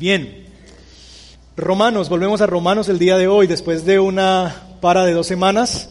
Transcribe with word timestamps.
Bien. 0.00 0.46
Romanos, 1.58 2.08
volvemos 2.08 2.40
a 2.40 2.46
Romanos 2.46 2.88
el 2.88 2.98
día 2.98 3.18
de 3.18 3.28
hoy, 3.28 3.46
después 3.46 3.84
de 3.84 4.00
una 4.00 4.78
para 4.80 5.04
de 5.04 5.12
dos 5.12 5.26
semanas 5.26 5.90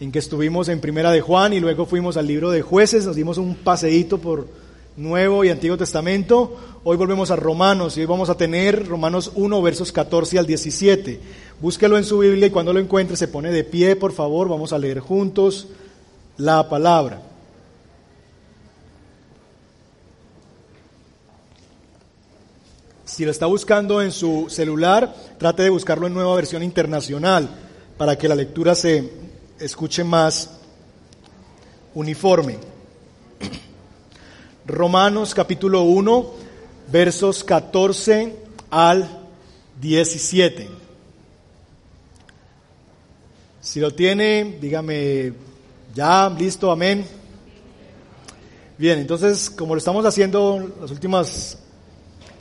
en 0.00 0.10
que 0.10 0.18
estuvimos 0.18 0.70
en 0.70 0.80
Primera 0.80 1.12
de 1.12 1.20
Juan 1.20 1.52
y 1.52 1.60
luego 1.60 1.84
fuimos 1.84 2.16
al 2.16 2.26
libro 2.26 2.50
de 2.50 2.62
jueces, 2.62 3.04
nos 3.04 3.16
dimos 3.16 3.36
un 3.36 3.56
paseíto 3.56 4.16
por 4.16 4.48
Nuevo 4.96 5.44
y 5.44 5.50
Antiguo 5.50 5.76
Testamento. 5.76 6.56
Hoy 6.82 6.96
volvemos 6.96 7.30
a 7.30 7.36
Romanos 7.36 7.98
y 7.98 8.00
hoy 8.00 8.06
vamos 8.06 8.30
a 8.30 8.38
tener 8.38 8.88
Romanos 8.88 9.32
1, 9.34 9.60
versos 9.60 9.92
14 9.92 10.38
al 10.38 10.46
17. 10.46 11.20
Búsquelo 11.60 11.98
en 11.98 12.04
su 12.04 12.20
Biblia 12.20 12.46
y 12.46 12.50
cuando 12.50 12.72
lo 12.72 12.80
encuentre 12.80 13.18
se 13.18 13.28
pone 13.28 13.50
de 13.50 13.64
pie, 13.64 13.96
por 13.96 14.12
favor, 14.12 14.48
vamos 14.48 14.72
a 14.72 14.78
leer 14.78 15.00
juntos 15.00 15.68
la 16.38 16.70
palabra. 16.70 17.29
Si 23.10 23.24
lo 23.24 23.32
está 23.32 23.46
buscando 23.46 24.00
en 24.00 24.12
su 24.12 24.46
celular, 24.48 25.12
trate 25.36 25.64
de 25.64 25.70
buscarlo 25.70 26.06
en 26.06 26.14
nueva 26.14 26.36
versión 26.36 26.62
internacional 26.62 27.50
para 27.98 28.16
que 28.16 28.28
la 28.28 28.36
lectura 28.36 28.76
se 28.76 29.10
escuche 29.58 30.04
más 30.04 30.50
uniforme. 31.92 32.58
Romanos 34.64 35.34
capítulo 35.34 35.82
1, 35.82 36.30
versos 36.92 37.42
14 37.42 38.36
al 38.70 39.28
17. 39.80 40.68
Si 43.60 43.80
lo 43.80 43.92
tiene, 43.92 44.56
dígame 44.60 45.32
ya, 45.96 46.30
listo, 46.30 46.70
amén. 46.70 47.04
Bien, 48.78 49.00
entonces, 49.00 49.50
como 49.50 49.74
lo 49.74 49.78
estamos 49.78 50.06
haciendo 50.06 50.74
las 50.80 50.92
últimas 50.92 51.58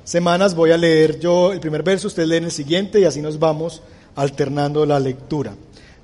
semanas 0.09 0.55
voy 0.55 0.71
a 0.71 0.77
leer 0.77 1.19
yo 1.19 1.53
el 1.53 1.59
primer 1.59 1.83
verso, 1.83 2.07
usted 2.07 2.25
lee 2.25 2.37
el 2.37 2.51
siguiente 2.51 2.99
y 2.99 3.03
así 3.03 3.21
nos 3.21 3.37
vamos 3.37 3.83
alternando 4.15 4.83
la 4.83 4.99
lectura. 4.99 5.53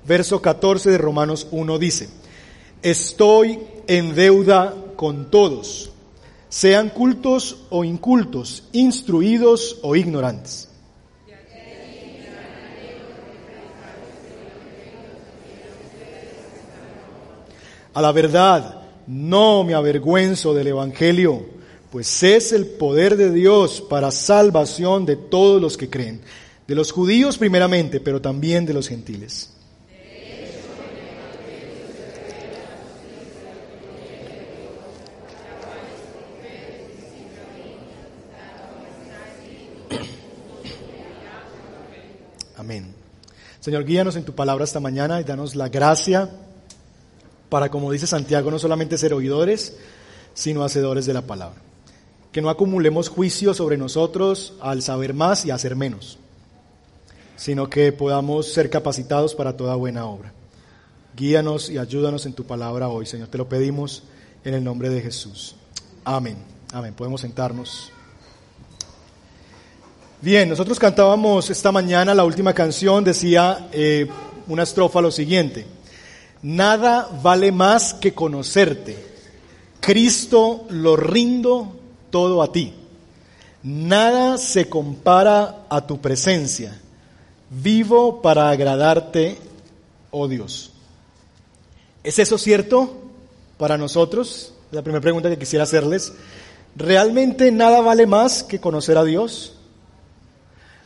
Verso 0.08 0.44
14 0.44 0.92
de 0.92 0.98
Romanos 1.00 1.48
1 1.50 1.80
dice, 1.80 2.10
estoy 2.84 3.60
en 3.88 4.14
deuda 4.14 4.76
con 4.96 5.32
todos, 5.32 5.90
sean 6.50 6.90
cultos 6.90 7.64
o 7.72 7.84
incultos, 7.84 8.66
instruidos 8.74 9.80
o 9.82 9.96
ignorantes. 9.96 10.70
A 17.96 18.02
la 18.04 18.12
verdad, 18.12 18.84
no 19.08 19.64
me 19.64 19.74
avergüenzo 19.74 20.54
del 20.54 20.68
Evangelio 20.68 21.55
pues 21.96 22.24
es 22.24 22.52
el 22.52 22.66
poder 22.66 23.16
de 23.16 23.32
Dios 23.32 23.80
para 23.80 24.12
salvación 24.12 25.06
de 25.06 25.16
todos 25.16 25.62
los 25.62 25.78
que 25.78 25.90
creen, 25.90 26.20
de 26.68 26.76
los 26.76 26.92
judíos 26.92 27.38
primeramente, 27.38 28.02
pero 28.02 28.22
también 28.22 28.66
de 28.66 28.74
los 28.74 28.90
gentiles. 28.90 29.50
Amén. 42.58 42.94
Señor, 43.62 43.86
guíanos 43.86 44.18
en 44.18 44.26
tu 44.26 44.36
palabra 44.36 44.66
esta 44.66 44.82
mañana 44.82 45.22
y 45.22 45.24
danos 45.24 45.56
la 45.56 45.70
gracia 45.70 46.30
para, 47.48 47.72
como 47.72 47.90
dice 47.90 48.06
Santiago, 48.06 48.52
no 48.52 48.60
solamente 48.60 48.98
ser 48.98 49.14
oidores, 49.14 49.78
sino 50.34 50.66
hacedores 50.66 51.06
de 51.06 51.14
la 51.14 51.22
palabra 51.22 51.62
que 52.36 52.42
no 52.42 52.50
acumulemos 52.50 53.08
juicio 53.08 53.54
sobre 53.54 53.78
nosotros 53.78 54.56
al 54.60 54.82
saber 54.82 55.14
más 55.14 55.46
y 55.46 55.52
hacer 55.52 55.78
menos, 55.78 56.18
sino 57.38 57.70
que 57.70 57.94
podamos 57.94 58.52
ser 58.52 58.70
capacitados 58.70 59.34
para 59.34 59.56
toda 59.56 59.76
buena 59.76 60.06
obra. 60.06 60.34
Guíanos 61.16 61.70
y 61.70 61.78
ayúdanos 61.78 62.26
en 62.26 62.34
tu 62.34 62.44
palabra 62.44 62.90
hoy, 62.90 63.06
Señor. 63.06 63.30
Te 63.30 63.38
lo 63.38 63.48
pedimos 63.48 64.04
en 64.44 64.54
el 64.54 64.66
nombre 64.66 64.90
de 64.90 65.00
Jesús. 65.00 65.56
Amén. 66.04 66.36
Amén. 66.74 66.94
Podemos 66.94 67.22
sentarnos. 67.22 67.90
Bien, 70.20 70.50
nosotros 70.50 70.78
cantábamos 70.78 71.50
esta 71.50 71.72
mañana 71.72 72.14
la 72.14 72.26
última 72.26 72.54
canción, 72.54 73.06
decía 73.06 73.70
eh, 73.72 74.10
una 74.48 74.64
estrofa 74.64 75.00
lo 75.00 75.10
siguiente. 75.10 75.66
Nada 76.42 77.08
vale 77.24 77.54
más 77.54 77.94
que 77.94 78.14
conocerte. 78.14 78.98
Cristo 79.80 80.66
lo 80.70 80.98
rindo 80.98 81.85
todo 82.16 82.42
a 82.42 82.50
ti. 82.50 82.72
Nada 83.62 84.38
se 84.38 84.70
compara 84.70 85.66
a 85.70 85.86
tu 85.86 86.00
presencia. 86.00 86.80
Vivo 87.50 88.22
para 88.22 88.50
agradarte, 88.50 89.38
oh 90.12 90.30
Dios. 90.30 90.72
¿Es 92.06 92.18
eso 92.18 92.38
cierto 92.38 92.96
para 93.58 93.78
nosotros? 93.78 94.54
La 94.72 94.82
primera 94.82 95.02
pregunta 95.02 95.30
que 95.30 95.38
quisiera 95.38 95.64
hacerles. 95.64 96.14
¿Realmente 96.78 97.52
nada 97.52 97.82
vale 97.82 98.08
más 98.08 98.44
que 98.44 98.62
conocer 98.62 98.98
a 98.98 99.04
Dios? 99.04 99.58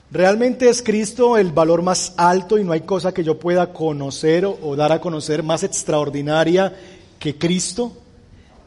¿Realmente 0.10 0.68
es 0.68 0.82
Cristo 0.82 1.38
el 1.38 1.52
valor 1.52 1.84
más 1.84 2.16
alto 2.18 2.58
y 2.58 2.64
no 2.64 2.72
hay 2.72 2.82
cosa 2.82 3.14
que 3.14 3.24
yo 3.24 3.38
pueda 3.38 3.72
conocer 3.72 4.48
o, 4.48 4.76
dar 4.76 4.92
a 4.94 5.00
conocer 5.00 5.44
más 5.44 5.62
extraordinaria 5.62 6.76
que 7.20 7.38
Cristo? 7.38 7.92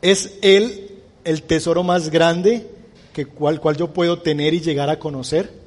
¿Es 0.00 0.38
Él 0.42 0.91
el 1.24 1.42
tesoro 1.42 1.82
más 1.82 2.10
grande 2.10 2.68
que 3.12 3.26
cual, 3.26 3.60
cual 3.60 3.76
yo 3.76 3.92
puedo 3.92 4.20
tener 4.20 4.54
y 4.54 4.60
llegar 4.60 4.90
a 4.90 4.98
conocer? 4.98 5.62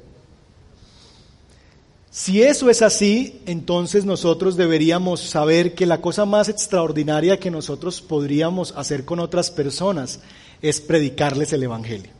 Si 2.10 2.42
eso 2.42 2.70
es 2.70 2.80
así, 2.80 3.42
entonces 3.44 4.06
nosotros 4.06 4.56
deberíamos 4.56 5.20
saber 5.20 5.74
que 5.74 5.84
la 5.84 6.00
cosa 6.00 6.24
más 6.24 6.48
extraordinaria 6.48 7.38
que 7.38 7.50
nosotros 7.50 8.00
podríamos 8.00 8.72
hacer 8.74 9.04
con 9.04 9.20
otras 9.20 9.50
personas 9.50 10.20
es 10.62 10.80
predicarles 10.80 11.52
el 11.52 11.62
Evangelio. 11.62 12.10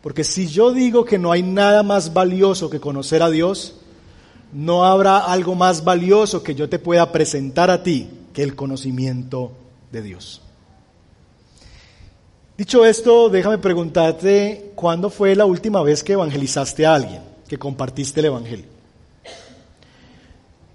Porque 0.00 0.24
si 0.24 0.46
yo 0.46 0.72
digo 0.72 1.04
que 1.04 1.18
no 1.18 1.32
hay 1.32 1.42
nada 1.42 1.82
más 1.82 2.14
valioso 2.14 2.70
que 2.70 2.80
conocer 2.80 3.22
a 3.22 3.28
Dios, 3.28 3.74
no 4.54 4.86
habrá 4.86 5.18
algo 5.18 5.54
más 5.54 5.84
valioso 5.84 6.42
que 6.42 6.54
yo 6.54 6.70
te 6.70 6.78
pueda 6.78 7.12
presentar 7.12 7.70
a 7.70 7.82
ti 7.82 8.08
que 8.32 8.42
el 8.42 8.56
conocimiento 8.56 9.52
de 9.92 10.00
Dios. 10.00 10.40
Dicho 12.58 12.84
esto, 12.84 13.28
déjame 13.28 13.58
preguntarte, 13.58 14.72
¿cuándo 14.74 15.10
fue 15.10 15.36
la 15.36 15.44
última 15.44 15.80
vez 15.80 16.02
que 16.02 16.14
evangelizaste 16.14 16.84
a 16.84 16.96
alguien, 16.96 17.22
que 17.46 17.56
compartiste 17.56 18.18
el 18.18 18.26
Evangelio? 18.26 18.64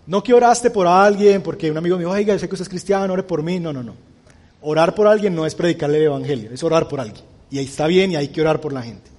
No 0.08 0.24
que 0.24 0.34
oraste 0.34 0.70
por 0.70 0.88
alguien, 0.88 1.42
porque 1.42 1.70
un 1.70 1.78
amigo 1.78 1.98
me 1.98 2.04
dijo, 2.04 2.14
oiga, 2.14 2.34
yo 2.36 2.40
sé 2.40 2.48
que 2.48 2.56
usted 2.56 2.64
es 2.64 2.70
cristiano, 2.70 3.12
ore 3.12 3.24
por 3.24 3.44
mí. 3.44 3.60
No, 3.60 3.74
no, 3.74 3.84
no. 3.84 3.96
Orar 4.62 4.96
por 4.96 5.08
alguien 5.08 5.36
no 5.36 5.46
es 5.46 5.56
predicarle 5.56 5.98
el 5.98 6.04
Evangelio, 6.04 6.52
es 6.54 6.64
orar 6.64 6.88
por 6.88 7.02
alguien. 7.02 7.26
Y 7.52 7.58
ahí 7.58 7.66
está 7.66 7.86
bien 7.86 8.14
y 8.14 8.16
hay 8.16 8.30
que 8.30 8.40
orar 8.40 8.62
por 8.62 8.72
la 8.72 8.82
gente. 8.82 9.12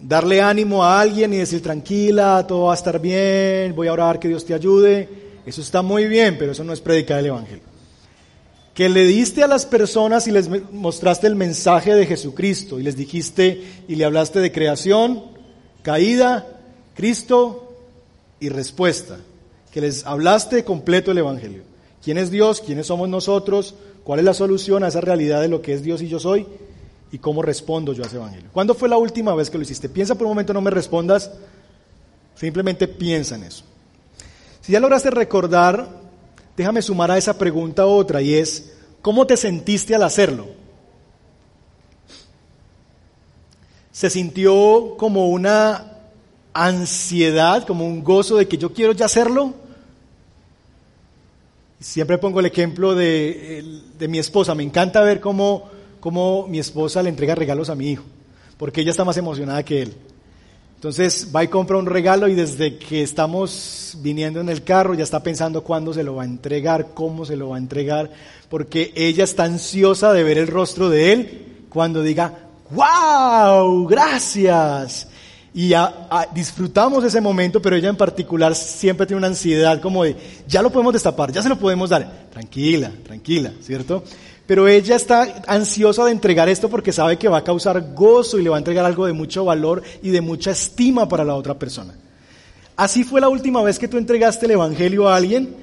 Darle 0.00 0.42
ánimo 0.42 0.82
a 0.82 1.00
alguien 1.00 1.32
y 1.32 1.36
decir, 1.36 1.62
tranquila, 1.62 2.44
todo 2.44 2.64
va 2.64 2.72
a 2.72 2.74
estar 2.76 2.98
bien, 2.98 3.72
voy 3.76 3.86
a 3.86 3.92
orar, 3.92 4.18
que 4.18 4.26
Dios 4.26 4.44
te 4.44 4.52
ayude. 4.52 5.08
Eso 5.46 5.60
está 5.60 5.82
muy 5.82 6.08
bien, 6.08 6.36
pero 6.36 6.50
eso 6.50 6.64
no 6.64 6.72
es 6.72 6.80
predicar 6.80 7.20
el 7.20 7.26
Evangelio 7.26 7.75
que 8.76 8.90
le 8.90 9.06
diste 9.06 9.42
a 9.42 9.46
las 9.46 9.64
personas 9.64 10.28
y 10.28 10.30
les 10.30 10.50
mostraste 10.70 11.26
el 11.26 11.34
mensaje 11.34 11.94
de 11.94 12.04
Jesucristo 12.04 12.78
y 12.78 12.82
les 12.82 12.94
dijiste 12.94 13.62
y 13.88 13.94
le 13.94 14.04
hablaste 14.04 14.40
de 14.40 14.52
creación, 14.52 15.24
caída, 15.80 16.46
Cristo 16.94 17.72
y 18.38 18.50
respuesta, 18.50 19.16
que 19.72 19.80
les 19.80 20.04
hablaste 20.04 20.62
completo 20.62 21.10
el 21.10 21.16
Evangelio. 21.16 21.62
¿Quién 22.04 22.18
es 22.18 22.30
Dios? 22.30 22.60
¿Quiénes 22.60 22.88
somos 22.88 23.08
nosotros? 23.08 23.74
¿Cuál 24.04 24.18
es 24.18 24.26
la 24.26 24.34
solución 24.34 24.84
a 24.84 24.88
esa 24.88 25.00
realidad 25.00 25.40
de 25.40 25.48
lo 25.48 25.62
que 25.62 25.72
es 25.72 25.82
Dios 25.82 26.02
y 26.02 26.08
yo 26.08 26.20
soy? 26.20 26.46
¿Y 27.10 27.16
cómo 27.16 27.40
respondo 27.40 27.94
yo 27.94 28.04
a 28.04 28.06
ese 28.08 28.16
Evangelio? 28.16 28.50
¿Cuándo 28.52 28.74
fue 28.74 28.90
la 28.90 28.98
última 28.98 29.34
vez 29.34 29.48
que 29.48 29.56
lo 29.56 29.64
hiciste? 29.64 29.88
Piensa 29.88 30.16
por 30.16 30.26
un 30.26 30.32
momento, 30.32 30.52
no 30.52 30.60
me 30.60 30.70
respondas, 30.70 31.30
simplemente 32.34 32.86
piensa 32.88 33.36
en 33.36 33.44
eso. 33.44 33.64
Si 34.60 34.72
ya 34.72 34.80
lograste 34.80 35.10
recordar 35.10 36.05
déjame 36.56 36.82
sumar 36.82 37.10
a 37.10 37.18
esa 37.18 37.36
pregunta 37.36 37.86
otra 37.86 38.22
y 38.22 38.34
es, 38.34 38.72
¿cómo 39.02 39.26
te 39.26 39.36
sentiste 39.36 39.94
al 39.94 40.02
hacerlo? 40.02 40.46
¿Se 43.92 44.10
sintió 44.10 44.96
como 44.96 45.28
una 45.28 45.92
ansiedad, 46.52 47.66
como 47.66 47.86
un 47.86 48.02
gozo 48.02 48.36
de 48.36 48.48
que 48.48 48.58
yo 48.58 48.72
quiero 48.72 48.92
ya 48.92 49.06
hacerlo? 49.06 49.54
Siempre 51.80 52.18
pongo 52.18 52.40
el 52.40 52.46
ejemplo 52.46 52.94
de, 52.94 53.82
de 53.98 54.08
mi 54.08 54.18
esposa. 54.18 54.54
Me 54.54 54.62
encanta 54.62 55.02
ver 55.02 55.20
cómo, 55.20 55.68
cómo 56.00 56.46
mi 56.46 56.58
esposa 56.58 57.02
le 57.02 57.10
entrega 57.10 57.34
regalos 57.34 57.70
a 57.70 57.74
mi 57.74 57.90
hijo, 57.90 58.04
porque 58.58 58.80
ella 58.80 58.90
está 58.90 59.04
más 59.04 59.16
emocionada 59.16 59.62
que 59.62 59.82
él. 59.82 59.96
Entonces 60.86 61.30
va 61.34 61.42
y 61.42 61.48
compra 61.48 61.78
un 61.78 61.86
regalo 61.86 62.28
y 62.28 62.36
desde 62.36 62.78
que 62.78 63.02
estamos 63.02 63.98
viniendo 64.02 64.40
en 64.40 64.48
el 64.48 64.62
carro 64.62 64.94
ya 64.94 65.02
está 65.02 65.20
pensando 65.20 65.64
cuándo 65.64 65.92
se 65.92 66.04
lo 66.04 66.14
va 66.14 66.22
a 66.22 66.26
entregar, 66.26 66.90
cómo 66.94 67.24
se 67.24 67.34
lo 67.34 67.48
va 67.48 67.56
a 67.56 67.58
entregar, 67.58 68.08
porque 68.48 68.92
ella 68.94 69.24
está 69.24 69.42
ansiosa 69.42 70.12
de 70.12 70.22
ver 70.22 70.38
el 70.38 70.46
rostro 70.46 70.88
de 70.88 71.12
él 71.12 71.46
cuando 71.70 72.04
diga, 72.04 72.38
¡Wow! 72.70 73.88
Gracias. 73.88 75.08
Y 75.52 75.72
disfrutamos 76.32 77.02
ese 77.02 77.20
momento, 77.20 77.60
pero 77.60 77.74
ella 77.74 77.88
en 77.88 77.96
particular 77.96 78.54
siempre 78.54 79.06
tiene 79.06 79.18
una 79.18 79.26
ansiedad 79.26 79.80
como 79.80 80.04
de, 80.04 80.14
ya 80.46 80.62
lo 80.62 80.70
podemos 80.70 80.92
destapar, 80.92 81.32
ya 81.32 81.42
se 81.42 81.48
lo 81.48 81.58
podemos 81.58 81.90
dar. 81.90 82.28
Tranquila, 82.30 82.92
tranquila, 83.04 83.50
¿cierto? 83.60 84.04
Pero 84.46 84.68
ella 84.68 84.94
está 84.94 85.42
ansiosa 85.48 86.04
de 86.04 86.12
entregar 86.12 86.48
esto 86.48 86.68
porque 86.68 86.92
sabe 86.92 87.18
que 87.18 87.28
va 87.28 87.38
a 87.38 87.44
causar 87.44 87.94
gozo 87.94 88.38
y 88.38 88.42
le 88.42 88.50
va 88.50 88.56
a 88.56 88.58
entregar 88.58 88.84
algo 88.84 89.06
de 89.06 89.12
mucho 89.12 89.44
valor 89.44 89.82
y 90.02 90.10
de 90.10 90.20
mucha 90.20 90.52
estima 90.52 91.08
para 91.08 91.24
la 91.24 91.34
otra 91.34 91.58
persona. 91.58 91.94
Así 92.76 93.02
fue 93.02 93.20
la 93.20 93.28
última 93.28 93.62
vez 93.62 93.78
que 93.78 93.88
tú 93.88 93.96
entregaste 93.96 94.46
el 94.46 94.52
Evangelio 94.52 95.08
a 95.08 95.16
alguien, 95.16 95.56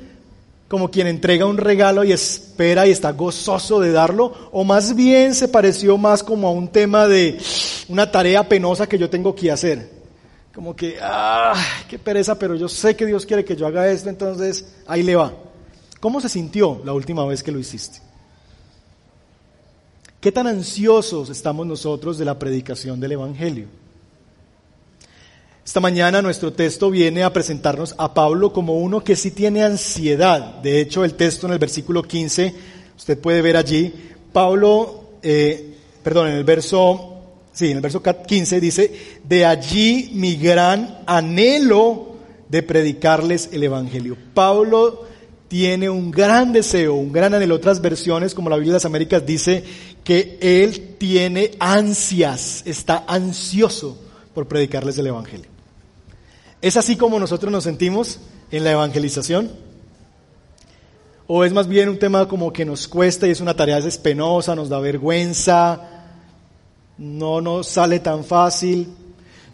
como 0.68 0.90
quien 0.90 1.08
entrega 1.08 1.46
un 1.46 1.58
regalo 1.58 2.04
y 2.04 2.12
espera 2.12 2.86
y 2.88 2.92
está 2.92 3.12
gozoso 3.12 3.80
de 3.80 3.92
darlo, 3.92 4.34
o 4.52 4.64
más 4.64 4.96
bien 4.96 5.34
se 5.36 5.48
pareció 5.48 5.98
más 5.98 6.24
como 6.24 6.48
a 6.48 6.52
un 6.52 6.68
tema 6.68 7.08
de 7.08 7.38
una 7.88 8.12
tarea 8.12 8.50
penosa 8.50 8.88
que 8.88 8.98
yo 8.98 9.10
tengo 9.10 9.34
que 9.34 9.52
hacer. 9.52 9.92
Como 10.54 10.76
que, 10.76 10.98
ah, 11.02 11.54
qué 11.88 11.98
pereza, 11.98 12.38
pero 12.38 12.56
yo 12.56 12.68
sé 12.68 12.96
que 12.96 13.06
Dios 13.06 13.26
quiere 13.26 13.46
que 13.46 13.56
yo 13.56 13.66
haga 13.66 13.88
esto, 13.88 14.10
entonces 14.10 14.66
ahí 14.88 15.04
le 15.04 15.16
va. 15.16 15.34
¿Cómo 16.00 16.20
se 16.20 16.30
sintió 16.30 16.82
la 16.84 16.94
última 16.94 17.26
vez 17.26 17.44
que 17.44 17.52
lo 17.52 17.60
hiciste? 17.60 18.02
¿Qué 20.24 20.32
tan 20.32 20.48
ansiosos 20.48 21.30
estamos 21.30 21.68
nosotros 21.68 22.18
de 22.18 22.24
la 22.24 22.40
predicación 22.40 22.98
del 22.98 23.12
Evangelio? 23.12 23.66
Esta 25.66 25.82
mañana 25.82 26.22
nuestro 26.22 26.54
texto 26.54 26.90
viene 26.90 27.24
a 27.24 27.34
presentarnos 27.34 27.94
a 27.98 28.14
Pablo 28.14 28.54
como 28.54 28.78
uno 28.78 29.04
que 29.04 29.18
sí 29.18 29.32
tiene 29.32 29.66
ansiedad. 29.66 30.62
De 30.62 30.80
hecho, 30.80 31.04
el 31.04 31.16
texto 31.16 31.48
en 31.48 31.52
el 31.52 31.60
versículo 31.60 32.04
15, 32.04 32.56
usted 32.96 33.20
puede 33.20 33.42
ver 33.42 33.58
allí, 33.58 33.94
Pablo, 34.32 35.10
eh, 35.22 35.76
perdón, 36.02 36.30
en 36.30 36.36
el 36.36 36.46
verso, 36.46 37.18
sí, 37.52 37.72
en 37.72 37.76
el 37.76 37.82
verso 37.82 38.02
15 38.02 38.62
dice, 38.62 39.20
de 39.26 39.46
allí 39.46 40.12
mi 40.14 40.38
gran 40.38 41.00
anhelo 41.06 42.16
de 42.48 42.64
predicarles 42.64 43.50
el 43.52 43.64
Evangelio. 43.64 44.16
Pablo 44.34 45.04
tiene 45.54 45.88
un 45.88 46.10
gran 46.10 46.52
deseo, 46.52 46.96
un 46.96 47.12
gran 47.12 47.32
anhelo. 47.32 47.54
Otras 47.54 47.80
versiones, 47.80 48.34
como 48.34 48.50
la 48.50 48.56
Biblia 48.56 48.72
de 48.72 48.78
las 48.78 48.86
Américas, 48.86 49.24
dice 49.24 49.64
que 50.04 50.38
él 50.42 50.96
tiene 50.98 51.52
ansias, 51.60 52.64
está 52.66 53.06
ansioso 53.08 53.98
por 54.34 54.48
predicarles 54.48 54.98
el 54.98 55.08
Evangelio. 55.08 55.48
¿Es 56.62 56.78
así 56.78 56.96
como 56.96 57.20
nosotros 57.20 57.52
nos 57.52 57.64
sentimos 57.64 58.20
en 58.52 58.64
la 58.64 58.72
evangelización? 58.72 59.52
¿O 61.28 61.44
es 61.44 61.54
más 61.54 61.68
bien 61.68 61.90
un 61.90 62.00
tema 62.00 62.28
como 62.28 62.52
que 62.52 62.66
nos 62.66 62.88
cuesta 62.88 63.28
y 63.28 63.32
es 63.32 63.42
una 63.42 63.56
tarea 63.56 63.80
despenosa, 63.80 64.56
nos 64.56 64.70
da 64.70 64.80
vergüenza, 64.80 66.06
no 66.98 67.42
nos 67.42 67.68
sale 67.68 68.00
tan 68.00 68.24
fácil? 68.24 68.90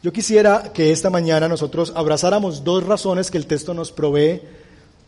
Yo 0.02 0.14
quisiera 0.14 0.72
que 0.74 0.92
esta 0.92 1.10
mañana 1.10 1.48
nosotros 1.48 1.94
abrazáramos 1.96 2.64
dos 2.64 2.84
razones 2.86 3.30
que 3.30 3.38
el 3.38 3.48
texto 3.48 3.74
nos 3.74 3.92
provee 3.92 4.42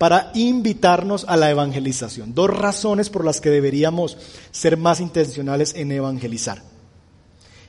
para 0.01 0.31
invitarnos 0.33 1.25
a 1.27 1.37
la 1.37 1.51
evangelización. 1.51 2.33
Dos 2.33 2.49
razones 2.49 3.11
por 3.11 3.23
las 3.23 3.39
que 3.39 3.51
deberíamos 3.51 4.17
ser 4.49 4.75
más 4.75 4.99
intencionales 4.99 5.75
en 5.75 5.91
evangelizar. 5.91 6.63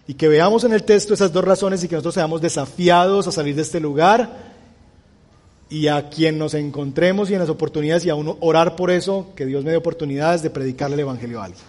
Y 0.09 0.15
que 0.15 0.29
veamos 0.29 0.65
en 0.65 0.73
el 0.73 0.83
texto 0.83 1.13
esas 1.13 1.35
dos 1.35 1.45
razones 1.45 1.85
y 1.85 1.89
que 1.89 1.95
nosotros 1.95 2.15
seamos 2.15 2.41
desafiados 2.41 3.27
a 3.27 3.33
salir 3.33 3.55
de 3.55 3.61
este 3.61 3.81
lugar 3.81 4.51
y 5.69 5.89
a 5.89 6.09
quien 6.09 6.39
nos 6.39 6.55
encontremos 6.55 7.29
y 7.29 7.35
en 7.35 7.41
las 7.41 7.51
oportunidades 7.51 8.07
y 8.07 8.09
a 8.09 8.15
uno 8.15 8.39
orar 8.41 8.77
por 8.77 8.91
eso, 8.91 9.33
que 9.37 9.45
Dios 9.45 9.63
me 9.63 9.73
dé 9.73 9.77
oportunidades 9.77 10.43
de 10.43 10.49
predicarle 10.49 10.95
el 10.95 11.01
Evangelio 11.01 11.39
a 11.43 11.45
alguien. 11.45 11.63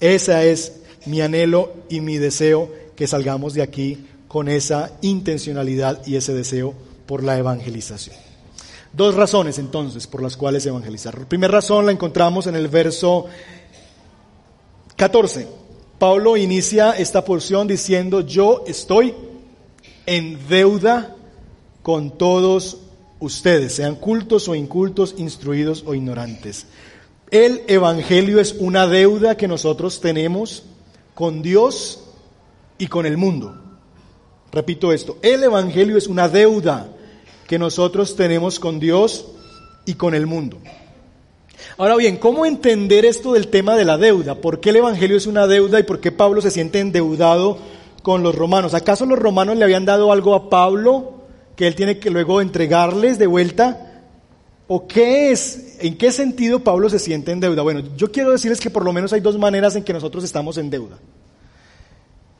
Ese 0.00 0.50
es 0.50 0.80
mi 1.04 1.20
anhelo 1.20 1.72
y 1.88 2.00
mi 2.00 2.18
deseo 2.18 2.72
que 2.96 3.06
salgamos 3.06 3.54
de 3.54 3.62
aquí 3.62 4.04
con 4.26 4.48
esa 4.48 4.90
intencionalidad 5.02 6.04
y 6.08 6.16
ese 6.16 6.34
deseo 6.34 6.74
por 7.06 7.22
la 7.22 7.38
evangelización. 7.38 8.25
Dos 8.96 9.14
razones 9.14 9.58
entonces 9.58 10.06
por 10.06 10.22
las 10.22 10.38
cuales 10.38 10.64
evangelizar. 10.64 11.18
La 11.18 11.28
primera 11.28 11.52
razón 11.52 11.84
la 11.84 11.92
encontramos 11.92 12.46
en 12.46 12.56
el 12.56 12.68
verso 12.68 13.26
14. 14.96 15.46
Pablo 15.98 16.38
inicia 16.38 16.92
esta 16.92 17.22
porción 17.22 17.68
diciendo, 17.68 18.22
yo 18.22 18.64
estoy 18.66 19.14
en 20.06 20.48
deuda 20.48 21.14
con 21.82 22.16
todos 22.16 22.78
ustedes, 23.20 23.74
sean 23.74 23.96
cultos 23.96 24.48
o 24.48 24.54
incultos, 24.54 25.14
instruidos 25.18 25.84
o 25.86 25.94
ignorantes. 25.94 26.66
El 27.30 27.64
Evangelio 27.68 28.40
es 28.40 28.54
una 28.58 28.86
deuda 28.86 29.36
que 29.36 29.46
nosotros 29.46 30.00
tenemos 30.00 30.62
con 31.14 31.42
Dios 31.42 32.02
y 32.78 32.86
con 32.86 33.04
el 33.04 33.18
mundo. 33.18 33.60
Repito 34.52 34.90
esto, 34.90 35.18
el 35.20 35.44
Evangelio 35.44 35.98
es 35.98 36.06
una 36.06 36.30
deuda 36.30 36.95
que 37.46 37.58
nosotros 37.58 38.16
tenemos 38.16 38.58
con 38.58 38.80
Dios 38.80 39.26
y 39.84 39.94
con 39.94 40.14
el 40.14 40.26
mundo. 40.26 40.58
Ahora 41.78 41.96
bien, 41.96 42.16
¿cómo 42.16 42.46
entender 42.46 43.04
esto 43.04 43.32
del 43.32 43.48
tema 43.48 43.76
de 43.76 43.84
la 43.84 43.98
deuda? 43.98 44.36
¿Por 44.36 44.60
qué 44.60 44.70
el 44.70 44.76
Evangelio 44.76 45.16
es 45.16 45.26
una 45.26 45.46
deuda 45.46 45.80
y 45.80 45.84
por 45.84 46.00
qué 46.00 46.12
Pablo 46.12 46.40
se 46.40 46.50
siente 46.50 46.80
endeudado 46.80 47.58
con 48.02 48.22
los 48.22 48.34
romanos? 48.34 48.74
¿Acaso 48.74 49.06
los 49.06 49.18
romanos 49.18 49.56
le 49.56 49.64
habían 49.64 49.84
dado 49.84 50.12
algo 50.12 50.34
a 50.34 50.50
Pablo 50.50 51.24
que 51.54 51.66
él 51.66 51.74
tiene 51.74 51.98
que 51.98 52.10
luego 52.10 52.40
entregarles 52.40 53.18
de 53.18 53.26
vuelta? 53.26 54.04
¿O 54.68 54.86
qué 54.86 55.30
es? 55.30 55.76
¿En 55.80 55.96
qué 55.96 56.10
sentido 56.12 56.60
Pablo 56.60 56.90
se 56.90 56.98
siente 56.98 57.30
en 57.30 57.40
deuda? 57.40 57.62
Bueno, 57.62 57.82
yo 57.96 58.10
quiero 58.10 58.32
decirles 58.32 58.60
que 58.60 58.70
por 58.70 58.84
lo 58.84 58.92
menos 58.92 59.12
hay 59.12 59.20
dos 59.20 59.38
maneras 59.38 59.76
en 59.76 59.84
que 59.84 59.92
nosotros 59.92 60.24
estamos 60.24 60.58
en 60.58 60.70
deuda. 60.70 60.98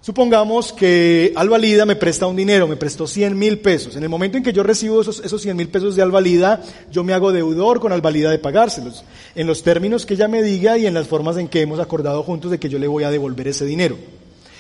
Supongamos 0.07 0.73
que 0.73 1.33
Alvalida 1.35 1.85
me 1.85 1.97
presta 1.97 2.29
un 2.29 2.37
dinero, 2.37 2.69
me 2.69 2.77
prestó 2.77 3.09
100 3.09 3.37
mil 3.37 3.59
pesos. 3.59 3.97
En 3.97 4.05
el 4.05 4.09
momento 4.09 4.39
en 4.39 4.45
que 4.45 4.53
yo 4.53 4.63
recibo 4.63 5.01
esos, 5.01 5.19
esos 5.19 5.43
100 5.43 5.57
mil 5.57 5.69
pesos 5.69 5.97
de 5.97 6.03
Alvalida, 6.03 6.63
yo 6.93 7.03
me 7.03 7.13
hago 7.13 7.33
deudor 7.33 7.81
con 7.81 7.91
Alvalida 7.91 8.31
de 8.31 8.39
pagárselos, 8.39 9.05
en 9.35 9.49
los 9.49 9.65
términos 9.65 10.07
que 10.07 10.15
ella 10.15 10.29
me 10.29 10.45
diga 10.45 10.79
y 10.79 10.87
en 10.87 10.95
las 10.95 11.09
formas 11.09 11.39
en 11.39 11.49
que 11.49 11.61
hemos 11.61 11.81
acordado 11.81 12.23
juntos 12.23 12.53
de 12.53 12.61
que 12.61 12.69
yo 12.69 12.79
le 12.79 12.87
voy 12.87 13.03
a 13.03 13.11
devolver 13.11 13.49
ese 13.49 13.65
dinero. 13.65 13.97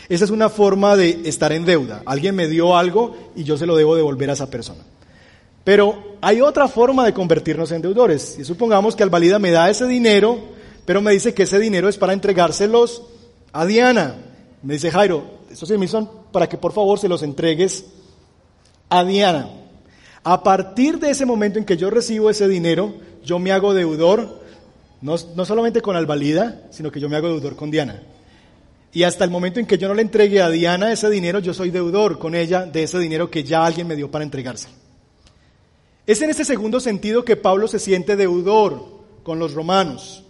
Esa 0.08 0.24
es 0.24 0.32
una 0.32 0.48
forma 0.48 0.96
de 0.96 1.20
estar 1.26 1.52
en 1.52 1.64
deuda. 1.64 2.02
Alguien 2.06 2.34
me 2.34 2.48
dio 2.48 2.76
algo 2.76 3.16
y 3.36 3.44
yo 3.44 3.56
se 3.56 3.66
lo 3.66 3.76
debo 3.76 3.94
devolver 3.94 4.30
a 4.30 4.32
esa 4.32 4.50
persona. 4.50 4.82
Pero 5.62 6.16
hay 6.22 6.40
otra 6.40 6.66
forma 6.66 7.04
de 7.04 7.14
convertirnos 7.14 7.70
en 7.70 7.82
deudores. 7.82 8.36
Y 8.40 8.44
supongamos 8.44 8.96
que 8.96 9.04
Alvalida 9.04 9.38
me 9.38 9.52
da 9.52 9.70
ese 9.70 9.86
dinero, 9.86 10.40
pero 10.84 11.00
me 11.00 11.12
dice 11.12 11.34
que 11.34 11.44
ese 11.44 11.60
dinero 11.60 11.88
es 11.88 11.98
para 11.98 12.14
entregárselos 12.14 13.04
a 13.52 13.64
Diana. 13.64 14.16
Me 14.64 14.74
dice, 14.74 14.90
Jairo, 14.90 15.35
estos 15.50 15.68
100 15.68 15.80
mil 15.80 15.88
son 15.88 16.10
para 16.32 16.48
que 16.48 16.58
por 16.58 16.72
favor 16.72 16.98
se 16.98 17.08
los 17.08 17.22
entregues 17.22 17.86
a 18.88 19.04
Diana. 19.04 19.50
A 20.24 20.42
partir 20.42 20.98
de 20.98 21.10
ese 21.10 21.26
momento 21.26 21.58
en 21.58 21.64
que 21.64 21.76
yo 21.76 21.90
recibo 21.90 22.30
ese 22.30 22.48
dinero, 22.48 22.94
yo 23.24 23.38
me 23.38 23.52
hago 23.52 23.74
deudor, 23.74 24.40
no, 25.00 25.14
no 25.34 25.44
solamente 25.44 25.80
con 25.80 25.96
Alvalida, 25.96 26.62
sino 26.70 26.90
que 26.90 27.00
yo 27.00 27.08
me 27.08 27.16
hago 27.16 27.28
deudor 27.28 27.56
con 27.56 27.70
Diana. 27.70 28.02
Y 28.92 29.02
hasta 29.02 29.24
el 29.24 29.30
momento 29.30 29.60
en 29.60 29.66
que 29.66 29.78
yo 29.78 29.88
no 29.88 29.94
le 29.94 30.02
entregue 30.02 30.40
a 30.40 30.48
Diana 30.48 30.90
ese 30.90 31.10
dinero, 31.10 31.38
yo 31.38 31.52
soy 31.52 31.70
deudor 31.70 32.18
con 32.18 32.34
ella 32.34 32.64
de 32.64 32.82
ese 32.82 32.98
dinero 32.98 33.30
que 33.30 33.44
ya 33.44 33.64
alguien 33.64 33.86
me 33.86 33.94
dio 33.94 34.10
para 34.10 34.24
entregarse. 34.24 34.68
Es 36.06 36.22
en 36.22 36.30
ese 36.30 36.44
segundo 36.44 36.80
sentido 36.80 37.24
que 37.24 37.36
Pablo 37.36 37.68
se 37.68 37.78
siente 37.78 38.16
deudor 38.16 38.84
con 39.22 39.38
los 39.38 39.54
romanos, 39.54 40.24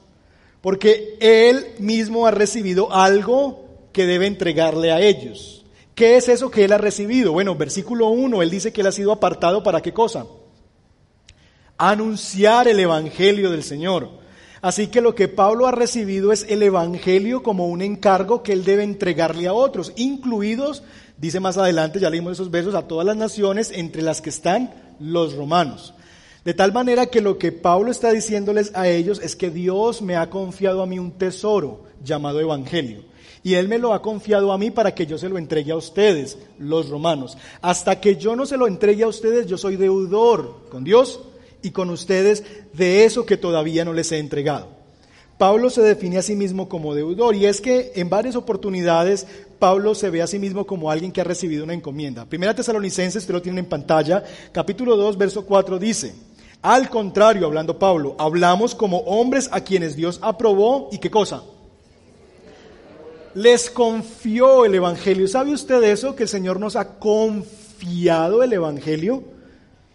porque 0.63 1.17
él 1.21 1.67
mismo 1.79 2.27
ha 2.27 2.31
recibido 2.31 2.93
algo 2.93 3.66
que 3.97 4.05
debe 4.05 4.26
entregarle 4.26 4.93
a 4.93 5.00
ellos. 5.00 5.65
¿Qué 5.95 6.19
es 6.19 6.29
eso 6.29 6.50
que 6.50 6.67
él 6.67 6.73
ha 6.75 6.76
recibido? 6.76 7.33
Bueno, 7.33 7.55
versículo 7.55 8.09
1, 8.09 8.43
él 8.43 8.50
dice 8.50 8.71
que 8.71 8.83
él 8.83 8.88
ha 8.88 8.93
sido 8.93 9.11
apartado 9.11 9.62
para 9.62 9.81
qué 9.81 9.95
cosa? 9.95 10.26
Anunciar 11.79 12.69
el 12.69 12.79
Evangelio 12.79 13.50
del 13.50 13.62
Señor. 13.62 14.11
Así 14.61 14.88
que 14.88 15.00
lo 15.00 15.15
que 15.15 15.29
Pablo 15.29 15.67
ha 15.67 15.73
recibido 15.73 16.31
es 16.31 16.45
el 16.50 16.62
Evangelio 16.62 17.43
como 17.43 17.69
un 17.69 17.81
encargo 17.81 18.43
que 18.43 18.53
él 18.53 18.65
debe 18.65 18.83
entregarle 18.83 19.47
a 19.47 19.55
otros, 19.55 19.95
incluidos, 19.97 20.83
dice 21.17 21.41
más 21.41 21.57
adelante, 21.57 21.99
ya 21.99 22.11
leímos 22.11 22.35
esos 22.35 22.50
versos, 22.50 22.75
a 22.75 22.87
todas 22.87 23.07
las 23.07 23.17
naciones, 23.17 23.71
entre 23.75 24.03
las 24.03 24.21
que 24.21 24.29
están 24.29 24.75
los 25.00 25.35
romanos. 25.35 25.95
De 26.45 26.53
tal 26.53 26.75
manera 26.75 27.07
que 27.07 27.23
lo 27.23 27.38
que 27.38 27.50
Pablo 27.50 27.91
está 27.91 28.12
diciéndoles 28.12 28.73
a 28.75 28.88
ellos 28.88 29.23
es 29.23 29.37
que 29.37 29.49
Dios 29.49 30.03
me 30.03 30.17
ha 30.17 30.29
confiado 30.29 30.83
a 30.83 30.87
mí 30.87 30.99
un 30.99 31.12
tesoro 31.12 31.85
llamado 32.05 32.41
Evangelio 32.41 33.16
y 33.47 33.55
Él 33.55 33.69
me 33.69 33.79
lo 33.79 33.95
ha 33.95 34.03
confiado 34.03 34.50
a 34.50 34.59
mí 34.59 34.73
para 34.73 34.93
que 34.93 35.07
yo 35.07 35.19
se 35.19 35.29
lo 35.29 35.38
entregue 35.38 35.71
a 35.71 35.76
ustedes, 35.76 36.37
los 36.59 36.88
romanos. 36.88 37.38
Hasta 37.62 38.00
que 38.00 38.17
yo 38.17 38.35
no 38.35 38.45
se 38.45 38.57
lo 38.57 38.67
entregue 38.67 39.05
a 39.05 39.07
ustedes, 39.07 39.47
yo 39.47 39.57
soy 39.57 39.76
deudor 39.76 40.65
con 40.69 40.83
Dios 40.83 41.21
y 41.62 41.71
con 41.71 41.91
ustedes 41.91 42.43
de 42.73 43.05
eso 43.05 43.25
que 43.25 43.37
todavía 43.37 43.85
no 43.85 43.93
les 43.93 44.11
he 44.11 44.19
entregado. 44.19 44.67
Pablo 45.38 45.71
se 45.71 45.81
define 45.83 46.19
a 46.19 46.23
sí 46.23 46.35
mismo 46.35 46.69
como 46.69 46.93
deudor 46.93 47.37
y 47.37 47.47
es 47.47 47.61
que 47.61 47.93
en 47.95 48.11
varias 48.11 48.35
oportunidades 48.35 49.29
Pablo 49.61 49.95
se 49.95 50.11
ve 50.11 50.23
a 50.23 50.26
sí 50.26 50.41
mismo 50.41 50.67
como 50.67 50.91
alguien 50.91 51.12
que 51.12 51.21
ha 51.21 51.25
recibido 51.25 51.62
una 51.62 51.75
encomienda. 51.75 52.25
Primera 52.25 52.53
Tesalonicenses, 52.53 53.23
usted 53.23 53.35
lo 53.35 53.43
tiene 53.43 53.61
en 53.61 53.67
pantalla, 53.67 54.25
capítulo 54.50 54.97
2, 54.97 55.17
verso 55.17 55.47
4 55.47 55.79
dice, 55.79 56.17
al 56.62 56.91
contrario, 56.91 57.47
hablando 57.47 57.79
Pablo, 57.79 58.17
hablamos 58.19 58.75
como 58.75 58.99
hombres 59.03 59.49
a 59.53 59.61
quienes 59.61 59.95
Dios 59.95 60.19
aprobó 60.21 60.88
y 60.91 60.99
qué 60.99 61.12
cosa? 61.12 61.45
Les 63.37 63.69
confió 63.69 64.64
el 64.64 64.75
Evangelio. 64.75 65.28
¿Sabe 65.28 65.52
usted 65.52 65.83
eso? 65.83 66.16
Que 66.16 66.23
el 66.23 66.28
Señor 66.28 66.59
nos 66.59 66.75
ha 66.75 66.99
confiado 66.99 68.43
el 68.43 68.55
Evangelio. 68.55 69.25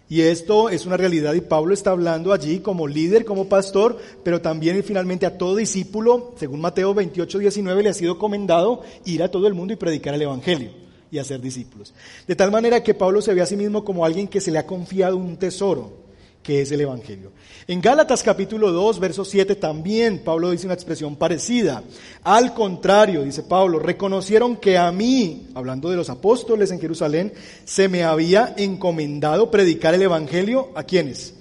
Y 0.07 0.21
esto 0.21 0.69
es 0.69 0.85
una 0.85 0.95
realidad 0.95 1.33
y 1.33 1.41
Pablo 1.41 1.73
está 1.73 1.89
hablando 1.89 2.33
allí 2.33 2.59
como 2.59 2.87
líder, 2.87 3.25
como 3.25 3.47
pastor, 3.49 3.97
pero 4.23 4.41
también 4.41 4.83
finalmente 4.83 5.25
a 5.25 5.37
todo 5.37 5.55
discípulo, 5.55 6.35
según 6.37 6.61
Mateo 6.61 6.93
28, 6.93 7.39
19, 7.39 7.81
le 7.81 7.89
ha 7.89 7.93
sido 7.93 8.19
comendado 8.19 8.83
ir 9.05 9.23
a 9.23 9.31
todo 9.31 9.47
el 9.47 9.55
mundo 9.55 9.73
y 9.73 9.77
predicar 9.77 10.13
el 10.13 10.21
Evangelio 10.21 10.69
y 11.09 11.17
hacer 11.17 11.41
discípulos. 11.41 11.93
De 12.27 12.35
tal 12.35 12.51
manera 12.51 12.83
que 12.83 12.93
Pablo 12.93 13.21
se 13.21 13.33
ve 13.33 13.41
a 13.41 13.45
sí 13.47 13.55
mismo 13.55 13.83
como 13.83 14.05
alguien 14.05 14.27
que 14.27 14.41
se 14.41 14.51
le 14.51 14.59
ha 14.59 14.67
confiado 14.67 15.17
un 15.17 15.37
tesoro 15.37 16.00
que 16.43 16.61
es 16.61 16.71
el 16.71 16.81
Evangelio. 16.81 17.31
En 17.67 17.81
Gálatas 17.81 18.23
capítulo 18.23 18.71
2, 18.71 18.99
verso 18.99 19.23
7 19.23 19.55
también 19.55 20.19
Pablo 20.19 20.49
dice 20.51 20.65
una 20.65 20.73
expresión 20.73 21.15
parecida. 21.15 21.83
Al 22.23 22.53
contrario, 22.53 23.23
dice 23.23 23.43
Pablo, 23.43 23.79
reconocieron 23.79 24.57
que 24.57 24.77
a 24.77 24.91
mí, 24.91 25.47
hablando 25.53 25.89
de 25.89 25.97
los 25.97 26.09
apóstoles 26.09 26.71
en 26.71 26.79
Jerusalén, 26.79 27.33
se 27.63 27.87
me 27.87 28.03
había 28.03 28.53
encomendado 28.57 29.51
predicar 29.51 29.93
el 29.93 30.01
Evangelio 30.01 30.69
a 30.75 30.83
quienes. 30.83 31.35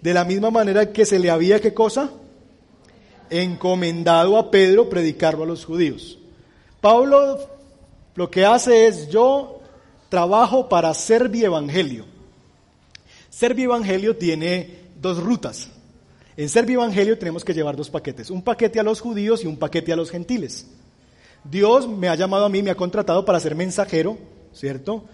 De 0.00 0.14
la 0.14 0.24
misma 0.24 0.50
manera 0.50 0.92
que 0.92 1.04
se 1.04 1.18
le 1.18 1.30
había, 1.30 1.60
¿qué 1.60 1.74
cosa? 1.74 2.10
Encomendado 3.28 4.38
a 4.38 4.50
Pedro 4.50 4.88
predicarlo 4.88 5.44
a 5.44 5.46
los 5.46 5.64
judíos. 5.64 6.18
Pablo 6.80 7.38
lo 8.14 8.30
que 8.30 8.44
hace 8.44 8.86
es 8.86 9.08
yo 9.08 9.60
trabajo 10.08 10.68
para 10.68 10.92
servir 10.94 11.44
evangelio. 11.44 12.04
Servir 13.30 13.66
Evangelio 13.66 14.16
tiene 14.16 14.90
dos 15.00 15.22
rutas. 15.22 15.68
En 16.36 16.48
Servir 16.48 16.74
Evangelio 16.74 17.16
tenemos 17.18 17.44
que 17.44 17.54
llevar 17.54 17.76
dos 17.76 17.88
paquetes, 17.88 18.30
un 18.30 18.42
paquete 18.42 18.80
a 18.80 18.82
los 18.82 19.00
judíos 19.00 19.44
y 19.44 19.46
un 19.46 19.56
paquete 19.56 19.92
a 19.92 19.96
los 19.96 20.10
gentiles. 20.10 20.66
Dios 21.44 21.88
me 21.88 22.08
ha 22.08 22.16
llamado 22.16 22.44
a 22.44 22.48
mí, 22.48 22.62
me 22.62 22.70
ha 22.70 22.74
contratado 22.74 23.24
para 23.24 23.40
ser 23.40 23.54
mensajero, 23.54 24.18
¿cierto? 24.52 25.04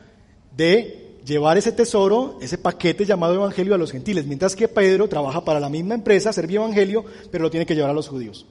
De 0.57 1.19
llevar 1.25 1.59
ese 1.59 1.73
tesoro, 1.73 2.39
ese 2.41 2.59
paquete 2.59 3.05
llamado 3.05 3.35
Evangelio 3.35 3.75
a 3.75 3.79
los 3.79 3.93
gentiles, 3.93 4.27
mientras 4.27 4.57
que 4.57 4.67
Pedro 4.67 5.09
trabaja 5.09 5.45
para 5.45 5.61
la 5.61 5.69
misma 5.69 5.95
empresa, 5.95 6.33
Servir 6.33 6.57
Evangelio, 6.57 7.05
pero 7.31 7.45
lo 7.45 7.51
tiene 7.51 7.67
que 7.67 7.75
llevar 7.75 7.91
a 7.91 7.95
los 7.95 8.09
judíos. 8.09 8.47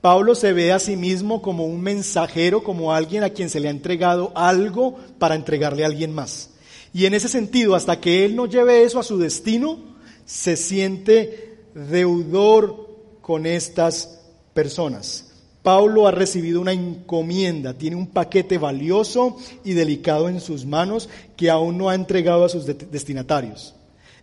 Pablo 0.00 0.34
se 0.34 0.52
ve 0.52 0.72
a 0.72 0.80
sí 0.80 0.96
mismo 0.96 1.40
como 1.40 1.64
un 1.64 1.80
mensajero, 1.80 2.62
como 2.62 2.92
alguien 2.92 3.22
a 3.22 3.30
quien 3.30 3.48
se 3.48 3.60
le 3.60 3.68
ha 3.68 3.70
entregado 3.70 4.32
algo 4.34 4.98
para 5.18 5.36
entregarle 5.36 5.84
a 5.84 5.86
alguien 5.86 6.12
más. 6.12 6.51
Y 6.92 7.06
en 7.06 7.14
ese 7.14 7.28
sentido, 7.28 7.74
hasta 7.74 8.00
que 8.00 8.24
él 8.24 8.36
no 8.36 8.46
lleve 8.46 8.82
eso 8.82 8.98
a 8.98 9.02
su 9.02 9.18
destino, 9.18 9.78
se 10.26 10.56
siente 10.56 11.58
deudor 11.74 12.88
con 13.20 13.46
estas 13.46 14.20
personas. 14.52 15.32
Pablo 15.62 16.08
ha 16.08 16.10
recibido 16.10 16.60
una 16.60 16.72
encomienda, 16.72 17.74
tiene 17.74 17.96
un 17.96 18.08
paquete 18.08 18.58
valioso 18.58 19.36
y 19.64 19.74
delicado 19.74 20.28
en 20.28 20.40
sus 20.40 20.66
manos 20.66 21.08
que 21.36 21.50
aún 21.50 21.78
no 21.78 21.88
ha 21.88 21.94
entregado 21.94 22.44
a 22.44 22.48
sus 22.48 22.66
destinatarios. 22.66 23.74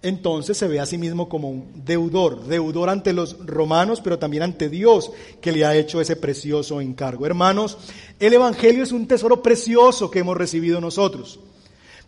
Entonces 0.02 0.58
se 0.58 0.68
ve 0.68 0.80
a 0.80 0.86
sí 0.86 0.98
mismo 0.98 1.28
como 1.28 1.50
un 1.50 1.84
deudor, 1.86 2.46
deudor 2.46 2.90
ante 2.90 3.12
los 3.12 3.46
romanos, 3.46 4.00
pero 4.02 4.20
también 4.20 4.44
ante 4.44 4.70
Dios 4.70 5.12
que 5.42 5.52
le 5.52 5.66
ha 5.66 5.76
hecho 5.76 6.00
ese 6.00 6.16
precioso 6.16 6.80
encargo. 6.80 7.26
Hermanos, 7.26 7.78
el 8.20 8.34
Evangelio 8.34 8.84
es 8.84 8.92
un 8.92 9.08
tesoro 9.08 9.42
precioso 9.42 10.10
que 10.10 10.20
hemos 10.20 10.38
recibido 10.38 10.80
nosotros. 10.80 11.40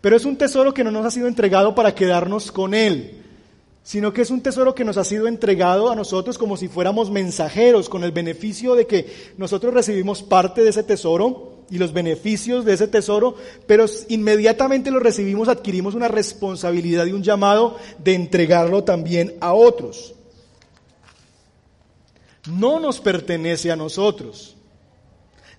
Pero 0.02 0.18
es 0.18 0.26
un 0.26 0.36
tesoro 0.36 0.74
que 0.74 0.84
no 0.84 0.92
nos 0.92 1.06
ha 1.06 1.12
sido 1.12 1.28
entregado 1.28 1.76
para 1.76 1.94
quedarnos 1.94 2.52
con 2.52 2.74
él, 2.74 3.22
sino 3.84 4.12
que 4.12 4.24
es 4.24 4.32
un 4.32 4.42
tesoro 4.42 4.76
que 4.76 4.84
nos 4.84 4.98
ha 4.98 5.04
sido 5.04 5.28
entregado 5.28 5.92
a 5.92 5.96
nosotros 5.96 6.38
como 6.38 6.58
si 6.58 6.68
fuéramos 6.68 7.12
mensajeros, 7.12 7.88
con 7.88 8.04
el 8.04 8.12
beneficio 8.12 8.76
de 8.76 8.88
que 8.88 9.34
nosotros 9.38 9.74
recibimos 9.74 10.24
parte 10.24 10.64
de 10.64 10.70
ese 10.72 10.84
tesoro 10.84 11.52
y 11.70 11.78
los 11.78 11.94
beneficios 11.94 12.66
de 12.66 12.74
ese 12.74 12.88
tesoro, 12.88 13.36
pero 13.66 13.86
inmediatamente 14.10 14.92
lo 14.92 15.00
recibimos, 15.00 15.48
adquirimos 15.48 15.96
una 15.96 16.08
responsabilidad 16.08 17.06
y 17.06 17.14
un 17.14 17.24
llamado 17.24 17.78
de 17.98 18.16
entregarlo 18.16 18.84
también 18.84 19.36
a 19.40 19.54
otros. 19.54 20.16
No 22.52 22.80
nos 22.80 23.00
pertenece 23.00 23.72
a 23.72 23.76
nosotros. 23.76 24.58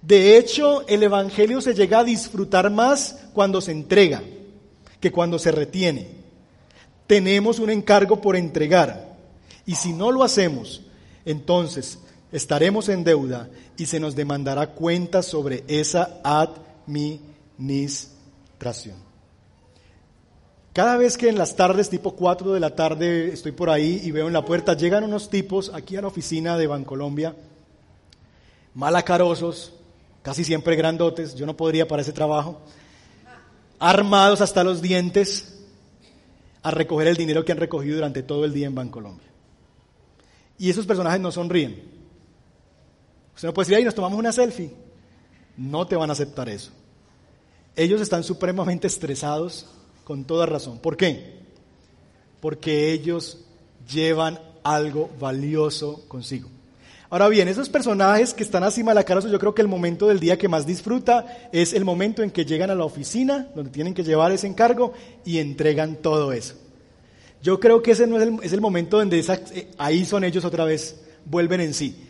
De 0.03 0.37
hecho, 0.37 0.87
el 0.89 1.03
Evangelio 1.05 1.61
se 1.61 1.75
llega 1.75 2.01
a 2.01 2.05
disfrutar 2.05 2.71
más 2.71 3.21
cuando 3.33 3.61
se 3.61 3.71
entrega 3.71 4.21
que 5.01 5.13
cuando 5.13 5.39
se 5.39 5.53
retiene. 5.53 6.09
Tenemos 7.07 7.61
un 7.61 7.71
encargo 7.71 8.21
por 8.21 8.35
entregar. 8.37 9.17
Y 9.65 9.77
si 9.77 9.93
no 9.93 10.11
lo 10.11 10.25
hacemos, 10.25 10.83
entonces 11.25 12.01
estaremos 12.33 12.89
en 12.89 13.05
deuda 13.05 13.49
y 13.77 13.87
se 13.87 14.01
nos 14.01 14.17
demandará 14.17 14.71
cuenta 14.71 15.23
sobre 15.23 15.63
esa 15.69 16.21
administración. 16.25 18.97
Cada 20.73 20.97
vez 20.97 21.17
que 21.19 21.29
en 21.29 21.39
las 21.39 21.55
tardes, 21.55 21.91
tipo 21.91 22.17
4 22.17 22.55
de 22.55 22.61
la 22.61 22.75
tarde, 22.75 23.33
estoy 23.33 23.53
por 23.53 23.71
ahí 23.71 24.01
y 24.03 24.11
veo 24.11 24.27
en 24.27 24.33
la 24.33 24.45
puerta, 24.45 24.75
llegan 24.75 25.05
unos 25.05 25.29
tipos 25.29 25.71
aquí 25.75 25.97
a 25.97 26.01
la 26.01 26.09
oficina 26.09 26.57
de 26.57 26.67
Bancolombia, 26.67 27.37
malacarosos, 28.75 29.75
casi 30.23 30.45
siempre 30.45 30.77
grandotes, 30.77 31.35
yo 31.35 31.47
no 31.47 31.57
podría 31.57 31.87
para 31.87 32.03
ese 32.03 32.13
trabajo, 32.13 32.61
armados 33.79 34.41
hasta 34.41 34.65
los 34.65 34.81
dientes 34.81 35.59
a 36.63 36.71
recoger 36.71 37.09
el 37.09 37.17
dinero 37.17 37.45
que 37.45 37.53
han 37.53 37.59
recogido 37.59 37.97
durante 37.97 38.23
todo 38.23 38.45
el 38.45 38.53
día 38.53 38.67
en 38.67 38.75
Bancolombia. 38.75 39.29
Y 40.59 40.71
esos 40.71 40.87
personajes 40.87 41.21
no 41.21 41.33
sonríen. 41.33 41.83
Usted 43.35 43.49
no 43.49 43.55
puede 43.55 43.67
decir, 43.67 43.77
ahí 43.77 43.85
nos 43.85 43.95
tomamos 43.95 44.19
una 44.19 44.33
selfie. 44.33 44.73
No 45.57 45.87
te 45.87 45.97
van 45.97 46.11
a 46.11 46.13
aceptar 46.13 46.49
eso. 46.49 46.71
Ellos 47.75 48.01
están 48.01 48.23
supremamente 48.23 48.87
estresados 48.87 49.67
con 50.05 50.25
toda 50.25 50.47
razón. 50.47 50.79
¿Por 50.79 50.97
qué? 50.97 51.41
Porque 52.41 52.93
ellos 52.93 53.39
llevan 53.93 54.39
algo 54.63 55.11
valioso 55.19 56.07
consigo. 56.07 56.49
Ahora 57.13 57.29
bien, 57.29 57.47
esos 57.47 57.69
personajes 57.69 58.33
que 58.33 58.43
están 58.43 58.65
así 58.65 58.83
malacarosos, 58.83 59.31
yo 59.31 59.39
creo 59.39 59.55
que 59.55 59.61
el 59.61 59.69
momento 59.69 60.09
del 60.09 60.19
día 60.19 60.39
que 60.39 60.49
más 60.49 60.65
disfruta 60.65 61.27
es 61.53 61.75
el 61.75 61.85
momento 61.85 62.23
en 62.23 62.31
que 62.31 62.47
llegan 62.47 62.71
a 62.71 62.75
la 62.75 62.87
oficina, 62.87 63.49
donde 63.55 63.71
tienen 63.71 63.93
que 63.93 64.03
llevar 64.03 64.33
ese 64.33 64.47
encargo 64.47 64.95
y 65.23 65.37
entregan 65.37 65.97
todo 65.97 66.33
eso. 66.33 66.55
Yo 67.43 67.61
creo 67.61 67.83
que 67.83 67.91
ese 67.91 68.07
no 68.07 68.17
es 68.17 68.23
el, 68.23 68.39
es 68.43 68.55
el 68.55 68.63
momento 68.63 68.97
donde 68.97 69.21
eh, 69.21 69.69
ahí 69.77 70.07
son 70.07 70.25
ellos 70.25 70.43
otra 70.47 70.65
vez, 70.65 71.03
vuelven 71.27 71.61
en 71.61 71.75
sí. 71.75 72.03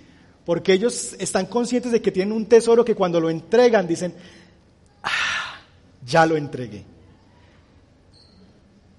Porque 0.45 0.73
ellos 0.73 1.17
están 1.19 1.47
conscientes 1.47 1.91
de 1.91 2.01
que 2.01 2.13
tienen 2.13 2.33
un 2.33 2.47
tesoro 2.47 2.85
que 2.85 2.95
cuando 2.95 3.19
lo 3.19 3.29
entregan 3.29 3.89
dicen, 3.89 4.15
ah, 5.03 5.59
ya 6.07 6.27
lo 6.27 6.37
entregué. 6.37 6.85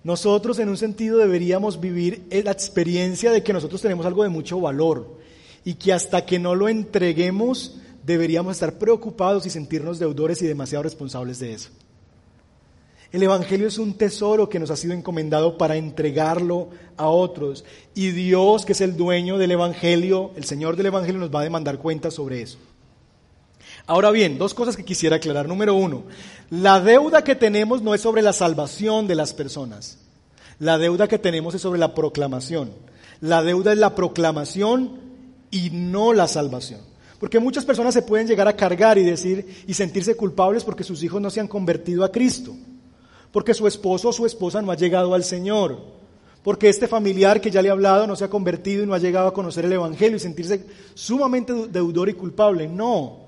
Nosotros 0.03 0.59
en 0.59 0.67
un 0.67 0.75
sentido 0.75 1.17
deberíamos 1.17 1.79
vivir 1.79 2.27
la 2.29 2.51
experiencia 2.51 3.31
de 3.31 3.41
que 3.41 3.53
nosotros 3.53 3.81
tenemos 3.81 4.05
algo 4.05 4.23
de 4.23 4.29
mucho 4.29 4.59
valor 4.59 5.22
y 5.65 5.75
que 5.75 5.93
hasta 5.93 6.25
que 6.25 6.39
no 6.39 6.55
lo 6.55 6.67
entreguemos 6.69 7.77
deberíamos 8.03 8.53
estar 8.53 8.77
preocupados 8.77 9.45
y 9.45 9.49
sentirnos 9.49 9.99
deudores 9.99 10.41
y 10.41 10.47
demasiado 10.47 10.83
responsables 10.83 11.39
de 11.39 11.53
eso. 11.53 11.69
El 13.13 13.21
Evangelio 13.21 13.67
es 13.67 13.77
un 13.77 13.93
tesoro 13.93 14.49
que 14.49 14.59
nos 14.59 14.71
ha 14.71 14.75
sido 14.75 14.93
encomendado 14.93 15.55
para 15.55 15.75
entregarlo 15.75 16.69
a 16.97 17.07
otros. 17.07 17.63
Y 17.93 18.09
Dios, 18.09 18.65
que 18.65 18.71
es 18.71 18.81
el 18.81 18.97
dueño 18.97 19.37
del 19.37 19.51
Evangelio, 19.51 20.31
el 20.35 20.45
Señor 20.45 20.75
del 20.75 20.87
Evangelio, 20.87 21.19
nos 21.19 21.33
va 21.33 21.41
a 21.41 21.43
demandar 21.43 21.77
cuentas 21.77 22.15
sobre 22.15 22.41
eso. 22.41 22.57
Ahora 23.85 24.09
bien, 24.09 24.39
dos 24.39 24.55
cosas 24.55 24.75
que 24.75 24.83
quisiera 24.83 25.17
aclarar. 25.17 25.47
Número 25.47 25.75
uno, 25.75 26.05
la 26.49 26.79
deuda 26.79 27.23
que 27.23 27.35
tenemos 27.35 27.83
no 27.83 27.93
es 27.93 28.01
sobre 28.01 28.23
la 28.23 28.33
salvación 28.33 29.05
de 29.05 29.13
las 29.13 29.33
personas. 29.33 29.99
La 30.57 30.79
deuda 30.79 31.07
que 31.07 31.19
tenemos 31.19 31.53
es 31.53 31.61
sobre 31.61 31.79
la 31.79 31.93
proclamación. 31.93 32.71
La 33.21 33.43
deuda 33.43 33.73
es 33.73 33.77
la 33.77 33.93
proclamación 33.93 35.12
y 35.53 35.69
no 35.69 36.13
la 36.13 36.27
salvación. 36.27 36.81
Porque 37.19 37.39
muchas 37.39 37.63
personas 37.63 37.93
se 37.93 38.01
pueden 38.01 38.27
llegar 38.27 38.47
a 38.47 38.55
cargar 38.55 38.97
y 38.97 39.03
decir 39.03 39.63
y 39.67 39.73
sentirse 39.75 40.17
culpables 40.17 40.63
porque 40.63 40.83
sus 40.83 41.03
hijos 41.03 41.21
no 41.21 41.29
se 41.29 41.39
han 41.39 41.47
convertido 41.47 42.03
a 42.03 42.11
Cristo, 42.11 42.55
porque 43.31 43.53
su 43.53 43.67
esposo 43.67 44.09
o 44.09 44.13
su 44.13 44.25
esposa 44.25 44.63
no 44.63 44.71
ha 44.71 44.75
llegado 44.75 45.13
al 45.13 45.23
Señor, 45.23 45.79
porque 46.41 46.69
este 46.69 46.87
familiar 46.87 47.39
que 47.39 47.51
ya 47.51 47.61
le 47.61 47.69
ha 47.69 47.73
hablado 47.73 48.07
no 48.07 48.15
se 48.15 48.25
ha 48.25 48.29
convertido 48.29 48.83
y 48.83 48.87
no 48.87 48.95
ha 48.95 48.99
llegado 48.99 49.27
a 49.27 49.33
conocer 49.33 49.63
el 49.65 49.73
Evangelio 49.73 50.17
y 50.17 50.19
sentirse 50.19 50.65
sumamente 50.95 51.53
deudor 51.69 52.09
y 52.09 52.13
culpable. 52.13 52.67
No, 52.67 53.27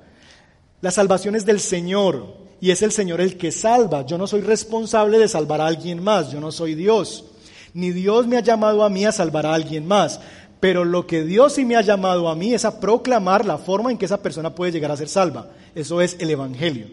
la 0.82 0.90
salvación 0.90 1.36
es 1.36 1.46
del 1.46 1.60
Señor 1.60 2.26
y 2.60 2.72
es 2.72 2.82
el 2.82 2.92
Señor 2.92 3.22
el 3.22 3.38
que 3.38 3.52
salva. 3.52 4.04
Yo 4.06 4.18
no 4.18 4.26
soy 4.26 4.42
responsable 4.42 5.20
de 5.20 5.28
salvar 5.28 5.62
a 5.62 5.68
alguien 5.68 6.04
más, 6.04 6.32
yo 6.32 6.42
no 6.42 6.52
soy 6.52 6.74
Dios. 6.74 7.26
Ni 7.76 7.92
Dios 7.92 8.26
me 8.26 8.38
ha 8.38 8.42
llamado 8.42 8.84
a 8.84 8.90
mí 8.90 9.06
a 9.06 9.12
salvar 9.12 9.46
a 9.46 9.54
alguien 9.54 9.86
más. 9.86 10.20
Pero 10.66 10.84
lo 10.84 11.06
que 11.06 11.22
Dios 11.24 11.54
sí 11.54 11.64
me 11.64 11.76
ha 11.76 11.84
llamado 11.84 12.28
a 12.28 12.34
mí 12.34 12.56
es 12.56 12.66
a 12.66 12.80
proclamar 12.80 13.46
la 13.46 13.60
forma 13.60 13.92
en 13.92 14.00
que 14.00 14.06
esa 14.06 14.24
persona 14.24 14.56
puede 14.56 14.72
llegar 14.72 14.90
a 14.90 14.98
ser 14.98 15.10
salva. 15.10 15.52
Eso 15.76 16.02
es 16.02 16.18
el 16.20 16.32
Evangelio. 16.32 16.88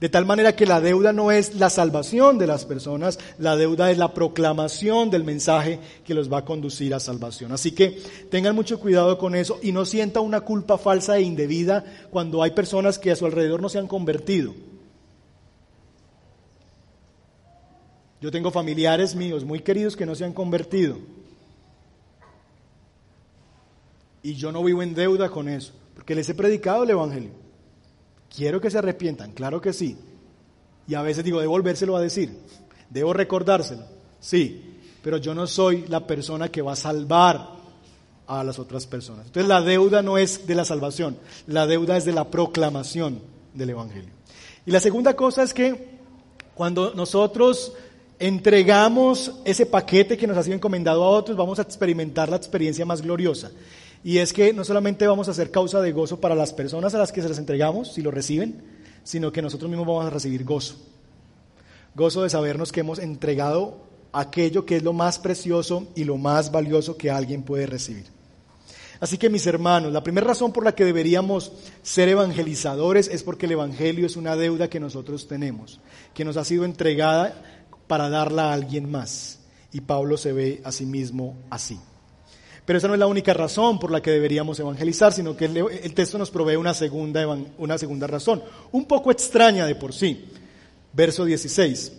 De 0.00 0.08
tal 0.08 0.24
manera 0.24 0.54
que 0.54 0.66
la 0.66 0.80
deuda 0.80 1.12
no 1.12 1.32
es 1.32 1.56
la 1.56 1.68
salvación 1.68 2.38
de 2.38 2.46
las 2.46 2.64
personas, 2.64 3.18
la 3.40 3.56
deuda 3.56 3.90
es 3.90 3.98
la 3.98 4.14
proclamación 4.14 5.10
del 5.10 5.24
mensaje 5.24 5.80
que 6.04 6.14
los 6.14 6.32
va 6.32 6.38
a 6.38 6.44
conducir 6.44 6.94
a 6.94 7.00
salvación. 7.00 7.50
Así 7.50 7.72
que 7.72 8.00
tengan 8.30 8.54
mucho 8.54 8.78
cuidado 8.78 9.18
con 9.18 9.34
eso 9.34 9.58
y 9.64 9.72
no 9.72 9.84
sienta 9.84 10.20
una 10.20 10.42
culpa 10.42 10.78
falsa 10.78 11.18
e 11.18 11.22
indebida 11.22 11.84
cuando 12.10 12.40
hay 12.44 12.52
personas 12.52 13.00
que 13.00 13.10
a 13.10 13.16
su 13.16 13.26
alrededor 13.26 13.60
no 13.60 13.68
se 13.68 13.80
han 13.80 13.88
convertido. 13.88 14.54
Yo 18.20 18.30
tengo 18.30 18.52
familiares 18.52 19.16
míos 19.16 19.44
muy 19.44 19.58
queridos 19.58 19.96
que 19.96 20.06
no 20.06 20.14
se 20.14 20.24
han 20.24 20.32
convertido. 20.32 21.17
Y 24.28 24.34
yo 24.34 24.52
no 24.52 24.62
vivo 24.62 24.82
en 24.82 24.92
deuda 24.92 25.30
con 25.30 25.48
eso, 25.48 25.72
porque 25.94 26.14
les 26.14 26.28
he 26.28 26.34
predicado 26.34 26.82
el 26.82 26.90
Evangelio. 26.90 27.30
Quiero 28.28 28.60
que 28.60 28.70
se 28.70 28.76
arrepientan, 28.76 29.32
claro 29.32 29.58
que 29.58 29.72
sí. 29.72 29.96
Y 30.86 30.94
a 30.96 31.00
veces 31.00 31.24
digo, 31.24 31.40
debo 31.40 31.52
volvérselo 31.52 31.96
a 31.96 32.02
decir, 32.02 32.38
debo 32.90 33.14
recordárselo, 33.14 33.84
sí, 34.20 34.80
pero 35.02 35.16
yo 35.16 35.34
no 35.34 35.46
soy 35.46 35.86
la 35.88 36.06
persona 36.06 36.50
que 36.50 36.60
va 36.60 36.72
a 36.72 36.76
salvar 36.76 37.54
a 38.26 38.44
las 38.44 38.58
otras 38.58 38.86
personas. 38.86 39.24
Entonces 39.24 39.48
la 39.48 39.62
deuda 39.62 40.02
no 40.02 40.18
es 40.18 40.46
de 40.46 40.54
la 40.54 40.66
salvación, 40.66 41.16
la 41.46 41.66
deuda 41.66 41.96
es 41.96 42.04
de 42.04 42.12
la 42.12 42.30
proclamación 42.30 43.22
del 43.54 43.70
Evangelio. 43.70 44.10
Y 44.66 44.72
la 44.72 44.80
segunda 44.80 45.16
cosa 45.16 45.42
es 45.42 45.54
que 45.54 45.88
cuando 46.54 46.92
nosotros 46.94 47.72
entregamos 48.18 49.32
ese 49.46 49.64
paquete 49.64 50.18
que 50.18 50.26
nos 50.26 50.36
ha 50.36 50.42
sido 50.42 50.56
encomendado 50.56 51.02
a 51.02 51.08
otros, 51.08 51.34
vamos 51.34 51.58
a 51.60 51.62
experimentar 51.62 52.28
la 52.28 52.36
experiencia 52.36 52.84
más 52.84 53.00
gloriosa. 53.00 53.50
Y 54.04 54.18
es 54.18 54.32
que 54.32 54.52
no 54.52 54.64
solamente 54.64 55.06
vamos 55.06 55.28
a 55.28 55.34
ser 55.34 55.50
causa 55.50 55.80
de 55.80 55.92
gozo 55.92 56.20
para 56.20 56.34
las 56.34 56.52
personas 56.52 56.94
a 56.94 56.98
las 56.98 57.12
que 57.12 57.22
se 57.22 57.28
las 57.28 57.38
entregamos, 57.38 57.92
si 57.92 58.02
lo 58.02 58.10
reciben, 58.10 58.62
sino 59.02 59.32
que 59.32 59.42
nosotros 59.42 59.70
mismos 59.70 59.86
vamos 59.86 60.06
a 60.06 60.10
recibir 60.10 60.44
gozo. 60.44 60.76
Gozo 61.94 62.22
de 62.22 62.30
sabernos 62.30 62.72
que 62.72 62.80
hemos 62.80 62.98
entregado 62.98 63.88
aquello 64.12 64.64
que 64.64 64.76
es 64.76 64.82
lo 64.82 64.92
más 64.92 65.18
precioso 65.18 65.88
y 65.94 66.04
lo 66.04 66.16
más 66.16 66.52
valioso 66.52 66.96
que 66.96 67.10
alguien 67.10 67.42
puede 67.42 67.66
recibir. 67.66 68.06
Así 69.00 69.16
que 69.16 69.30
mis 69.30 69.46
hermanos, 69.46 69.92
la 69.92 70.02
primera 70.02 70.26
razón 70.26 70.52
por 70.52 70.64
la 70.64 70.74
que 70.74 70.84
deberíamos 70.84 71.52
ser 71.82 72.08
evangelizadores 72.08 73.08
es 73.08 73.22
porque 73.22 73.46
el 73.46 73.52
Evangelio 73.52 74.06
es 74.06 74.16
una 74.16 74.34
deuda 74.34 74.68
que 74.68 74.80
nosotros 74.80 75.28
tenemos, 75.28 75.80
que 76.14 76.24
nos 76.24 76.36
ha 76.36 76.44
sido 76.44 76.64
entregada 76.64 77.34
para 77.86 78.08
darla 78.08 78.50
a 78.50 78.54
alguien 78.54 78.90
más. 78.90 79.38
Y 79.72 79.82
Pablo 79.82 80.16
se 80.16 80.32
ve 80.32 80.60
a 80.64 80.72
sí 80.72 80.84
mismo 80.84 81.36
así. 81.48 81.78
Pero 82.68 82.76
esa 82.76 82.88
no 82.88 82.92
es 82.92 83.00
la 83.00 83.06
única 83.06 83.32
razón 83.32 83.78
por 83.78 83.90
la 83.90 84.02
que 84.02 84.10
deberíamos 84.10 84.60
evangelizar, 84.60 85.10
sino 85.14 85.34
que 85.34 85.46
el, 85.46 85.94
texto 85.94 86.18
nos 86.18 86.30
provee 86.30 86.56
una 86.56 86.74
segunda, 86.74 87.26
una 87.56 87.78
segunda 87.78 88.06
razón, 88.06 88.42
un 88.72 88.84
poco 88.84 89.10
extraña 89.10 89.64
de 89.64 89.74
por 89.74 89.94
sí. 89.94 90.26
Verso 90.92 91.24
16. 91.24 91.94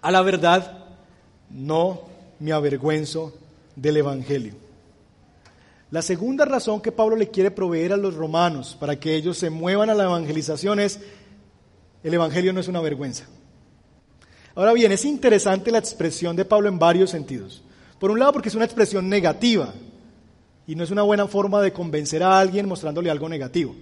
A 0.00 0.10
la 0.10 0.22
verdad, 0.22 0.86
no 1.50 2.04
me 2.40 2.52
avergüenzo 2.52 3.34
del 3.76 3.98
Evangelio. 3.98 4.54
La 5.90 6.00
segunda 6.00 6.46
razón 6.46 6.80
que 6.80 6.90
Pablo 6.90 7.14
le 7.14 7.28
quiere 7.28 7.50
proveer 7.50 7.92
a 7.92 7.98
los 7.98 8.14
romanos 8.14 8.74
para 8.80 8.98
que 8.98 9.14
ellos 9.14 9.36
se 9.36 9.50
muevan 9.50 9.90
a 9.90 9.94
la 9.94 10.04
evangelización 10.04 10.80
es, 10.80 11.00
el 12.02 12.14
Evangelio 12.14 12.54
no 12.54 12.60
es 12.60 12.68
una 12.68 12.80
vergüenza. 12.80 13.26
Ahora 14.54 14.72
bien, 14.72 14.90
es 14.90 15.04
interesante 15.04 15.70
la 15.70 15.80
expresión 15.80 16.34
de 16.34 16.46
Pablo 16.46 16.70
en 16.70 16.78
varios 16.78 17.10
sentidos. 17.10 17.62
Por 18.02 18.10
un 18.10 18.18
lado 18.18 18.32
porque 18.32 18.48
es 18.48 18.56
una 18.56 18.64
expresión 18.64 19.08
negativa 19.08 19.72
y 20.66 20.74
no 20.74 20.82
es 20.82 20.90
una 20.90 21.02
buena 21.02 21.28
forma 21.28 21.62
de 21.62 21.72
convencer 21.72 22.24
a 22.24 22.40
alguien 22.40 22.66
mostrándole 22.66 23.12
algo 23.12 23.28
negativo. 23.28 23.76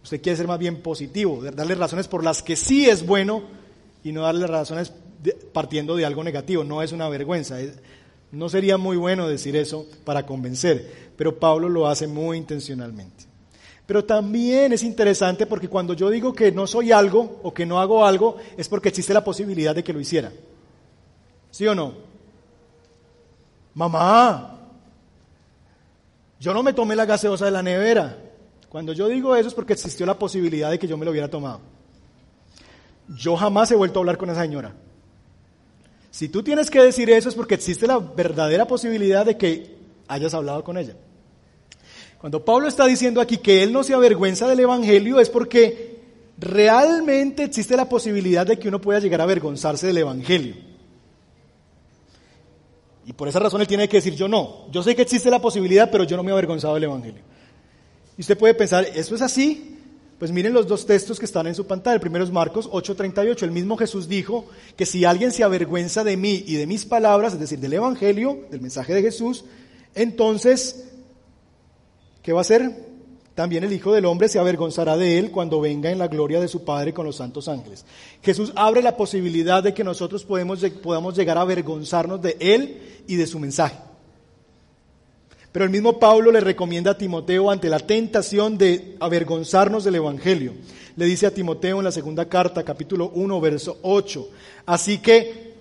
Usted 0.00 0.22
quiere 0.22 0.36
ser 0.36 0.46
más 0.46 0.60
bien 0.60 0.80
positivo, 0.80 1.42
darle 1.42 1.74
razones 1.74 2.06
por 2.06 2.22
las 2.22 2.40
que 2.40 2.54
sí 2.54 2.88
es 2.88 3.04
bueno 3.04 3.42
y 4.04 4.12
no 4.12 4.22
darle 4.22 4.46
razones 4.46 4.92
partiendo 5.52 5.96
de 5.96 6.04
algo 6.04 6.22
negativo. 6.22 6.62
No 6.62 6.82
es 6.82 6.92
una 6.92 7.08
vergüenza. 7.08 7.56
no 8.30 8.48
sería 8.48 8.78
muy 8.78 8.96
bueno 8.96 9.26
decir 9.26 9.56
eso 9.56 9.88
para 10.04 10.24
convencer, 10.24 11.10
pero 11.16 11.40
Pablo 11.40 11.68
lo 11.68 11.88
hace 11.88 12.06
muy 12.06 12.38
intencionalmente. 12.38 13.24
Pero 13.86 14.04
también 14.04 14.72
es 14.72 14.84
interesante 14.84 15.46
porque 15.46 15.66
cuando 15.66 15.94
yo 15.94 16.10
digo 16.10 16.32
que 16.32 16.52
no 16.52 16.68
soy 16.68 16.92
algo 16.92 17.40
o 17.42 17.52
que 17.52 17.66
no 17.66 17.80
hago 17.80 18.06
algo, 18.06 18.36
es 18.56 18.68
porque 18.68 18.90
existe 18.90 19.12
la 19.12 19.24
posibilidad 19.24 19.74
de 19.74 19.82
que 19.82 19.92
lo 19.92 19.98
hiciera. 19.98 20.30
¿Sí 21.50 21.66
o 21.66 21.74
no? 21.74 22.13
Mamá, 23.74 24.58
yo 26.38 26.54
no 26.54 26.62
me 26.62 26.72
tomé 26.72 26.94
la 26.94 27.06
gaseosa 27.06 27.46
de 27.46 27.50
la 27.50 27.62
nevera. 27.62 28.18
Cuando 28.68 28.92
yo 28.92 29.08
digo 29.08 29.34
eso 29.36 29.48
es 29.48 29.54
porque 29.54 29.72
existió 29.72 30.04
la 30.06 30.18
posibilidad 30.18 30.70
de 30.70 30.78
que 30.78 30.86
yo 30.86 30.96
me 30.96 31.04
lo 31.04 31.10
hubiera 31.10 31.28
tomado. 31.28 31.60
Yo 33.08 33.36
jamás 33.36 33.70
he 33.70 33.76
vuelto 33.76 33.98
a 33.98 34.02
hablar 34.02 34.16
con 34.16 34.30
esa 34.30 34.42
señora. 34.42 34.74
Si 36.10 36.28
tú 36.28 36.42
tienes 36.42 36.70
que 36.70 36.82
decir 36.82 37.10
eso 37.10 37.28
es 37.28 37.34
porque 37.34 37.54
existe 37.54 37.86
la 37.86 37.98
verdadera 37.98 38.66
posibilidad 38.66 39.26
de 39.26 39.36
que 39.36 39.76
hayas 40.06 40.34
hablado 40.34 40.62
con 40.62 40.78
ella. 40.78 40.94
Cuando 42.20 42.44
Pablo 42.44 42.68
está 42.68 42.86
diciendo 42.86 43.20
aquí 43.20 43.38
que 43.38 43.62
él 43.62 43.72
no 43.72 43.82
se 43.82 43.94
avergüenza 43.94 44.48
del 44.48 44.60
Evangelio 44.60 45.20
es 45.20 45.28
porque 45.28 46.00
realmente 46.38 47.44
existe 47.44 47.76
la 47.76 47.88
posibilidad 47.88 48.46
de 48.46 48.58
que 48.58 48.68
uno 48.68 48.80
pueda 48.80 49.00
llegar 49.00 49.20
a 49.20 49.24
avergonzarse 49.24 49.86
del 49.86 49.98
Evangelio. 49.98 50.54
Y 53.06 53.12
por 53.12 53.28
esa 53.28 53.38
razón 53.38 53.60
él 53.60 53.66
tiene 53.66 53.88
que 53.88 53.98
decir, 53.98 54.14
yo 54.14 54.28
no. 54.28 54.66
Yo 54.70 54.82
sé 54.82 54.96
que 54.96 55.02
existe 55.02 55.30
la 55.30 55.40
posibilidad, 55.40 55.90
pero 55.90 56.04
yo 56.04 56.16
no 56.16 56.22
me 56.22 56.30
he 56.30 56.32
avergonzado 56.32 56.74
del 56.74 56.84
Evangelio. 56.84 57.22
Y 58.16 58.22
usted 58.22 58.38
puede 58.38 58.54
pensar, 58.54 58.84
¿eso 58.94 59.14
es 59.14 59.22
así? 59.22 59.74
Pues 60.18 60.30
miren 60.30 60.54
los 60.54 60.66
dos 60.66 60.86
textos 60.86 61.18
que 61.18 61.24
están 61.24 61.46
en 61.46 61.54
su 61.54 61.66
pantalla. 61.66 61.94
El 61.94 62.00
primero 62.00 62.24
es 62.24 62.30
Marcos 62.30 62.68
8:38. 62.70 63.42
El 63.42 63.50
mismo 63.50 63.76
Jesús 63.76 64.08
dijo 64.08 64.46
que 64.76 64.86
si 64.86 65.04
alguien 65.04 65.32
se 65.32 65.42
avergüenza 65.42 66.04
de 66.04 66.16
mí 66.16 66.44
y 66.46 66.54
de 66.54 66.66
mis 66.66 66.86
palabras, 66.86 67.34
es 67.34 67.40
decir, 67.40 67.58
del 67.58 67.74
Evangelio, 67.74 68.46
del 68.50 68.60
mensaje 68.60 68.94
de 68.94 69.02
Jesús, 69.02 69.44
entonces, 69.94 70.84
¿qué 72.22 72.32
va 72.32 72.38
a 72.38 72.42
hacer? 72.42 72.93
También 73.34 73.64
el 73.64 73.72
Hijo 73.72 73.92
del 73.92 74.04
Hombre 74.04 74.28
se 74.28 74.38
avergonzará 74.38 74.96
de 74.96 75.18
él 75.18 75.32
cuando 75.32 75.60
venga 75.60 75.90
en 75.90 75.98
la 75.98 76.06
gloria 76.06 76.40
de 76.40 76.46
su 76.46 76.64
Padre 76.64 76.94
con 76.94 77.04
los 77.04 77.16
santos 77.16 77.48
ángeles. 77.48 77.84
Jesús 78.22 78.52
abre 78.54 78.80
la 78.80 78.96
posibilidad 78.96 79.62
de 79.62 79.74
que 79.74 79.82
nosotros 79.82 80.24
podamos 80.24 81.16
llegar 81.16 81.38
a 81.38 81.40
avergonzarnos 81.40 82.22
de 82.22 82.36
él 82.38 83.02
y 83.08 83.16
de 83.16 83.26
su 83.26 83.40
mensaje. 83.40 83.76
Pero 85.50 85.64
el 85.64 85.70
mismo 85.70 85.98
Pablo 85.98 86.30
le 86.30 86.40
recomienda 86.40 86.92
a 86.92 86.98
Timoteo 86.98 87.50
ante 87.50 87.68
la 87.68 87.80
tentación 87.80 88.56
de 88.56 88.96
avergonzarnos 89.00 89.84
del 89.84 89.96
Evangelio. 89.96 90.52
Le 90.96 91.04
dice 91.04 91.26
a 91.26 91.34
Timoteo 91.34 91.78
en 91.78 91.84
la 91.84 91.92
segunda 91.92 92.28
carta, 92.28 92.62
capítulo 92.62 93.10
1, 93.14 93.40
verso 93.40 93.78
8. 93.82 94.28
Así 94.66 94.98
que 94.98 95.54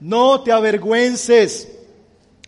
no 0.00 0.40
te 0.42 0.52
avergüences 0.52 1.77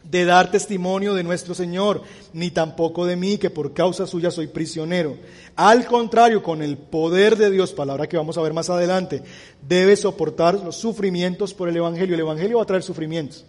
de 0.05 0.25
dar 0.25 0.51
testimonio 0.51 1.15
de 1.15 1.23
nuestro 1.23 1.55
Señor, 1.55 2.03
ni 2.33 2.51
tampoco 2.51 3.07
de 3.07 3.17
mí, 3.17 3.39
que 3.39 3.51
por 3.51 3.73
causa 3.75 4.07
suya 4.07 4.31
soy 4.31 4.49
prisionero. 4.49 5.17
Al 5.57 5.87
contrario, 5.87 6.43
con 6.43 6.63
el 6.63 6.77
poder 6.77 7.37
de 7.37 7.51
Dios, 7.51 7.73
palabra 7.73 8.09
que 8.09 8.17
vamos 8.17 8.39
a 8.39 8.43
ver 8.43 8.53
más 8.53 8.71
adelante, 8.71 9.23
debe 9.67 9.97
soportar 9.97 10.55
los 10.55 10.77
sufrimientos 10.77 11.55
por 11.55 11.69
el 11.69 11.77
Evangelio. 11.77 12.15
El 12.15 12.21
Evangelio 12.21 12.57
va 12.57 12.63
a 12.65 12.67
traer 12.67 12.83
sufrimientos. 12.83 13.45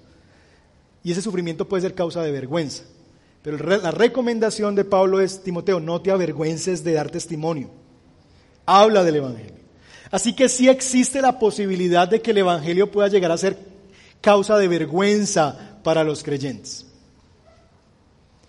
Y 1.03 1.11
ese 1.11 1.21
sufrimiento 1.21 1.67
puede 1.67 1.81
ser 1.81 1.95
causa 1.95 2.21
de 2.21 2.31
vergüenza. 2.31 2.83
Pero 3.41 3.57
la 3.57 3.91
recomendación 3.91 4.75
de 4.75 4.85
Pablo 4.85 5.19
es, 5.19 5.41
Timoteo, 5.41 5.79
no 5.79 6.01
te 6.01 6.11
avergüences 6.11 6.83
de 6.83 6.93
dar 6.93 7.09
testimonio. 7.09 7.69
Habla 8.67 9.03
del 9.03 9.15
Evangelio. 9.15 9.55
Así 10.11 10.35
que 10.35 10.49
sí 10.49 10.69
existe 10.69 11.21
la 11.21 11.39
posibilidad 11.39 12.07
de 12.07 12.21
que 12.21 12.31
el 12.31 12.39
Evangelio 12.39 12.91
pueda 12.91 13.07
llegar 13.07 13.31
a 13.31 13.37
ser 13.37 13.57
causa 14.19 14.57
de 14.57 14.67
vergüenza 14.67 15.70
para 15.83 16.03
los 16.03 16.23
creyentes. 16.23 16.85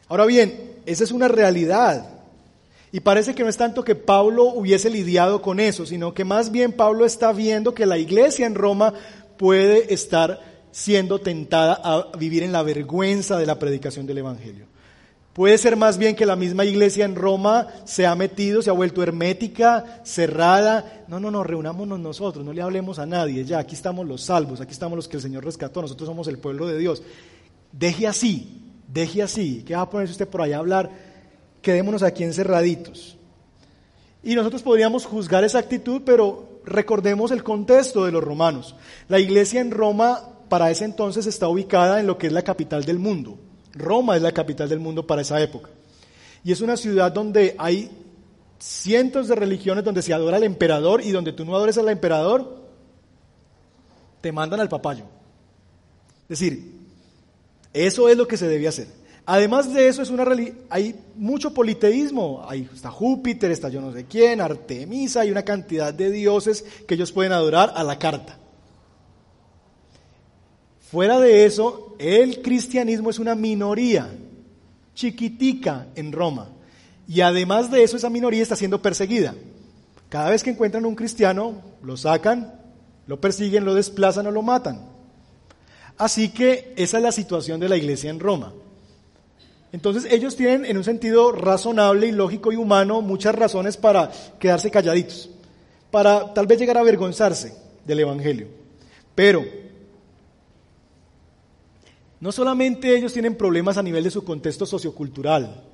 Ahora 0.08 0.26
bien, 0.26 0.72
esa 0.86 1.04
es 1.04 1.12
una 1.12 1.28
realidad. 1.28 2.10
Y 2.92 3.00
parece 3.00 3.34
que 3.34 3.42
no 3.42 3.48
es 3.48 3.56
tanto 3.56 3.82
que 3.82 3.94
Pablo 3.94 4.44
hubiese 4.44 4.90
lidiado 4.90 5.40
con 5.40 5.58
eso, 5.60 5.86
sino 5.86 6.12
que 6.12 6.24
más 6.24 6.52
bien 6.52 6.72
Pablo 6.72 7.06
está 7.06 7.32
viendo 7.32 7.74
que 7.74 7.86
la 7.86 7.96
iglesia 7.96 8.46
en 8.46 8.54
Roma 8.54 8.92
puede 9.38 9.94
estar 9.94 10.40
siendo 10.72 11.18
tentada 11.18 11.80
a 11.82 12.16
vivir 12.16 12.42
en 12.42 12.52
la 12.52 12.62
vergüenza 12.62 13.38
de 13.38 13.46
la 13.46 13.58
predicación 13.58 14.06
del 14.06 14.18
Evangelio. 14.18 14.66
Puede 15.32 15.56
ser 15.56 15.76
más 15.76 15.96
bien 15.96 16.14
que 16.14 16.26
la 16.26 16.36
misma 16.36 16.66
iglesia 16.66 17.06
en 17.06 17.14
Roma 17.14 17.68
se 17.84 18.06
ha 18.06 18.14
metido, 18.14 18.60
se 18.60 18.68
ha 18.68 18.74
vuelto 18.74 19.02
hermética, 19.02 20.02
cerrada. 20.04 21.04
No, 21.08 21.18
no, 21.20 21.30
no, 21.30 21.42
reunámonos 21.42 21.98
nosotros, 21.98 22.44
no 22.44 22.52
le 22.52 22.60
hablemos 22.60 22.98
a 22.98 23.06
nadie. 23.06 23.42
Ya, 23.44 23.58
aquí 23.58 23.74
estamos 23.74 24.06
los 24.06 24.22
salvos, 24.22 24.60
aquí 24.60 24.72
estamos 24.72 24.96
los 24.96 25.08
que 25.08 25.16
el 25.16 25.22
Señor 25.22 25.44
rescató, 25.44 25.80
nosotros 25.80 26.06
somos 26.06 26.28
el 26.28 26.38
pueblo 26.38 26.66
de 26.66 26.76
Dios. 26.76 27.02
Deje 27.72 28.06
así, 28.06 28.60
deje 28.86 29.22
así. 29.22 29.64
¿Qué 29.66 29.74
va 29.74 29.82
a 29.82 29.90
ponerse 29.90 30.12
usted 30.12 30.28
por 30.28 30.42
ahí 30.42 30.52
a 30.52 30.58
hablar? 30.58 30.90
Quedémonos 31.62 32.02
aquí 32.02 32.24
encerraditos. 32.24 33.16
Y 34.22 34.34
nosotros 34.34 34.62
podríamos 34.62 35.06
juzgar 35.06 35.44
esa 35.44 35.60
actitud, 35.60 36.02
pero 36.04 36.60
recordemos 36.66 37.30
el 37.30 37.42
contexto 37.42 38.04
de 38.04 38.12
los 38.12 38.22
romanos. 38.22 38.76
La 39.08 39.18
iglesia 39.18 39.62
en 39.62 39.70
Roma 39.70 40.28
para 40.50 40.70
ese 40.70 40.84
entonces 40.84 41.26
está 41.26 41.48
ubicada 41.48 42.00
en 42.00 42.06
lo 42.06 42.18
que 42.18 42.26
es 42.26 42.32
la 42.34 42.42
capital 42.42 42.84
del 42.84 42.98
mundo. 42.98 43.38
Roma 43.74 44.16
es 44.16 44.22
la 44.22 44.32
capital 44.32 44.68
del 44.68 44.80
mundo 44.80 45.06
para 45.06 45.22
esa 45.22 45.40
época. 45.40 45.70
Y 46.44 46.52
es 46.52 46.60
una 46.60 46.76
ciudad 46.76 47.12
donde 47.12 47.54
hay 47.58 47.90
cientos 48.58 49.28
de 49.28 49.34
religiones 49.34 49.84
donde 49.84 50.02
se 50.02 50.14
adora 50.14 50.36
al 50.36 50.44
emperador 50.44 51.02
y 51.02 51.10
donde 51.10 51.32
tú 51.32 51.44
no 51.44 51.56
adores 51.56 51.78
al 51.78 51.88
emperador, 51.88 52.62
te 54.20 54.30
mandan 54.30 54.60
al 54.60 54.68
papayo. 54.68 55.04
Es 56.28 56.38
decir, 56.38 56.72
eso 57.72 58.08
es 58.08 58.16
lo 58.16 58.28
que 58.28 58.36
se 58.36 58.48
debía 58.48 58.68
hacer. 58.68 58.86
Además 59.24 59.72
de 59.72 59.88
eso, 59.88 60.02
es 60.02 60.10
una 60.10 60.26
hay 60.68 60.98
mucho 61.16 61.54
politeísmo. 61.54 62.44
Ahí 62.48 62.68
está 62.72 62.90
Júpiter, 62.90 63.50
está 63.50 63.68
yo 63.68 63.80
no 63.80 63.92
sé 63.92 64.04
quién, 64.06 64.40
Artemisa, 64.40 65.20
hay 65.20 65.30
una 65.30 65.44
cantidad 65.44 65.94
de 65.94 66.10
dioses 66.10 66.64
que 66.86 66.94
ellos 66.94 67.12
pueden 67.12 67.32
adorar 67.32 67.72
a 67.74 67.84
la 67.84 67.98
carta. 67.98 68.38
Fuera 70.92 71.18
de 71.18 71.46
eso, 71.46 71.96
el 71.98 72.42
cristianismo 72.42 73.08
es 73.08 73.18
una 73.18 73.34
minoría 73.34 74.10
chiquitica 74.94 75.86
en 75.94 76.12
Roma. 76.12 76.50
Y 77.08 77.22
además 77.22 77.70
de 77.70 77.82
eso, 77.82 77.96
esa 77.96 78.10
minoría 78.10 78.42
está 78.42 78.56
siendo 78.56 78.82
perseguida. 78.82 79.34
Cada 80.10 80.28
vez 80.28 80.42
que 80.42 80.50
encuentran 80.50 80.84
un 80.84 80.94
cristiano, 80.94 81.62
lo 81.82 81.96
sacan, 81.96 82.60
lo 83.06 83.18
persiguen, 83.22 83.64
lo 83.64 83.72
desplazan 83.72 84.26
o 84.26 84.30
lo 84.30 84.42
matan. 84.42 84.82
Así 85.96 86.28
que 86.28 86.74
esa 86.76 86.98
es 86.98 87.02
la 87.02 87.12
situación 87.12 87.58
de 87.58 87.70
la 87.70 87.78
iglesia 87.78 88.10
en 88.10 88.20
Roma. 88.20 88.52
Entonces 89.72 90.12
ellos 90.12 90.36
tienen 90.36 90.66
en 90.66 90.76
un 90.76 90.84
sentido 90.84 91.32
razonable 91.32 92.08
y 92.08 92.12
lógico 92.12 92.52
y 92.52 92.56
humano 92.56 93.00
muchas 93.00 93.34
razones 93.34 93.78
para 93.78 94.12
quedarse 94.38 94.70
calladitos, 94.70 95.30
para 95.90 96.34
tal 96.34 96.46
vez 96.46 96.58
llegar 96.58 96.76
a 96.76 96.80
avergonzarse 96.80 97.54
del 97.86 98.00
Evangelio. 98.00 98.48
Pero 99.14 99.61
no 102.22 102.30
solamente 102.30 102.96
ellos 102.96 103.12
tienen 103.12 103.34
problemas 103.34 103.76
a 103.78 103.82
nivel 103.82 104.04
de 104.04 104.10
su 104.12 104.22
contexto 104.22 104.64
sociocultural, 104.64 105.64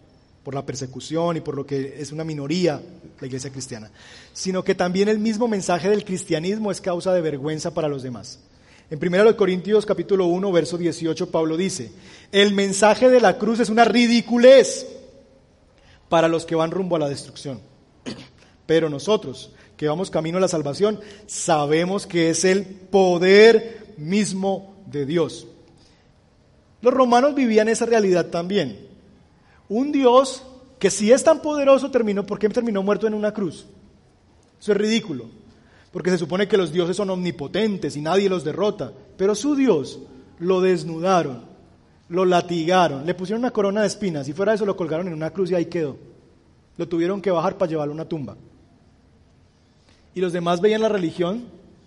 por 0.43 0.55
la 0.55 0.65
persecución 0.65 1.37
y 1.37 1.41
por 1.43 1.55
lo 1.55 1.67
que 1.67 1.97
es 2.01 2.11
una 2.11 2.25
minoría 2.25 2.81
la 3.21 3.27
iglesia 3.27 3.51
cristiana, 3.51 3.91
sino 4.33 4.65
que 4.65 4.75
también 4.75 5.11
el 5.11 5.19
mismo 5.19 5.47
mensaje 5.47 5.91
del 5.91 6.07
cristianismo 6.07 6.71
es 6.71 6.81
causa 6.81 7.13
de 7.13 7.21
vergüenza 7.21 7.75
para 7.75 7.87
los 7.87 8.03
demás. 8.03 8.41
En 8.91 8.99
1 8.99 9.37
Corintios 9.37 9.85
capítulo 9.85 10.25
1, 10.25 10.51
verso 10.51 10.79
18, 10.79 11.31
Pablo 11.31 11.59
dice, 11.59 11.93
el 12.33 12.55
mensaje 12.55 13.11
de 13.11 13.21
la 13.21 13.37
cruz 13.37 13.61
es 13.61 13.69
una 13.69 13.85
ridiculez 13.85 14.87
para 16.09 16.29
los 16.29 16.47
que 16.47 16.55
van 16.55 16.71
rumbo 16.71 16.97
a 16.97 17.01
la 17.01 17.11
destrucción. 17.11 17.61
Pero 18.65 18.89
nosotros, 18.89 19.53
que 19.77 19.87
vamos 19.87 20.09
camino 20.09 20.39
a 20.39 20.41
la 20.41 20.49
salvación, 20.49 20.99
sabemos 21.27 22.07
que 22.07 22.31
es 22.31 22.47
el 22.47 22.65
poder 22.65 23.93
mismo 23.99 24.83
de 24.87 25.05
Dios. 25.05 25.47
Los 26.81 26.95
romanos 26.95 27.35
vivían 27.35 27.69
esa 27.69 27.87
realidad 27.87 28.27
también. 28.27 28.87
Un 29.69 29.93
Dios 29.93 30.43
que 30.79 30.91
si 30.91 31.13
es 31.13 31.25
tan 31.25 31.43
poderoso 31.43 31.91
terminó, 31.91 32.25
¿por 32.25 32.39
qué 32.39 32.49
terminó 32.49 32.83
muerto 32.83 33.07
en 33.07 33.15
una 33.15 33.33
cruz? 33.33 33.67
Eso 34.61 34.73
es 34.73 34.79
ridículo, 34.79 35.27
porque 35.93 36.11
se 36.11 36.19
supone 36.19 36.49
que 36.49 36.57
los 36.57 36.73
dioses 36.73 36.97
son 36.97 37.11
omnipotentes 37.11 37.97
y 37.97 38.01
nadie 38.01 38.29
los 38.29 38.45
derrota, 38.45 38.93
pero 39.17 39.35
su 39.35 39.57
Dios 39.57 39.99
lo 40.39 40.61
desnudaron, 40.61 41.43
lo 42.09 42.25
latigaron, 42.25 43.07
le 43.07 43.15
pusieron 43.15 43.41
una 43.41 43.51
corona 43.51 43.83
de 43.83 43.89
espinas 43.89 44.29
y 44.29 44.33
fuera 44.33 44.53
de 44.53 44.57
eso 44.57 44.67
lo 44.67 44.77
colgaron 44.77 45.09
en 45.09 45.15
una 45.15 45.31
cruz 45.31 45.51
y 45.51 45.55
ahí 45.55 45.67
quedó. 45.67 45.97
Lo 46.77 46.89
tuvieron 46.89 47.21
que 47.21 47.33
bajar 47.33 47.59
para 47.59 47.71
llevarlo 47.71 47.93
a 47.93 47.97
una 47.97 48.09
tumba. 48.09 48.37
Y 50.15 50.21
los 50.21 50.33
demás 50.33 50.61
veían 50.61 50.81
la 50.81 50.89
religión 50.89 51.45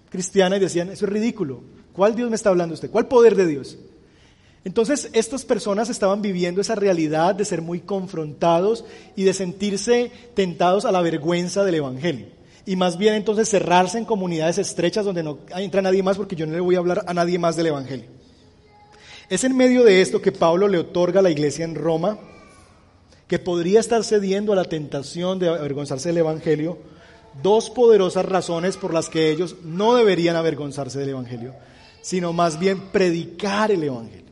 cristiana 0.10 0.58
y 0.58 0.60
decían, 0.60 0.90
eso 0.90 1.06
es 1.06 1.12
ridículo. 1.12 1.62
¿Cuál 1.94 2.16
Dios 2.16 2.30
me 2.30 2.36
está 2.36 2.50
hablando 2.50 2.74
usted? 2.74 2.92
¿Cuál 2.92 3.08
poder 3.08 3.36
de 3.36 3.48
Dios? 3.48 3.78
Entonces 4.64 5.10
estas 5.14 5.44
personas 5.44 5.90
estaban 5.90 6.22
viviendo 6.22 6.62
esa 6.62 6.76
realidad 6.76 7.34
de 7.34 7.46
ser 7.46 7.62
muy 7.62 7.80
confrontados 7.80 8.86
y 9.16 9.24
de 9.24 9.34
sentirse 9.34 10.12
tentados 10.36 10.86
a 10.86 10.92
la 10.92 11.02
vergüenza 11.02 11.64
del 11.64 11.76
Evangelio. 11.76 12.28
Y 12.66 12.76
más 12.76 12.98
bien 12.98 13.16
entonces 13.16 13.50
cerrarse 13.50 13.98
en 13.98 14.06
comunidades 14.06 14.60
estrechas 14.60 15.04
donde 15.04 15.24
no 15.24 15.40
entra 15.56 15.82
nadie 15.82 16.04
más 16.04 16.18
porque 16.18 16.36
yo 16.36 16.46
no 16.46 16.54
le 16.54 16.60
voy 16.60 16.76
a 16.76 16.80
hablar 16.80 17.04
a 17.08 17.14
nadie 17.14 17.40
más 17.40 17.56
del 17.56 17.68
Evangelio. 17.68 18.06
Es 19.30 19.44
en 19.44 19.56
medio 19.56 19.84
de 19.84 20.02
esto 20.02 20.22
que 20.22 20.32
Pablo 20.32 20.68
le 20.68 20.78
otorga 20.78 21.22
a 21.22 21.24
la 21.24 21.32
iglesia 21.32 21.66
en 21.66 21.74
Roma, 21.74 22.20
que 23.28 23.40
podría 23.40 23.80
estar 23.80 24.04
cediendo 24.04 24.54
a 24.54 24.58
la 24.58 24.66
tentación 24.66 25.40
de 25.40 25.48
avergonzarse 25.48 26.10
del 26.10 26.18
Evangelio, 26.18 26.78
dos 27.42 27.70
poderosas 27.70 28.26
razones 28.26 28.78
por 28.78 28.94
las 28.94 29.10
que 29.10 29.32
ellos 29.32 29.56
no 29.64 29.96
deberían 29.96 30.36
avergonzarse 30.36 31.00
del 31.00 31.10
Evangelio, 31.10 31.56
sino 32.02 32.34
más 32.34 32.60
bien 32.60 32.92
predicar 32.92 33.72
el 33.72 33.84
Evangelio. 33.84 34.31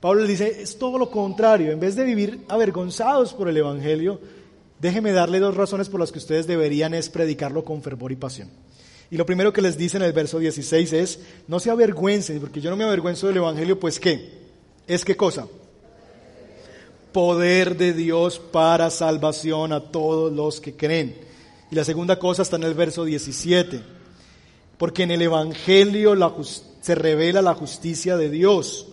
Pablo 0.00 0.22
le 0.22 0.28
dice, 0.28 0.62
es 0.62 0.78
todo 0.78 0.98
lo 0.98 1.10
contrario, 1.10 1.70
en 1.72 1.80
vez 1.80 1.94
de 1.94 2.04
vivir 2.04 2.40
avergonzados 2.48 3.34
por 3.34 3.48
el 3.48 3.56
Evangelio, 3.58 4.18
déjeme 4.80 5.12
darle 5.12 5.40
dos 5.40 5.54
razones 5.54 5.90
por 5.90 6.00
las 6.00 6.10
que 6.10 6.18
ustedes 6.18 6.46
deberían 6.46 6.94
es 6.94 7.10
predicarlo 7.10 7.64
con 7.64 7.82
fervor 7.82 8.10
y 8.10 8.16
pasión. 8.16 8.48
Y 9.10 9.18
lo 9.18 9.26
primero 9.26 9.52
que 9.52 9.60
les 9.60 9.76
dice 9.76 9.98
en 9.98 10.04
el 10.04 10.14
verso 10.14 10.38
16 10.38 10.92
es, 10.94 11.20
no 11.48 11.60
se 11.60 11.70
avergüencen, 11.70 12.40
porque 12.40 12.62
yo 12.62 12.70
no 12.70 12.76
me 12.76 12.84
avergüenzo 12.84 13.26
del 13.26 13.38
Evangelio, 13.38 13.78
pues 13.78 14.00
¿qué? 14.00 14.40
¿Es 14.86 15.04
qué 15.04 15.16
cosa? 15.16 15.46
Poder 17.12 17.76
de 17.76 17.92
Dios 17.92 18.38
para 18.38 18.88
salvación 18.88 19.72
a 19.74 19.90
todos 19.90 20.32
los 20.32 20.62
que 20.62 20.76
creen. 20.76 21.14
Y 21.70 21.74
la 21.74 21.84
segunda 21.84 22.18
cosa 22.18 22.40
está 22.40 22.56
en 22.56 22.62
el 22.62 22.74
verso 22.74 23.04
17, 23.04 23.82
porque 24.78 25.02
en 25.02 25.10
el 25.10 25.20
Evangelio 25.20 26.16
se 26.80 26.94
revela 26.94 27.42
la 27.42 27.54
justicia 27.54 28.16
de 28.16 28.30
Dios 28.30 28.86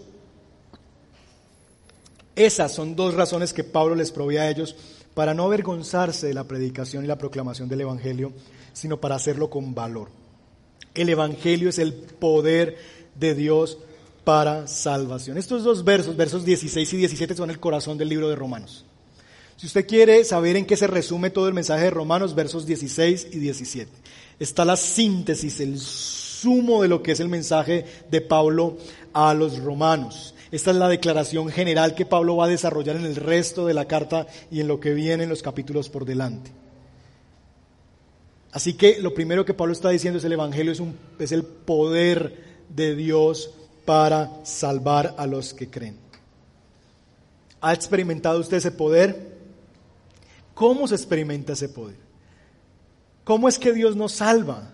esas 2.37 2.71
son 2.71 2.95
dos 2.95 3.15
razones 3.15 3.51
que 3.51 3.63
Pablo 3.63 3.95
les 3.95 4.11
provee 4.11 4.37
a 4.37 4.49
ellos 4.49 4.75
para 5.15 5.33
no 5.33 5.45
avergonzarse 5.45 6.27
de 6.27 6.35
la 6.35 6.43
predicación 6.43 7.03
y 7.03 7.07
la 7.07 7.17
proclamación 7.17 7.67
del 7.67 7.81
Evangelio, 7.81 8.31
sino 8.73 9.01
para 9.01 9.15
hacerlo 9.15 9.49
con 9.49 9.73
valor. 9.73 10.09
El 10.93 11.09
Evangelio 11.09 11.69
es 11.69 11.79
el 11.79 11.93
poder 11.93 12.77
de 13.15 13.33
Dios 13.33 13.79
para 14.23 14.67
salvación. 14.67 15.39
Estos 15.39 15.63
dos 15.63 15.83
versos, 15.83 16.15
versos 16.15 16.45
16 16.45 16.93
y 16.93 16.97
17, 16.97 17.35
son 17.35 17.49
el 17.49 17.59
corazón 17.59 17.97
del 17.97 18.09
libro 18.09 18.29
de 18.29 18.35
Romanos. 18.35 18.85
Si 19.55 19.65
usted 19.65 19.87
quiere 19.87 20.23
saber 20.23 20.55
en 20.57 20.67
qué 20.67 20.77
se 20.77 20.85
resume 20.85 21.31
todo 21.31 21.47
el 21.47 21.55
mensaje 21.55 21.85
de 21.85 21.89
Romanos, 21.89 22.35
versos 22.35 22.67
16 22.67 23.29
y 23.31 23.39
17, 23.39 23.91
está 24.39 24.63
la 24.63 24.77
síntesis, 24.77 25.59
el 25.59 25.79
sumo 25.79 26.83
de 26.83 26.87
lo 26.87 27.01
que 27.01 27.13
es 27.13 27.19
el 27.19 27.29
mensaje 27.29 27.85
de 28.11 28.21
Pablo 28.21 28.77
a 29.13 29.33
los 29.33 29.57
romanos. 29.57 30.35
Esta 30.51 30.71
es 30.71 30.77
la 30.77 30.87
declaración 30.87 31.49
general 31.49 31.93
que 31.95 32.05
Pablo 32.05 32.37
va 32.37 32.45
a 32.45 32.49
desarrollar 32.49 32.95
en 32.95 33.05
el 33.05 33.15
resto 33.15 33.65
de 33.65 33.73
la 33.73 33.85
carta 33.85 34.27
y 34.49 34.61
en 34.61 34.67
lo 34.67 34.79
que 34.79 34.93
viene 34.93 35.23
en 35.23 35.29
los 35.29 35.43
capítulos 35.43 35.89
por 35.89 36.05
delante. 36.05 36.51
Así 38.51 38.73
que 38.73 38.99
lo 39.01 39.13
primero 39.13 39.45
que 39.45 39.53
Pablo 39.53 39.73
está 39.73 39.89
diciendo 39.89 40.19
es 40.19 40.25
el 40.25 40.31
Evangelio 40.31 40.71
es, 40.71 40.79
un, 40.79 40.97
el 41.19 41.43
poder 41.43 42.43
de 42.69 42.95
Dios 42.95 43.51
para 43.85 44.31
salvar 44.43 45.15
a 45.17 45.27
los 45.27 45.53
que 45.53 45.69
creen. 45.69 45.97
¿Ha 47.59 47.73
experimentado 47.73 48.39
usted 48.39 48.57
ese 48.57 48.71
poder? 48.71 49.37
¿Cómo 50.53 50.87
se 50.87 50.95
experimenta 50.95 51.53
ese 51.53 51.69
poder? 51.69 51.97
¿Cómo 53.23 53.49
es 53.49 53.59
que 53.59 53.73
Dios 53.73 53.95
nos 53.95 54.13
salva? 54.13 54.71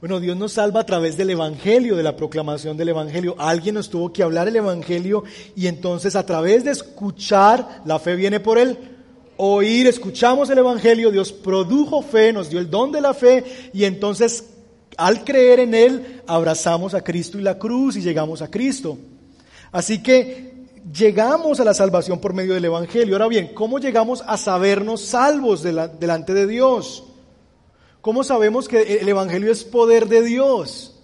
Bueno, 0.00 0.20
Dios 0.20 0.36
nos 0.36 0.52
salva 0.52 0.82
a 0.82 0.86
través 0.86 1.16
del 1.16 1.30
Evangelio, 1.30 1.96
de 1.96 2.04
la 2.04 2.14
proclamación 2.14 2.76
del 2.76 2.90
Evangelio. 2.90 3.34
Alguien 3.36 3.74
nos 3.74 3.90
tuvo 3.90 4.12
que 4.12 4.22
hablar 4.22 4.46
el 4.46 4.54
Evangelio 4.54 5.24
y 5.56 5.66
entonces 5.66 6.14
a 6.14 6.24
través 6.24 6.62
de 6.62 6.70
escuchar, 6.70 7.82
la 7.84 7.98
fe 7.98 8.14
viene 8.14 8.38
por 8.38 8.58
él, 8.58 8.78
oír, 9.38 9.88
escuchamos 9.88 10.50
el 10.50 10.58
Evangelio, 10.58 11.10
Dios 11.10 11.32
produjo 11.32 12.00
fe, 12.00 12.32
nos 12.32 12.48
dio 12.48 12.60
el 12.60 12.70
don 12.70 12.92
de 12.92 13.00
la 13.00 13.12
fe 13.12 13.42
y 13.72 13.82
entonces 13.82 14.44
al 14.96 15.24
creer 15.24 15.58
en 15.58 15.74
Él 15.74 16.22
abrazamos 16.28 16.94
a 16.94 17.02
Cristo 17.02 17.36
y 17.36 17.42
la 17.42 17.58
cruz 17.58 17.96
y 17.96 18.00
llegamos 18.00 18.40
a 18.40 18.48
Cristo. 18.48 18.98
Así 19.72 20.00
que 20.00 20.66
llegamos 20.96 21.58
a 21.58 21.64
la 21.64 21.74
salvación 21.74 22.20
por 22.20 22.34
medio 22.34 22.54
del 22.54 22.66
Evangelio. 22.66 23.16
Ahora 23.16 23.26
bien, 23.26 23.50
¿cómo 23.52 23.80
llegamos 23.80 24.22
a 24.24 24.36
sabernos 24.36 25.00
salvos 25.00 25.64
delante 25.64 26.34
de 26.34 26.46
Dios? 26.46 27.02
¿Cómo 28.08 28.24
sabemos 28.24 28.68
que 28.68 29.00
el 29.02 29.08
Evangelio 29.10 29.52
es 29.52 29.64
poder 29.64 30.08
de 30.08 30.22
Dios? 30.22 30.94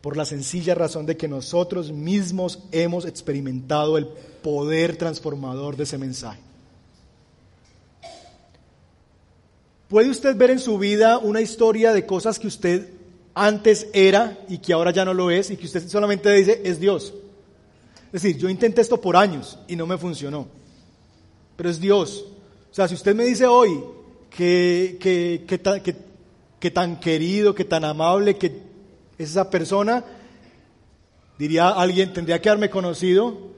Por 0.00 0.16
la 0.16 0.24
sencilla 0.24 0.74
razón 0.74 1.06
de 1.06 1.16
que 1.16 1.28
nosotros 1.28 1.92
mismos 1.92 2.58
hemos 2.72 3.06
experimentado 3.06 3.96
el 3.96 4.08
poder 4.42 4.96
transformador 4.96 5.76
de 5.76 5.84
ese 5.84 5.98
mensaje. 5.98 6.40
¿Puede 9.88 10.10
usted 10.10 10.34
ver 10.34 10.50
en 10.50 10.58
su 10.58 10.78
vida 10.78 11.18
una 11.18 11.40
historia 11.40 11.92
de 11.92 12.06
cosas 12.06 12.40
que 12.40 12.48
usted 12.48 12.88
antes 13.32 13.86
era 13.92 14.40
y 14.48 14.58
que 14.58 14.72
ahora 14.72 14.90
ya 14.90 15.04
no 15.04 15.14
lo 15.14 15.30
es 15.30 15.52
y 15.52 15.56
que 15.56 15.66
usted 15.66 15.88
solamente 15.88 16.28
dice 16.32 16.60
es 16.64 16.80
Dios? 16.80 17.14
Es 18.06 18.20
decir, 18.20 18.36
yo 18.36 18.48
intenté 18.48 18.80
esto 18.80 19.00
por 19.00 19.16
años 19.16 19.56
y 19.68 19.76
no 19.76 19.86
me 19.86 19.96
funcionó, 19.96 20.48
pero 21.56 21.70
es 21.70 21.78
Dios. 21.78 22.24
O 22.68 22.74
sea, 22.74 22.88
si 22.88 22.96
usted 22.96 23.14
me 23.14 23.22
dice 23.22 23.46
hoy, 23.46 23.80
que, 24.36 24.96
que, 25.00 25.44
que, 25.46 25.96
que, 26.60 26.70
tan 26.70 27.00
querido, 27.00 27.54
que 27.54 27.64
tan 27.64 27.84
amable 27.84 28.36
que 28.36 28.46
es 29.18 29.30
esa 29.30 29.50
persona, 29.50 30.04
diría 31.38 31.68
alguien, 31.68 32.12
tendría 32.12 32.40
que 32.40 32.48
haberme 32.48 32.70
conocido 32.70 33.52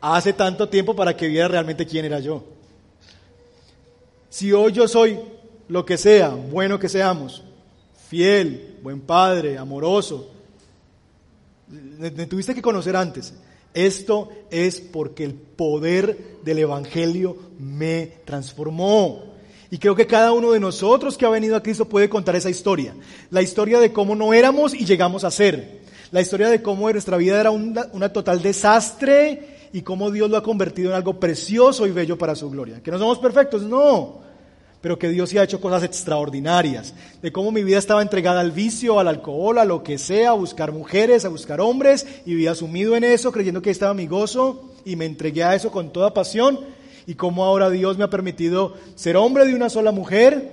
hace 0.00 0.32
tanto 0.32 0.68
tiempo 0.68 0.94
para 0.94 1.16
que 1.16 1.28
viera 1.28 1.48
realmente 1.48 1.86
quién 1.86 2.04
era 2.04 2.20
yo. 2.20 2.44
Si 4.28 4.52
hoy 4.52 4.72
yo 4.72 4.86
soy 4.86 5.18
lo 5.68 5.84
que 5.84 5.96
sea, 5.96 6.28
bueno 6.28 6.78
que 6.78 6.88
seamos, 6.88 7.42
fiel, 8.08 8.78
buen 8.82 9.00
padre, 9.00 9.56
amoroso, 9.56 10.30
me 11.68 12.10
tuviste 12.26 12.54
que 12.54 12.62
conocer 12.62 12.94
antes. 12.96 13.34
Esto 13.72 14.30
es 14.50 14.80
porque 14.80 15.24
el 15.24 15.34
poder 15.34 16.38
del 16.42 16.60
Evangelio 16.60 17.36
me 17.58 18.06
transformó. 18.24 19.35
Y 19.70 19.78
creo 19.78 19.94
que 19.94 20.06
cada 20.06 20.32
uno 20.32 20.52
de 20.52 20.60
nosotros 20.60 21.16
que 21.16 21.26
ha 21.26 21.30
venido 21.30 21.56
a 21.56 21.62
Cristo 21.62 21.88
puede 21.88 22.08
contar 22.08 22.36
esa 22.36 22.50
historia. 22.50 22.94
La 23.30 23.42
historia 23.42 23.80
de 23.80 23.92
cómo 23.92 24.14
no 24.14 24.32
éramos 24.32 24.74
y 24.74 24.84
llegamos 24.84 25.24
a 25.24 25.30
ser. 25.30 25.80
La 26.12 26.20
historia 26.20 26.48
de 26.48 26.62
cómo 26.62 26.90
nuestra 26.90 27.16
vida 27.16 27.40
era 27.40 27.50
una, 27.50 27.86
una 27.92 28.12
total 28.12 28.42
desastre 28.42 29.68
y 29.72 29.82
cómo 29.82 30.10
Dios 30.10 30.30
lo 30.30 30.36
ha 30.36 30.42
convertido 30.42 30.90
en 30.90 30.96
algo 30.96 31.18
precioso 31.18 31.86
y 31.86 31.90
bello 31.90 32.16
para 32.16 32.36
su 32.36 32.48
gloria. 32.48 32.80
Que 32.82 32.90
no 32.90 32.98
somos 32.98 33.18
perfectos, 33.18 33.62
no 33.62 34.26
pero 34.86 35.00
que 35.00 35.08
Dios 35.08 35.30
sí 35.30 35.38
ha 35.38 35.42
hecho 35.42 35.60
cosas 35.60 35.82
extraordinarias, 35.82 36.94
de 37.20 37.32
cómo 37.32 37.50
mi 37.50 37.64
vida 37.64 37.76
estaba 37.76 38.02
entregada 38.02 38.40
al 38.40 38.52
vicio, 38.52 39.00
al 39.00 39.08
alcohol, 39.08 39.58
a 39.58 39.64
lo 39.64 39.82
que 39.82 39.98
sea, 39.98 40.30
a 40.30 40.34
buscar 40.34 40.70
mujeres, 40.70 41.24
a 41.24 41.28
buscar 41.28 41.60
hombres, 41.60 42.06
y 42.24 42.30
vivía 42.30 42.54
sumido 42.54 42.94
en 42.94 43.02
eso, 43.02 43.32
creyendo 43.32 43.60
que 43.60 43.70
ahí 43.70 43.72
estaba 43.72 43.94
mi 43.94 44.06
gozo, 44.06 44.70
y 44.84 44.94
me 44.94 45.04
entregué 45.04 45.42
a 45.42 45.56
eso 45.56 45.72
con 45.72 45.92
toda 45.92 46.14
pasión, 46.14 46.60
y 47.06 47.14
cómo 47.14 47.44
ahora 47.44 47.70
Dios 47.70 47.98
me 47.98 48.04
ha 48.04 48.10
permitido 48.10 48.74
ser 48.94 49.16
hombre 49.16 49.46
de 49.46 49.54
una 49.54 49.70
sola 49.70 49.92
mujer, 49.92 50.50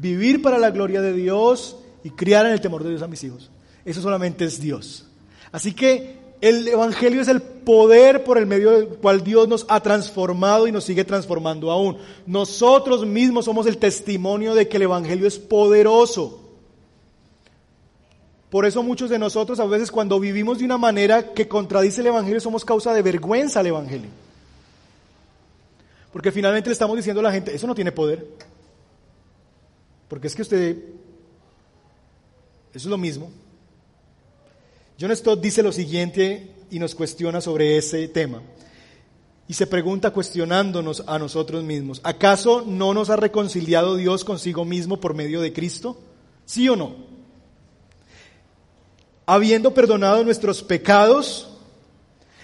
vivir 0.00 0.40
para 0.40 0.58
la 0.58 0.70
gloria 0.70 1.00
de 1.00 1.12
Dios 1.12 1.76
y 2.04 2.10
criar 2.10 2.46
en 2.46 2.52
el 2.52 2.60
temor 2.60 2.84
de 2.84 2.90
Dios 2.90 3.02
a 3.02 3.08
mis 3.08 3.22
hijos. 3.24 3.50
Eso 3.84 4.00
solamente 4.00 4.44
es 4.44 4.60
Dios. 4.60 5.06
Así 5.50 5.72
que 5.72 6.18
el 6.40 6.68
Evangelio 6.68 7.20
es 7.20 7.28
el 7.28 7.42
poder 7.42 8.22
por 8.22 8.38
el 8.38 8.46
medio 8.46 8.70
del 8.70 8.86
cual 8.88 9.24
Dios 9.24 9.48
nos 9.48 9.66
ha 9.68 9.80
transformado 9.80 10.68
y 10.68 10.72
nos 10.72 10.84
sigue 10.84 11.04
transformando 11.04 11.70
aún. 11.70 11.98
Nosotros 12.26 13.04
mismos 13.04 13.46
somos 13.46 13.66
el 13.66 13.78
testimonio 13.78 14.54
de 14.54 14.68
que 14.68 14.76
el 14.76 14.84
Evangelio 14.84 15.26
es 15.26 15.38
poderoso. 15.38 16.40
Por 18.50 18.64
eso 18.64 18.82
muchos 18.82 19.10
de 19.10 19.18
nosotros 19.18 19.58
a 19.58 19.66
veces 19.66 19.90
cuando 19.90 20.20
vivimos 20.20 20.58
de 20.58 20.64
una 20.64 20.78
manera 20.78 21.34
que 21.34 21.48
contradice 21.48 22.00
el 22.00 22.06
Evangelio 22.06 22.40
somos 22.40 22.64
causa 22.64 22.94
de 22.94 23.02
vergüenza 23.02 23.60
al 23.60 23.66
Evangelio. 23.66 24.08
Porque 26.12 26.32
finalmente 26.32 26.70
le 26.70 26.72
estamos 26.72 26.96
diciendo 26.96 27.20
a 27.20 27.24
la 27.24 27.32
gente, 27.32 27.54
eso 27.54 27.66
no 27.66 27.74
tiene 27.74 27.92
poder. 27.92 28.26
Porque 30.08 30.26
es 30.26 30.34
que 30.34 30.42
usted, 30.42 30.76
eso 30.76 30.86
es 32.72 32.86
lo 32.86 32.96
mismo. 32.96 33.30
John 35.00 35.14
Stott 35.14 35.40
dice 35.40 35.62
lo 35.62 35.70
siguiente 35.70 36.50
y 36.70 36.78
nos 36.78 36.94
cuestiona 36.94 37.40
sobre 37.40 37.76
ese 37.76 38.08
tema. 38.08 38.42
Y 39.46 39.54
se 39.54 39.66
pregunta 39.66 40.10
cuestionándonos 40.10 41.04
a 41.06 41.18
nosotros 41.18 41.64
mismos, 41.64 42.00
¿acaso 42.04 42.64
no 42.66 42.92
nos 42.92 43.08
ha 43.08 43.16
reconciliado 43.16 43.96
Dios 43.96 44.24
consigo 44.24 44.64
mismo 44.64 45.00
por 45.00 45.14
medio 45.14 45.40
de 45.40 45.52
Cristo? 45.52 45.98
¿Sí 46.44 46.68
o 46.68 46.76
no? 46.76 46.96
Habiendo 49.24 49.72
perdonado 49.72 50.24
nuestros 50.24 50.62
pecados, 50.62 51.57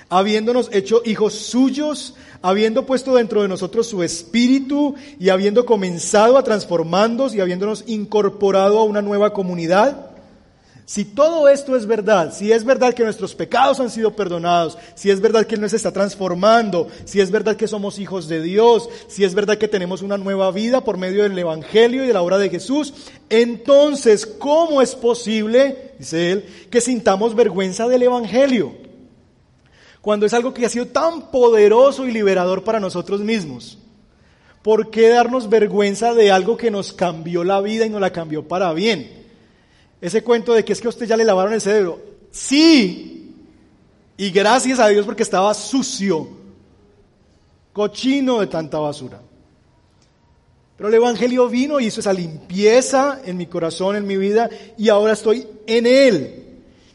habiéndonos 0.09 0.69
hecho 0.73 1.03
hijos 1.05 1.35
suyos, 1.35 2.14
habiendo 2.43 2.87
puesto 2.87 3.14
dentro 3.14 3.43
de 3.43 3.49
nosotros 3.49 3.87
su 3.87 4.03
espíritu 4.03 4.95
y 5.19 5.31
habiendo 5.31 5.64
comenzado 5.64 6.37
a 6.37 6.45
transformarnos 6.45 7.35
y 7.35 7.40
habiéndonos 7.40 7.85
incorporado 7.87 8.79
a 8.79 8.85
una 8.85 9.03
nueva 9.03 9.33
comunidad, 9.33 10.14
si 10.87 11.07
todo 11.07 11.49
esto 11.49 11.77
es 11.77 11.87
verdad, 11.87 12.35
si 12.35 12.53
es 12.53 12.62
verdad 12.62 12.93
que 12.93 13.05
nuestros 13.05 13.35
pecados 13.35 13.81
han 13.81 13.88
sido 13.88 14.14
perdonados, 14.14 14.77
si 14.95 15.11
es 15.11 15.19
verdad 15.19 15.47
que 15.47 15.55
Él 15.55 15.62
nos 15.62 15.73
está 15.73 15.93
transformando, 15.93 16.88
si 17.07 17.23
es 17.23 17.31
verdad 17.31 17.57
que 17.57 17.69
somos 17.69 17.99
hijos 17.99 18.29
de 18.29 18.43
Dios, 18.43 18.90
si 19.09 19.25
es 19.25 19.35
verdad 19.35 19.57
que 19.57 19.67
tenemos 19.67 20.03
una 20.03 20.19
nueva 20.19 20.51
vida 20.51 20.85
por 20.85 20.99
medio 20.99 21.23
del 21.23 21.38
Evangelio 21.38 22.05
y 22.05 22.07
de 22.07 22.12
la 22.12 22.21
obra 22.21 22.37
de 22.37 22.51
Jesús, 22.51 22.93
entonces, 23.31 24.27
¿cómo 24.27 24.83
es 24.83 24.95
posible, 24.95 25.93
dice 25.99 26.33
Él, 26.33 26.45
que 26.71 26.83
sintamos 26.83 27.35
vergüenza 27.35 27.88
del 27.88 28.03
Evangelio? 28.03 28.84
Cuando 30.05 30.27
es 30.27 30.35
algo 30.35 30.53
que 30.53 30.67
ha 30.67 30.69
sido 30.69 30.88
tan 30.88 31.31
poderoso 31.31 32.07
y 32.07 32.12
liberador 32.12 32.62
para 32.62 32.79
nosotros 32.79 33.23
mismos. 33.23 33.79
¿Por 34.61 34.90
qué 34.90 35.09
darnos 35.09 35.49
vergüenza 35.49 36.12
de 36.12 36.31
algo 36.31 36.59
que 36.59 36.71
nos 36.71 36.93
cambió 36.93 37.43
la 37.43 37.62
vida 37.62 37.87
y 37.87 37.88
nos 37.88 38.03
la 38.03 38.12
cambió 38.12 38.47
para 38.47 38.71
bien? 38.75 39.11
Ese 40.03 40.23
cuento 40.23 40.53
de 40.53 40.62
que 40.62 40.75
es 40.75 40.83
que 40.83 40.88
a 40.88 40.90
usted 40.90 41.07
ya 41.07 41.17
le 41.17 41.25
lavaron 41.25 41.55
el 41.55 41.61
cerebro. 41.62 42.03
Sí. 42.31 43.33
Y 44.19 44.29
gracias 44.29 44.79
a 44.79 44.88
Dios 44.88 45.07
porque 45.07 45.23
estaba 45.23 45.55
sucio, 45.55 46.29
cochino 47.73 48.40
de 48.40 48.47
tanta 48.47 48.79
basura. 48.79 49.23
Pero 50.77 50.90
el 50.90 50.97
Evangelio 50.97 51.49
vino 51.49 51.81
y 51.81 51.87
hizo 51.87 52.01
esa 52.01 52.12
limpieza 52.12 53.23
en 53.25 53.38
mi 53.38 53.47
corazón, 53.47 53.97
en 53.97 54.07
mi 54.07 54.19
vida, 54.19 54.51
y 54.77 54.90
ahora 54.90 55.14
estoy 55.14 55.49
en 55.67 55.87
Él. 55.87 56.45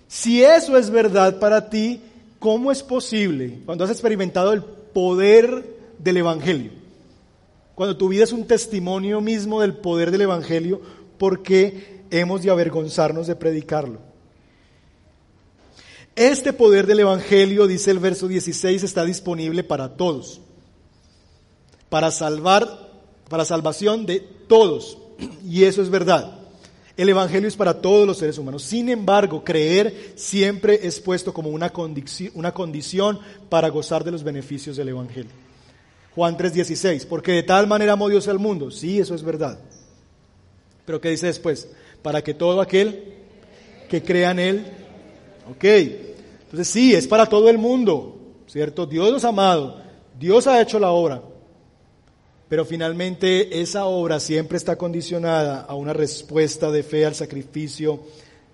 Si 0.08 0.44
eso 0.44 0.78
es 0.78 0.92
verdad 0.92 1.40
para 1.40 1.72
ti, 1.72 2.04
¿cómo 2.40 2.72
es 2.72 2.82
posible 2.82 3.60
cuando 3.66 3.84
has 3.84 3.92
experimentado 3.92 4.54
el 4.54 4.64
poder 4.64 5.78
del 6.00 6.18
Evangelio? 6.18 6.72
Cuando 7.76 7.96
tu 7.96 8.10
vida 8.10 8.24
es 8.24 8.32
un 8.32 8.48
testimonio 8.48 9.22
mismo 9.22 9.62
del 9.62 9.76
poder 9.76 10.12
del 10.12 10.22
Evangelio, 10.22 10.82
¿por 11.18 11.44
qué 11.44 12.00
hemos 12.12 12.42
de 12.42 12.52
avergonzarnos 12.52 13.28
de 13.28 13.36
predicarlo. 13.36 14.00
Este 16.16 16.54
poder 16.54 16.86
del 16.86 17.02
Evangelio, 17.02 17.68
dice 17.68 17.92
el 17.92 18.00
verso 18.00 18.28
16, 18.28 18.84
está 18.84 19.06
disponible 19.06 19.64
para 19.64 19.96
todos, 19.96 20.42
para 21.90 22.12
salvar, 22.12 22.90
para 23.30 23.46
salvación 23.46 24.06
de 24.06 24.20
todos. 24.20 24.98
Y 25.46 25.64
eso 25.64 25.82
es 25.82 25.90
verdad. 25.90 26.39
El 27.00 27.10
Evangelio 27.10 27.48
es 27.48 27.56
para 27.56 27.82
todos 27.82 28.06
los 28.06 28.18
seres 28.18 28.38
humanos. 28.38 28.62
Sin 28.64 28.90
embargo, 28.90 29.44
creer 29.44 30.12
siempre 30.16 30.82
es 30.84 31.00
puesto 31.00 31.34
como 31.34 31.50
una 31.50 31.70
condición, 31.70 33.20
para 33.50 33.70
gozar 33.70 34.04
de 34.04 34.12
los 34.12 34.24
beneficios 34.24 34.76
del 34.76 34.90
Evangelio. 34.90 35.32
Juan 36.14 36.36
3:16, 36.38 37.06
porque 37.06 37.32
de 37.32 37.44
tal 37.44 37.68
manera 37.68 37.94
amó 37.94 38.10
Dios 38.10 38.28
al 38.28 38.40
mundo. 38.40 38.70
Sí, 38.70 39.00
eso 39.00 39.16
es 39.16 39.24
verdad. 39.24 39.60
Pero 40.86 41.00
¿qué 41.00 41.10
dice 41.10 41.28
después? 41.28 41.70
para 42.02 42.24
que 42.24 42.34
todo 42.34 42.62
aquel 42.62 43.04
que 43.90 44.04
crea 44.04 44.32
en 44.32 44.40
Él, 44.40 44.66
ok, 45.52 45.64
entonces 45.64 46.68
sí, 46.68 46.94
es 46.94 47.08
para 47.08 47.26
todo 47.26 47.50
el 47.50 47.58
mundo, 47.58 48.18
¿cierto? 48.48 48.86
Dios 48.86 49.12
nos 49.12 49.26
ha 49.26 49.30
amado, 49.30 49.82
Dios 50.18 50.48
ha 50.48 50.62
hecho 50.62 50.80
la 50.80 50.92
obra, 50.92 51.22
pero 52.50 52.66
finalmente 52.66 53.62
esa 53.62 53.86
obra 53.86 54.20
siempre 54.20 54.58
está 54.58 54.76
condicionada 54.76 55.62
a 55.62 55.76
una 55.76 55.94
respuesta 55.94 56.72
de 56.72 56.82
fe 56.82 57.06
al 57.06 57.14
sacrificio 57.14 58.02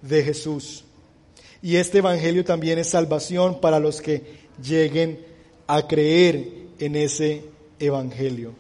de 0.01 0.21
Jesús. 0.21 0.83
Y 1.61 1.77
este 1.77 1.99
Evangelio 1.99 2.43
también 2.43 2.77
es 2.77 2.89
salvación 2.89 3.61
para 3.61 3.79
los 3.79 4.01
que 4.01 4.21
lleguen 4.61 5.19
a 5.65 5.87
creer 5.87 6.49
en 6.77 6.97
ese 6.97 7.45
Evangelio. 7.79 8.53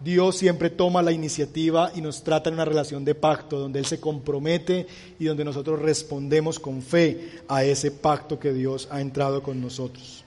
Dios 0.00 0.36
siempre 0.36 0.70
toma 0.70 1.02
la 1.02 1.12
iniciativa 1.12 1.92
y 1.94 2.00
nos 2.00 2.24
trata 2.24 2.48
en 2.48 2.54
una 2.54 2.64
relación 2.64 3.04
de 3.04 3.14
pacto, 3.14 3.58
donde 3.58 3.78
Él 3.78 3.86
se 3.86 4.00
compromete 4.00 4.86
y 5.18 5.26
donde 5.26 5.44
nosotros 5.44 5.80
respondemos 5.80 6.58
con 6.58 6.82
fe 6.82 7.42
a 7.48 7.64
ese 7.64 7.90
pacto 7.90 8.40
que 8.40 8.52
Dios 8.52 8.88
ha 8.90 9.00
entrado 9.00 9.42
con 9.42 9.60
nosotros. 9.60 10.24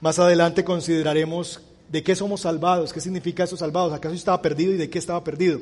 Más 0.00 0.18
adelante 0.18 0.64
consideraremos 0.64 1.60
de 1.90 2.02
qué 2.02 2.14
somos 2.14 2.42
salvados, 2.42 2.92
qué 2.92 3.00
significa 3.00 3.44
eso 3.44 3.56
salvados, 3.56 3.92
acaso 3.92 4.14
estaba 4.14 4.40
perdido 4.40 4.72
y 4.72 4.76
de 4.76 4.88
qué 4.88 4.98
estaba 4.98 5.22
perdido. 5.24 5.60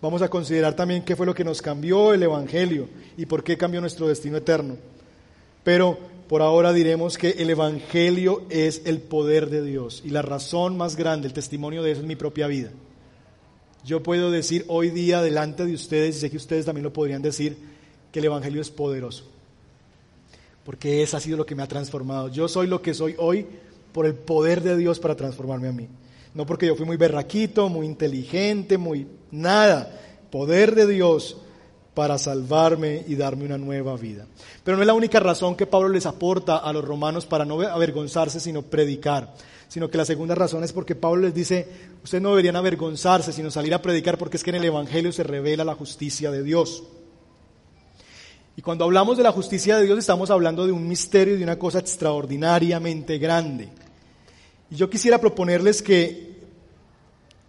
Vamos 0.00 0.22
a 0.22 0.28
considerar 0.28 0.74
también 0.74 1.04
qué 1.04 1.14
fue 1.14 1.26
lo 1.26 1.34
que 1.34 1.44
nos 1.44 1.62
cambió 1.62 2.12
el 2.12 2.22
Evangelio 2.22 2.88
y 3.16 3.26
por 3.26 3.44
qué 3.44 3.56
cambió 3.56 3.80
nuestro 3.80 4.08
destino 4.08 4.38
eterno. 4.38 4.76
Pero 5.62 5.98
por 6.28 6.42
ahora 6.42 6.72
diremos 6.72 7.18
que 7.18 7.30
el 7.38 7.50
Evangelio 7.50 8.42
es 8.48 8.82
el 8.86 9.00
poder 9.00 9.50
de 9.50 9.62
Dios 9.62 10.02
y 10.04 10.10
la 10.10 10.22
razón 10.22 10.76
más 10.76 10.96
grande, 10.96 11.28
el 11.28 11.34
testimonio 11.34 11.82
de 11.82 11.92
eso 11.92 12.00
es 12.00 12.06
mi 12.06 12.16
propia 12.16 12.46
vida. 12.46 12.70
Yo 13.84 14.02
puedo 14.02 14.30
decir 14.30 14.64
hoy 14.68 14.90
día 14.90 15.20
delante 15.22 15.66
de 15.66 15.74
ustedes, 15.74 16.16
y 16.16 16.20
sé 16.20 16.30
que 16.30 16.36
ustedes 16.36 16.64
también 16.64 16.84
lo 16.84 16.92
podrían 16.92 17.20
decir, 17.20 17.56
que 18.10 18.20
el 18.20 18.24
Evangelio 18.24 18.62
es 18.62 18.70
poderoso. 18.70 19.24
Porque 20.64 21.02
eso 21.02 21.16
ha 21.16 21.20
sido 21.20 21.36
lo 21.36 21.46
que 21.46 21.54
me 21.54 21.62
ha 21.62 21.68
transformado. 21.68 22.28
Yo 22.28 22.48
soy 22.48 22.68
lo 22.68 22.80
que 22.80 22.94
soy 22.94 23.16
hoy 23.18 23.46
por 23.92 24.06
el 24.06 24.14
poder 24.14 24.62
de 24.62 24.76
Dios 24.76 24.98
para 24.98 25.14
transformarme 25.14 25.68
a 25.68 25.72
mí. 25.72 25.88
No 26.34 26.46
porque 26.46 26.66
yo 26.66 26.76
fui 26.76 26.86
muy 26.86 26.96
berraquito, 26.96 27.68
muy 27.68 27.86
inteligente, 27.86 28.78
muy 28.78 29.06
nada. 29.30 30.00
Poder 30.30 30.74
de 30.74 30.86
Dios 30.86 31.36
para 31.94 32.16
salvarme 32.16 33.04
y 33.06 33.16
darme 33.16 33.44
una 33.44 33.58
nueva 33.58 33.96
vida. 33.96 34.26
Pero 34.64 34.76
no 34.76 34.82
es 34.82 34.86
la 34.86 34.94
única 34.94 35.20
razón 35.20 35.56
que 35.56 35.66
Pablo 35.66 35.90
les 35.90 36.06
aporta 36.06 36.56
a 36.56 36.72
los 36.72 36.84
romanos 36.84 37.26
para 37.26 37.44
no 37.44 37.60
avergonzarse, 37.60 38.40
sino 38.40 38.62
predicar. 38.62 39.34
Sino 39.68 39.90
que 39.90 39.98
la 39.98 40.04
segunda 40.04 40.34
razón 40.34 40.64
es 40.64 40.72
porque 40.72 40.94
Pablo 40.94 41.22
les 41.22 41.34
dice, 41.34 41.66
ustedes 42.02 42.22
no 42.22 42.30
deberían 42.30 42.56
avergonzarse, 42.56 43.32
sino 43.32 43.50
salir 43.50 43.74
a 43.74 43.82
predicar, 43.82 44.16
porque 44.16 44.36
es 44.38 44.44
que 44.44 44.50
en 44.50 44.56
el 44.56 44.64
Evangelio 44.64 45.12
se 45.12 45.22
revela 45.22 45.64
la 45.64 45.74
justicia 45.74 46.30
de 46.30 46.42
Dios. 46.42 46.82
Y 48.56 48.62
cuando 48.62 48.84
hablamos 48.84 49.16
de 49.16 49.22
la 49.22 49.32
justicia 49.32 49.78
de 49.78 49.84
Dios 49.84 49.98
estamos 49.98 50.30
hablando 50.30 50.66
de 50.66 50.72
un 50.72 50.86
misterio, 50.86 51.36
de 51.36 51.44
una 51.44 51.58
cosa 51.58 51.78
extraordinariamente 51.78 53.18
grande. 53.18 53.70
Y 54.70 54.76
yo 54.76 54.90
quisiera 54.90 55.18
proponerles 55.18 55.82
que 55.82 56.32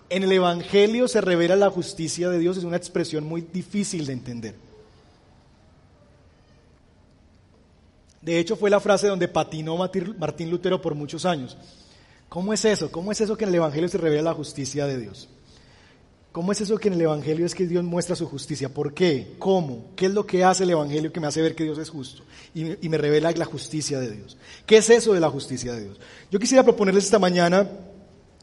en 0.09 0.23
el 0.23 0.31
Evangelio 0.31 1.07
se 1.07 1.21
revela 1.21 1.55
la 1.55 1.69
justicia 1.69 2.29
de 2.29 2.39
Dios 2.39 2.57
es 2.57 2.63
una 2.63 2.77
expresión 2.77 3.25
muy 3.25 3.41
difícil 3.41 4.05
de 4.05 4.13
entender. 4.13 4.55
De 8.21 8.39
hecho, 8.39 8.55
fue 8.55 8.69
la 8.69 8.79
frase 8.79 9.07
donde 9.07 9.27
patinó 9.27 9.75
Martín 9.75 10.49
Lutero 10.49 10.81
por 10.81 10.95
muchos 10.95 11.25
años. 11.25 11.57
¿Cómo 12.29 12.53
es 12.53 12.63
eso? 12.63 12.89
¿Cómo 12.89 13.11
es 13.11 13.19
eso 13.19 13.35
que 13.35 13.43
en 13.43 13.49
el 13.49 13.55
Evangelio 13.55 13.89
se 13.89 13.97
revela 13.97 14.29
la 14.29 14.33
justicia 14.33 14.87
de 14.87 14.97
Dios? 14.97 15.27
¿Cómo 16.33 16.51
es 16.51 16.59
eso 16.61 16.79
que 16.79 16.87
en 16.87 16.95
el 16.95 17.01
Evangelio 17.01 17.45
es 17.45 17.53
que 17.53 17.67
Dios 17.67 17.83
muestra 17.83 18.15
su 18.15 18.25
justicia? 18.25 18.67
¿Por 18.67 18.95
qué? 18.95 19.35
¿Cómo? 19.37 19.91
¿Qué 19.95 20.07
es 20.07 20.13
lo 20.13 20.25
que 20.25 20.43
hace 20.43 20.63
el 20.63 20.71
Evangelio 20.71 21.13
que 21.13 21.19
me 21.19 21.27
hace 21.27 21.43
ver 21.43 21.53
que 21.53 21.63
Dios 21.63 21.77
es 21.77 21.91
justo 21.91 22.23
y, 22.55 22.89
me 22.89 22.97
revela 22.97 23.31
la 23.33 23.45
justicia 23.45 23.99
de 23.99 24.09
Dios? 24.09 24.35
¿Qué 24.65 24.77
es 24.77 24.89
eso 24.89 25.13
de 25.13 25.19
la 25.19 25.29
justicia 25.29 25.73
de 25.73 25.81
Dios? 25.81 25.99
Yo 26.31 26.39
quisiera 26.39 26.63
proponerles 26.63 27.05
esta 27.05 27.19
mañana 27.19 27.69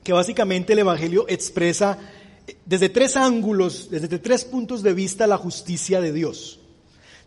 que 0.05 0.13
básicamente 0.13 0.73
el 0.73 0.79
Evangelio 0.79 1.27
expresa 1.29 1.99
eh, 2.47 2.57
desde 2.65 2.91
tres 2.91 3.17
ángulos, 3.17 3.89
desde 3.91 4.21
tres 4.21 4.45
puntos 4.45 4.85
de 4.85 4.95
vista 4.95 5.27
la 5.27 5.37
justicia 5.37 6.01
de 6.01 6.13
Dios. 6.13 6.61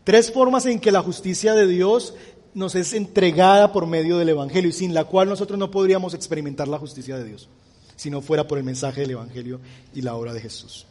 Tres 0.05 0.31
formas 0.31 0.65
en 0.65 0.79
que 0.79 0.93
la 0.93 1.01
justicia 1.01 1.55
de 1.55 1.67
Dios 1.67 2.13
nos 2.53 2.75
es 2.75 2.93
entregada 2.93 3.73
por 3.73 3.85
medio 3.85 4.17
del 4.17 4.29
Evangelio 4.29 4.69
y 4.69 4.73
sin 4.73 4.93
la 4.93 5.03
cual 5.03 5.27
nosotros 5.27 5.59
no 5.59 5.71
podríamos 5.71 6.13
experimentar 6.13 6.69
la 6.69 6.79
justicia 6.79 7.17
de 7.17 7.25
Dios 7.25 7.49
si 7.95 8.09
no 8.09 8.21
fuera 8.21 8.47
por 8.47 8.57
el 8.57 8.63
mensaje 8.63 9.01
del 9.01 9.11
Evangelio 9.11 9.59
y 9.93 10.01
la 10.01 10.15
obra 10.15 10.33
de 10.33 10.41
Jesús. 10.41 10.85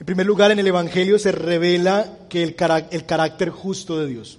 En 0.00 0.06
primer 0.06 0.26
lugar, 0.26 0.50
en 0.50 0.58
el 0.58 0.66
Evangelio 0.66 1.18
se 1.18 1.32
revela 1.32 2.18
que 2.28 2.42
el, 2.42 2.56
el 2.90 3.06
carácter 3.06 3.50
justo 3.50 3.98
de 3.98 4.06
Dios. 4.06 4.38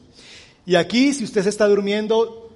Y 0.66 0.76
aquí, 0.76 1.14
si 1.14 1.24
usted 1.24 1.44
se 1.44 1.50
está 1.50 1.68
durmiendo, 1.68 2.50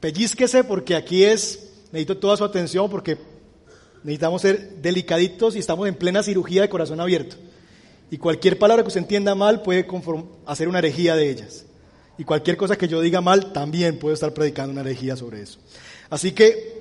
pellizquese 0.00 0.64
porque 0.64 0.94
aquí 0.94 1.24
es, 1.24 1.70
necesito 1.92 2.16
toda 2.18 2.36
su 2.36 2.44
atención 2.44 2.88
porque 2.88 3.18
necesitamos 4.04 4.42
ser 4.42 4.76
delicaditos 4.80 5.56
y 5.56 5.58
estamos 5.58 5.88
en 5.88 5.94
plena 5.94 6.22
cirugía 6.22 6.62
de 6.62 6.68
corazón 6.68 7.00
abierto. 7.00 7.36
Y 8.10 8.16
cualquier 8.18 8.58
palabra 8.58 8.82
que 8.82 8.88
usted 8.88 9.02
entienda 9.02 9.34
mal 9.34 9.62
puede 9.62 9.86
hacer 10.46 10.68
una 10.68 10.78
herejía 10.78 11.14
de 11.14 11.28
ellas. 11.28 11.66
Y 12.16 12.24
cualquier 12.24 12.56
cosa 12.56 12.76
que 12.76 12.88
yo 12.88 13.00
diga 13.00 13.20
mal 13.20 13.52
también 13.52 13.98
puedo 13.98 14.14
estar 14.14 14.32
predicando 14.32 14.72
una 14.72 14.80
herejía 14.80 15.14
sobre 15.14 15.42
eso. 15.42 15.58
Así 16.10 16.32
que 16.32 16.77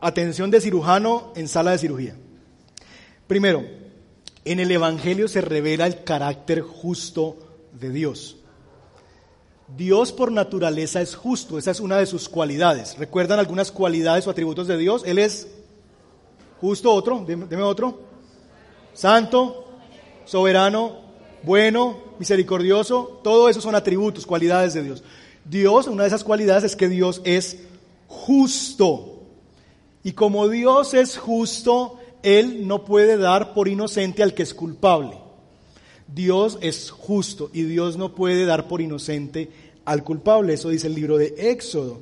atención 0.00 0.50
de 0.50 0.60
cirujano 0.60 1.32
en 1.36 1.48
sala 1.48 1.72
de 1.72 1.78
cirugía. 1.78 2.16
Primero, 3.26 3.64
en 4.44 4.60
el 4.60 4.70
Evangelio 4.70 5.28
se 5.28 5.40
revela 5.40 5.86
el 5.86 6.02
carácter 6.04 6.62
justo 6.62 7.36
de 7.78 7.90
Dios. 7.90 8.36
Dios 9.76 10.12
por 10.12 10.32
naturaleza 10.32 11.00
es 11.00 11.14
justo, 11.14 11.58
esa 11.58 11.70
es 11.70 11.80
una 11.80 11.98
de 11.98 12.06
sus 12.06 12.28
cualidades. 12.28 12.98
¿Recuerdan 12.98 13.38
algunas 13.38 13.70
cualidades 13.70 14.26
o 14.26 14.30
atributos 14.30 14.66
de 14.66 14.76
Dios? 14.76 15.02
Él 15.06 15.18
es 15.18 15.48
justo, 16.60 16.92
otro, 16.92 17.24
deme 17.24 17.62
otro. 17.62 18.00
Santo, 18.92 19.66
soberano, 20.24 20.96
bueno, 21.42 21.98
misericordioso, 22.18 23.20
todo 23.22 23.48
eso 23.48 23.60
son 23.60 23.74
atributos, 23.74 24.26
cualidades 24.26 24.74
de 24.74 24.82
Dios. 24.82 25.02
Dios, 25.44 25.86
una 25.86 26.02
de 26.02 26.08
esas 26.08 26.24
cualidades 26.24 26.64
es 26.64 26.76
que 26.76 26.88
Dios 26.88 27.20
es 27.24 27.58
justo. 28.08 29.09
Y 30.02 30.12
como 30.12 30.48
Dios 30.48 30.94
es 30.94 31.18
justo, 31.18 31.98
Él 32.22 32.66
no 32.66 32.84
puede 32.84 33.16
dar 33.16 33.54
por 33.54 33.68
inocente 33.68 34.22
al 34.22 34.34
que 34.34 34.42
es 34.42 34.54
culpable. 34.54 35.18
Dios 36.06 36.58
es 36.60 36.90
justo 36.90 37.50
y 37.52 37.62
Dios 37.62 37.96
no 37.96 38.14
puede 38.14 38.44
dar 38.44 38.66
por 38.66 38.80
inocente 38.80 39.50
al 39.84 40.02
culpable. 40.02 40.54
Eso 40.54 40.70
dice 40.70 40.86
el 40.86 40.94
libro 40.94 41.18
de 41.18 41.34
Éxodo. 41.36 42.00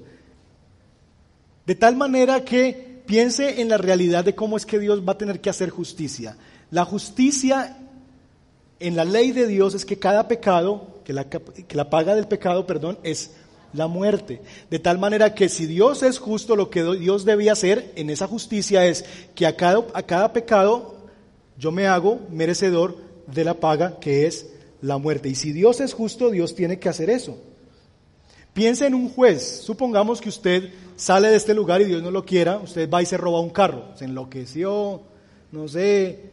De 1.67 1.75
tal 1.75 1.97
manera 1.97 2.45
que 2.45 3.03
piense 3.07 3.61
en 3.61 3.69
la 3.69 3.79
realidad 3.79 4.25
de 4.25 4.35
cómo 4.35 4.57
es 4.57 4.65
que 4.65 4.79
Dios 4.79 5.07
va 5.07 5.13
a 5.13 5.19
tener 5.19 5.41
que 5.41 5.51
hacer 5.51 5.71
justicia. 5.71 6.37
La 6.71 6.85
justicia 6.85 7.79
en 8.81 8.97
la 8.97 9.05
ley 9.05 9.33
de 9.33 9.47
Dios 9.47 9.75
es 9.75 9.85
que 9.85 9.99
cada 9.99 10.29
pecado, 10.29 11.01
que 11.05 11.13
la, 11.13 11.29
que 11.29 11.75
la 11.75 11.91
paga 11.91 12.15
del 12.15 12.29
pecado, 12.29 12.67
perdón, 12.67 12.99
es 13.03 13.33
la 13.73 13.87
muerte. 13.87 14.41
De 14.71 14.79
tal 14.79 14.99
manera 14.99 15.35
que 15.35 15.49
si 15.49 15.67
Dios 15.67 16.03
es 16.03 16.19
justo, 16.19 16.57
lo 16.57 16.71
que 16.71 16.83
Dios 16.83 17.25
debía 17.25 17.53
hacer 17.53 17.93
en 17.97 18.11
esa 18.11 18.27
justicia 18.27 18.87
es 18.87 19.05
que 19.35 19.47
a 19.47 19.57
cada, 19.57 19.85
a 19.95 20.03
cada 20.03 20.33
pecado 20.33 20.97
yo 21.59 21.73
me 21.73 21.87
hago 21.87 22.21
merecedor 22.31 22.97
de 23.27 23.45
la 23.45 23.55
paga 23.55 23.99
que 24.01 24.27
es 24.27 24.51
la 24.81 24.99
muerte. 24.99 25.29
Y 25.29 25.35
si 25.35 25.53
Dios 25.53 25.81
es 25.81 25.93
justo, 25.93 26.31
Dios 26.31 26.55
tiene 26.55 26.79
que 26.79 26.89
hacer 26.89 27.11
eso. 27.11 27.39
Piense 28.53 28.87
en 28.87 28.95
un 28.95 29.09
juez. 29.09 29.61
Supongamos 29.63 30.21
que 30.21 30.29
usted 30.29 30.71
sale 30.97 31.29
de 31.29 31.37
este 31.37 31.55
lugar 31.55 31.81
y 31.81 31.85
Dios 31.85 32.03
no 32.03 32.11
lo 32.11 32.25
quiera, 32.25 32.59
usted 32.59 32.91
va 32.91 33.03
y 33.03 33.07
se 33.07 33.17
roba 33.17 33.41
un 33.41 33.51
carro, 33.51 33.85
se 33.95 34.05
enloqueció, 34.05 35.03
no 35.53 35.69
sé, 35.69 36.33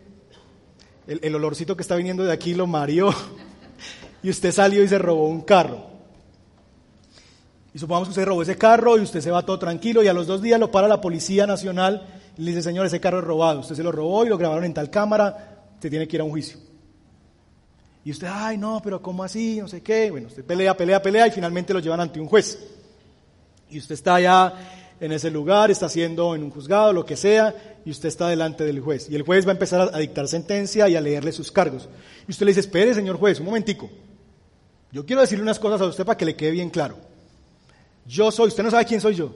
el, 1.05 1.19
el 1.21 1.35
olorcito 1.35 1.75
que 1.75 1.83
está 1.83 1.95
viniendo 1.95 2.23
de 2.23 2.33
aquí 2.33 2.55
lo 2.55 2.65
mareó 2.65 3.13
y 4.23 4.29
usted 4.31 4.51
salió 4.51 4.83
y 4.83 4.87
se 4.87 4.97
robó 4.97 5.27
un 5.27 5.41
carro. 5.41 5.94
Y 7.75 7.77
supongamos 7.77 8.07
que 8.07 8.11
usted 8.11 8.25
robó 8.25 8.41
ese 8.41 8.55
carro 8.55 8.97
y 8.97 9.01
usted 9.01 9.19
se 9.19 9.29
va 9.29 9.45
todo 9.45 9.59
tranquilo 9.59 10.01
y 10.01 10.07
a 10.07 10.13
los 10.13 10.27
dos 10.27 10.41
días 10.41 10.57
lo 10.57 10.71
para 10.71 10.87
la 10.87 11.01
Policía 11.01 11.45
Nacional 11.45 12.07
y 12.37 12.41
le 12.41 12.51
dice, 12.51 12.63
señor, 12.63 12.85
ese 12.85 13.01
carro 13.01 13.19
es 13.19 13.25
robado. 13.25 13.59
Usted 13.59 13.75
se 13.75 13.83
lo 13.83 13.91
robó 13.91 14.23
y 14.25 14.29
lo 14.29 14.37
grabaron 14.37 14.63
en 14.63 14.73
tal 14.73 14.89
cámara, 14.89 15.65
usted 15.73 15.89
tiene 15.89 16.07
que 16.07 16.15
ir 16.15 16.21
a 16.21 16.23
un 16.23 16.29
juicio. 16.29 16.57
Y 18.05 18.11
usted, 18.11 18.29
ay, 18.31 18.57
no, 18.57 18.79
pero 18.81 19.01
¿cómo 19.01 19.25
así? 19.25 19.57
No 19.59 19.67
sé 19.67 19.83
qué. 19.83 20.09
Bueno, 20.09 20.27
usted 20.27 20.45
pelea, 20.45 20.77
pelea, 20.77 21.01
pelea 21.01 21.27
y 21.27 21.31
finalmente 21.31 21.73
lo 21.73 21.81
llevan 21.81 21.99
ante 21.99 22.17
un 22.17 22.27
juez. 22.27 22.65
Y 23.69 23.77
usted 23.77 23.95
está 23.95 24.15
allá 24.15 24.53
en 25.01 25.11
ese 25.11 25.29
lugar, 25.29 25.69
está 25.69 25.87
haciendo 25.87 26.33
en 26.33 26.43
un 26.43 26.51
juzgado, 26.51 26.93
lo 26.93 27.05
que 27.05 27.17
sea, 27.17 27.53
y 27.83 27.91
usted 27.91 28.07
está 28.07 28.29
delante 28.29 28.63
del 28.63 28.79
juez. 28.79 29.09
Y 29.09 29.15
el 29.17 29.23
juez 29.23 29.45
va 29.45 29.49
a 29.49 29.55
empezar 29.55 29.91
a 29.93 29.99
dictar 29.99 30.29
sentencia 30.29 30.87
y 30.87 30.95
a 30.95 31.01
leerle 31.01 31.33
sus 31.33 31.51
cargos. 31.51 31.89
Y 32.25 32.31
usted 32.31 32.45
le 32.45 32.51
dice, 32.51 32.61
espere, 32.61 32.93
señor 32.93 33.17
juez, 33.17 33.41
un 33.41 33.47
momentico. 33.47 33.89
Yo 34.93 35.05
quiero 35.05 35.19
decirle 35.19 35.43
unas 35.43 35.59
cosas 35.59 35.81
a 35.81 35.87
usted 35.87 36.05
para 36.05 36.17
que 36.17 36.23
le 36.23 36.37
quede 36.37 36.51
bien 36.51 36.69
claro. 36.69 37.13
Yo 38.05 38.31
soy, 38.31 38.49
usted 38.49 38.63
no 38.63 38.71
sabe 38.71 38.85
quién 38.85 39.01
soy 39.01 39.15
yo. 39.15 39.35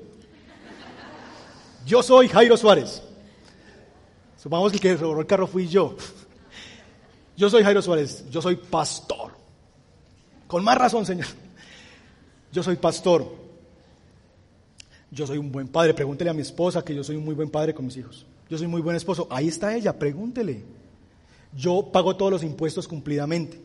Yo 1.86 2.04
soy 2.04 2.28
Jairo 2.28 2.56
Suárez. 2.56 3.02
Supongamos 4.38 4.72
que 4.72 4.78
el 4.78 4.82
que 4.82 4.96
robó 4.96 5.20
el 5.20 5.28
carro 5.28 5.48
fui 5.48 5.68
yo. 5.68 5.96
Yo 7.36 7.50
soy 7.50 7.64
Jairo 7.64 7.82
Suárez, 7.82 8.26
yo 8.30 8.42
soy 8.42 8.56
pastor. 8.56 9.32
Con 10.48 10.64
más 10.64 10.78
razón, 10.78 11.06
Señor. 11.06 11.28
Yo 12.52 12.64
soy 12.64 12.76
pastor. 12.76 13.26
Yo 15.12 15.26
soy 15.26 15.38
un 15.38 15.52
buen 15.52 15.68
padre. 15.68 15.94
Pregúntele 15.94 16.30
a 16.30 16.34
mi 16.34 16.42
esposa 16.42 16.84
que 16.84 16.94
yo 16.94 17.04
soy 17.04 17.16
un 17.16 17.26
muy 17.26 17.36
buen 17.36 17.50
padre 17.50 17.74
con 17.74 17.86
mis 17.86 17.98
hijos. 17.98 18.26
Yo 18.50 18.58
soy 18.58 18.68
muy 18.68 18.82
buen 18.82 18.96
esposo. 18.96 19.28
Ahí 19.30 19.48
está 19.48 19.76
ella, 19.76 19.98
pregúntele. 19.98 20.64
Yo 21.56 21.90
pago 21.92 22.16
todos 22.16 22.32
los 22.32 22.44
impuestos 22.44 22.88
cumplidamente. 22.88 23.60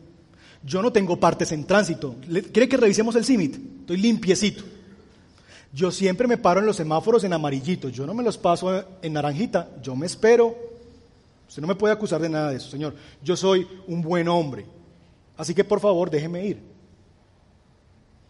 Yo 0.63 0.81
no 0.81 0.91
tengo 0.91 1.19
partes 1.19 1.51
en 1.51 1.65
tránsito. 1.65 2.15
¿Quiere 2.51 2.67
que 2.67 2.77
revisemos 2.77 3.15
el 3.15 3.25
CIMIT? 3.25 3.55
Estoy 3.81 3.97
limpiecito. 3.97 4.63
Yo 5.75 5.91
siempre 5.91 6.25
me 6.25 6.37
paro 6.37 6.61
en 6.61 6.65
los 6.65 6.77
semáforos 6.77 7.25
en 7.25 7.33
amarillito, 7.33 7.89
yo 7.89 8.05
no 8.05 8.13
me 8.13 8.23
los 8.23 8.37
paso 8.37 8.85
en 9.01 9.11
naranjita, 9.11 9.69
yo 9.81 9.93
me 9.93 10.05
espero. 10.05 10.55
Usted 11.49 11.61
no 11.61 11.67
me 11.67 11.75
puede 11.75 11.93
acusar 11.93 12.21
de 12.21 12.29
nada 12.29 12.51
de 12.51 12.55
eso, 12.55 12.69
Señor. 12.69 12.95
Yo 13.21 13.35
soy 13.35 13.67
un 13.85 14.01
buen 14.01 14.29
hombre. 14.29 14.65
Así 15.35 15.53
que 15.53 15.65
por 15.65 15.81
favor, 15.81 16.09
déjeme 16.09 16.45
ir. 16.45 16.61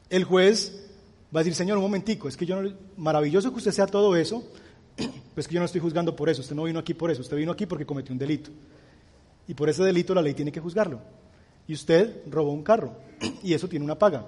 El 0.10 0.24
juez 0.24 0.90
va 1.34 1.42
a 1.42 1.44
decir, 1.44 1.54
Señor, 1.54 1.78
un 1.78 1.84
momentico, 1.84 2.28
es 2.28 2.36
que 2.36 2.48
yo 2.48 2.60
no, 2.60 2.74
maravilloso 2.98 3.52
que 3.52 3.58
usted 3.58 3.72
sea 3.72 3.86
todo 3.86 4.16
eso, 4.16 4.44
pero 4.96 5.12
es 5.36 5.48
que 5.48 5.54
yo 5.54 5.60
no 5.60 5.68
estoy 5.68 5.82
juzgando 5.82 6.16
por 6.16 6.30
eso, 6.30 6.42
usted 6.42 6.56
no 6.56 6.64
vino 6.64 6.80
aquí 6.80 6.96
por 6.96 7.12
eso, 7.12 7.22
usted 7.22 7.38
vino 7.38 7.52
aquí 7.52 7.68
porque 7.68 7.86
cometió 7.86 8.12
un 8.12 8.18
delito. 8.18 8.50
Y 9.48 9.54
por 9.54 9.70
ese 9.70 9.84
delito 9.84 10.16
la 10.16 10.24
ley 10.24 10.34
tiene 10.34 10.52
que 10.52 10.60
juzgarlo. 10.60 11.00
Y 11.68 11.76
usted 11.76 12.24
robó 12.26 12.52
un 12.54 12.64
carro 12.64 12.96
y 13.44 13.54
eso 13.54 13.68
tiene 13.68 13.86
una 13.86 14.00
paga. 14.00 14.26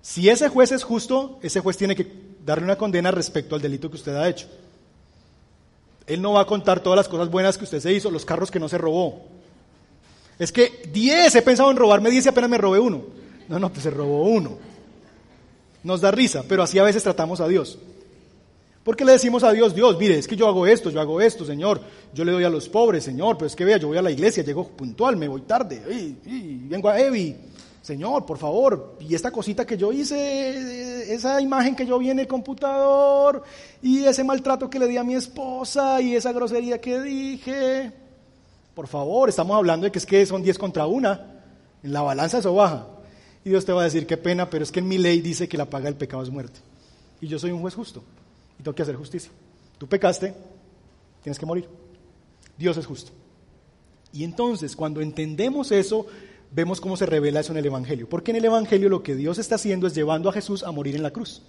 Si 0.00 0.30
ese 0.30 0.48
juez 0.48 0.72
es 0.72 0.84
justo, 0.84 1.38
ese 1.42 1.60
juez 1.60 1.76
tiene 1.76 1.94
que 1.94 2.29
darle 2.44 2.64
una 2.64 2.76
condena 2.76 3.10
respecto 3.10 3.54
al 3.54 3.62
delito 3.62 3.90
que 3.90 3.96
usted 3.96 4.14
ha 4.14 4.28
hecho. 4.28 4.46
Él 6.06 6.20
no 6.20 6.32
va 6.32 6.42
a 6.42 6.46
contar 6.46 6.80
todas 6.80 6.96
las 6.96 7.08
cosas 7.08 7.30
buenas 7.30 7.56
que 7.56 7.64
usted 7.64 7.80
se 7.80 7.92
hizo, 7.92 8.10
los 8.10 8.24
carros 8.24 8.50
que 8.50 8.58
no 8.58 8.68
se 8.68 8.78
robó. 8.78 9.26
Es 10.38 10.50
que 10.50 10.82
10, 10.92 11.34
he 11.34 11.42
pensado 11.42 11.70
en 11.70 11.76
robarme 11.76 12.10
10 12.10 12.26
y 12.26 12.28
apenas 12.30 12.50
me 12.50 12.58
robé 12.58 12.80
uno. 12.80 13.02
No, 13.48 13.58
no, 13.58 13.70
pues 13.70 13.82
se 13.82 13.90
robó 13.90 14.24
uno. 14.24 14.58
Nos 15.82 16.00
da 16.00 16.10
risa, 16.10 16.44
pero 16.48 16.62
así 16.62 16.78
a 16.78 16.82
veces 16.82 17.02
tratamos 17.02 17.40
a 17.40 17.48
Dios. 17.48 17.78
Porque 18.82 19.04
le 19.04 19.12
decimos 19.12 19.42
a 19.44 19.52
Dios, 19.52 19.74
Dios, 19.74 19.98
mire, 19.98 20.18
es 20.18 20.26
que 20.26 20.36
yo 20.36 20.48
hago 20.48 20.66
esto, 20.66 20.90
yo 20.90 21.00
hago 21.00 21.20
esto, 21.20 21.44
Señor, 21.44 21.80
yo 22.14 22.24
le 22.24 22.32
doy 22.32 22.44
a 22.44 22.50
los 22.50 22.68
pobres, 22.68 23.04
Señor, 23.04 23.36
pero 23.36 23.46
es 23.46 23.54
que 23.54 23.64
vea, 23.64 23.76
yo 23.76 23.88
voy 23.88 23.98
a 23.98 24.02
la 24.02 24.10
iglesia, 24.10 24.42
llego 24.42 24.66
puntual, 24.68 25.16
me 25.16 25.28
voy 25.28 25.42
tarde, 25.42 25.82
y, 26.24 26.66
vengo 26.66 26.88
a 26.88 26.98
Evi, 26.98 27.36
Señor, 27.82 28.26
por 28.26 28.36
favor, 28.36 28.96
y 29.00 29.14
esta 29.14 29.30
cosita 29.30 29.66
que 29.66 29.78
yo 29.78 29.90
hice, 29.90 31.14
esa 31.14 31.40
imagen 31.40 31.74
que 31.74 31.86
yo 31.86 31.98
vi 31.98 32.10
en 32.10 32.18
el 32.18 32.26
computador, 32.26 33.42
y 33.80 34.04
ese 34.04 34.22
maltrato 34.22 34.68
que 34.68 34.78
le 34.78 34.86
di 34.86 34.98
a 34.98 35.04
mi 35.04 35.14
esposa, 35.14 36.00
y 36.00 36.14
esa 36.14 36.32
grosería 36.32 36.78
que 36.78 37.00
dije, 37.00 37.90
por 38.74 38.86
favor, 38.86 39.30
estamos 39.30 39.56
hablando 39.56 39.84
de 39.84 39.92
que 39.92 39.98
es 39.98 40.04
que 40.04 40.26
son 40.26 40.42
10 40.42 40.58
contra 40.58 40.86
una, 40.86 41.42
en 41.82 41.92
la 41.92 42.02
balanza 42.02 42.38
eso 42.38 42.54
baja. 42.54 42.86
Y 43.44 43.48
Dios 43.48 43.64
te 43.64 43.72
va 43.72 43.80
a 43.80 43.84
decir, 43.84 44.06
qué 44.06 44.18
pena, 44.18 44.50
pero 44.50 44.62
es 44.62 44.70
que 44.70 44.80
en 44.80 44.88
mi 44.88 44.98
ley 44.98 45.22
dice 45.22 45.48
que 45.48 45.56
la 45.56 45.64
paga 45.64 45.86
del 45.86 45.96
pecado 45.96 46.22
es 46.22 46.28
muerte. 46.28 46.60
Y 47.22 47.28
yo 47.28 47.38
soy 47.38 47.50
un 47.50 47.62
juez 47.62 47.74
justo, 47.74 48.02
y 48.58 48.62
tengo 48.62 48.74
que 48.74 48.82
hacer 48.82 48.96
justicia. 48.96 49.30
Tú 49.78 49.86
pecaste, 49.86 50.34
tienes 51.22 51.38
que 51.38 51.46
morir. 51.46 51.66
Dios 52.58 52.76
es 52.76 52.84
justo. 52.84 53.12
Y 54.12 54.24
entonces, 54.24 54.76
cuando 54.76 55.00
entendemos 55.00 55.72
eso, 55.72 56.06
vemos 56.52 56.80
cómo 56.80 56.96
se 56.96 57.06
revela 57.06 57.40
eso 57.40 57.52
en 57.52 57.58
el 57.58 57.66
Evangelio. 57.66 58.08
Porque 58.08 58.30
en 58.30 58.38
el 58.38 58.44
Evangelio 58.44 58.88
lo 58.88 59.02
que 59.02 59.14
Dios 59.14 59.38
está 59.38 59.54
haciendo 59.56 59.86
es 59.86 59.94
llevando 59.94 60.28
a 60.28 60.32
Jesús 60.32 60.62
a 60.62 60.70
morir 60.70 60.96
en 60.96 61.02
la 61.02 61.10
cruz. 61.10 61.42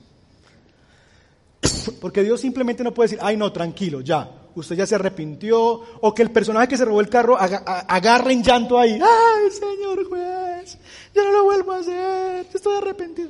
Porque 2.02 2.24
Dios 2.24 2.42
simplemente 2.42 2.84
no 2.84 2.94
puede 2.94 3.10
decir, 3.10 3.20
ay 3.22 3.38
no, 3.38 3.52
tranquilo, 3.52 4.02
ya, 4.02 4.30
usted 4.56 4.76
ya 4.76 4.86
se 4.86 4.96
arrepintió, 4.96 5.82
o 6.02 6.14
que 6.14 6.22
el 6.22 6.32
personaje 6.32 6.68
que 6.68 6.78
se 6.78 6.86
robó 6.86 7.02
el 7.02 7.10
carro 7.10 7.38
agarre 7.40 8.34
en 8.34 8.44
llanto 8.44 8.78
ahí, 8.78 8.94
ay 8.94 9.52
señor 9.52 10.08
juez, 10.08 10.78
yo 11.14 11.24
no 11.24 11.32
lo 11.32 11.44
vuelvo 11.46 11.74
a 11.74 11.80
hacer, 11.80 12.48
estoy 12.54 12.78
arrepentido. 12.78 13.30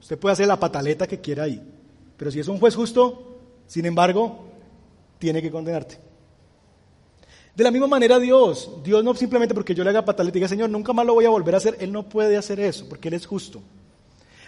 Usted 0.00 0.18
puede 0.18 0.32
hacer 0.32 0.46
la 0.46 0.58
pataleta 0.58 1.06
que 1.06 1.20
quiera 1.20 1.44
ahí, 1.44 1.62
pero 2.16 2.30
si 2.30 2.40
es 2.40 2.48
un 2.48 2.58
juez 2.58 2.74
justo, 2.74 3.38
sin 3.66 3.84
embargo, 3.84 4.46
tiene 5.18 5.42
que 5.42 5.50
condenarte. 5.50 6.07
De 7.58 7.64
la 7.64 7.72
misma 7.72 7.88
manera 7.88 8.20
Dios, 8.20 8.70
Dios 8.84 9.02
no 9.02 9.12
simplemente 9.16 9.52
porque 9.52 9.74
yo 9.74 9.82
le 9.82 9.90
haga 9.90 10.04
pataleta 10.04 10.38
y 10.38 10.38
diga, 10.38 10.48
Señor, 10.48 10.70
nunca 10.70 10.92
más 10.92 11.04
lo 11.04 11.14
voy 11.14 11.24
a 11.24 11.30
volver 11.30 11.56
a 11.56 11.58
hacer, 11.58 11.76
Él 11.80 11.90
no 11.90 12.08
puede 12.08 12.36
hacer 12.36 12.60
eso, 12.60 12.88
porque 12.88 13.08
Él 13.08 13.14
es 13.14 13.26
justo. 13.26 13.60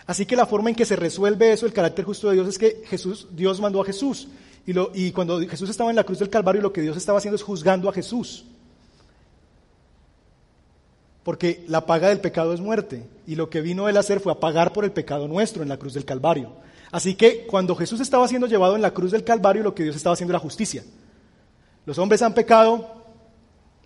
Así 0.07 0.27
que 0.27 0.37
la 0.37 0.47
forma 0.47 0.71
en 0.71 0.77
que 0.77 0.85
se 0.85 0.95
resuelve 0.95 1.53
eso, 1.53 1.67
el 1.67 1.73
carácter 1.73 2.05
justo 2.05 2.29
de 2.29 2.35
Dios, 2.35 2.47
es 2.47 2.57
que 2.57 2.85
Jesús, 2.87 3.27
Dios 3.33 3.61
mandó 3.61 3.83
a 3.83 3.85
Jesús. 3.85 4.29
Y, 4.95 5.11
cuando 5.11 5.41
Jesús 5.41 5.69
estaba 5.69 5.91
en 5.91 5.97
la 5.97 6.05
cruz 6.05 6.21
del 6.21 6.31
Calvario, 6.31 6.63
lo 6.63 6.73
que 6.73 6.83
Dios 6.83 6.97
estaba 6.97 7.19
haciendo 7.19 7.35
es 7.35 7.43
juzgando 7.43 7.89
a 7.89 7.93
Jesús. 7.93 8.45
Porque 11.25 11.65
la 11.67 11.87
paga 11.87 12.11
del 12.11 12.21
pecado 12.21 12.55
es 12.55 12.61
muerte. 12.61 13.09
Y 13.27 13.35
lo 13.35 13.51
que 13.51 13.61
vino 13.61 13.89
Él 13.89 13.97
a 13.97 14.01
hacer 14.01 14.21
fue 14.21 14.31
a 14.31 14.39
pagar 14.39 14.73
por 14.73 14.85
el 14.85 14.93
pecado 14.93 15.27
nuestro 15.27 15.65
en 15.65 15.69
la 15.69 15.79
cruz 15.79 15.95
del 15.95 16.05
Calvario. 16.05 16.53
Así 16.93 17.17
que 17.17 17.45
cuando 17.49 17.75
Jesús 17.75 17.99
estaba 17.99 18.29
siendo 18.29 18.47
llevado 18.47 18.77
en 18.77 18.83
la 18.83 18.93
cruz 18.93 19.11
del 19.11 19.25
Calvario, 19.25 19.65
lo 19.65 19.75
que 19.75 19.83
Dios 19.83 19.97
estaba 19.97 20.15
haciendo 20.15 20.31
era 20.31 20.39
justicia. 20.39 20.85
Los 21.87 21.99
hombres 21.99 22.23
han 22.23 22.35
pecado, 22.35 23.00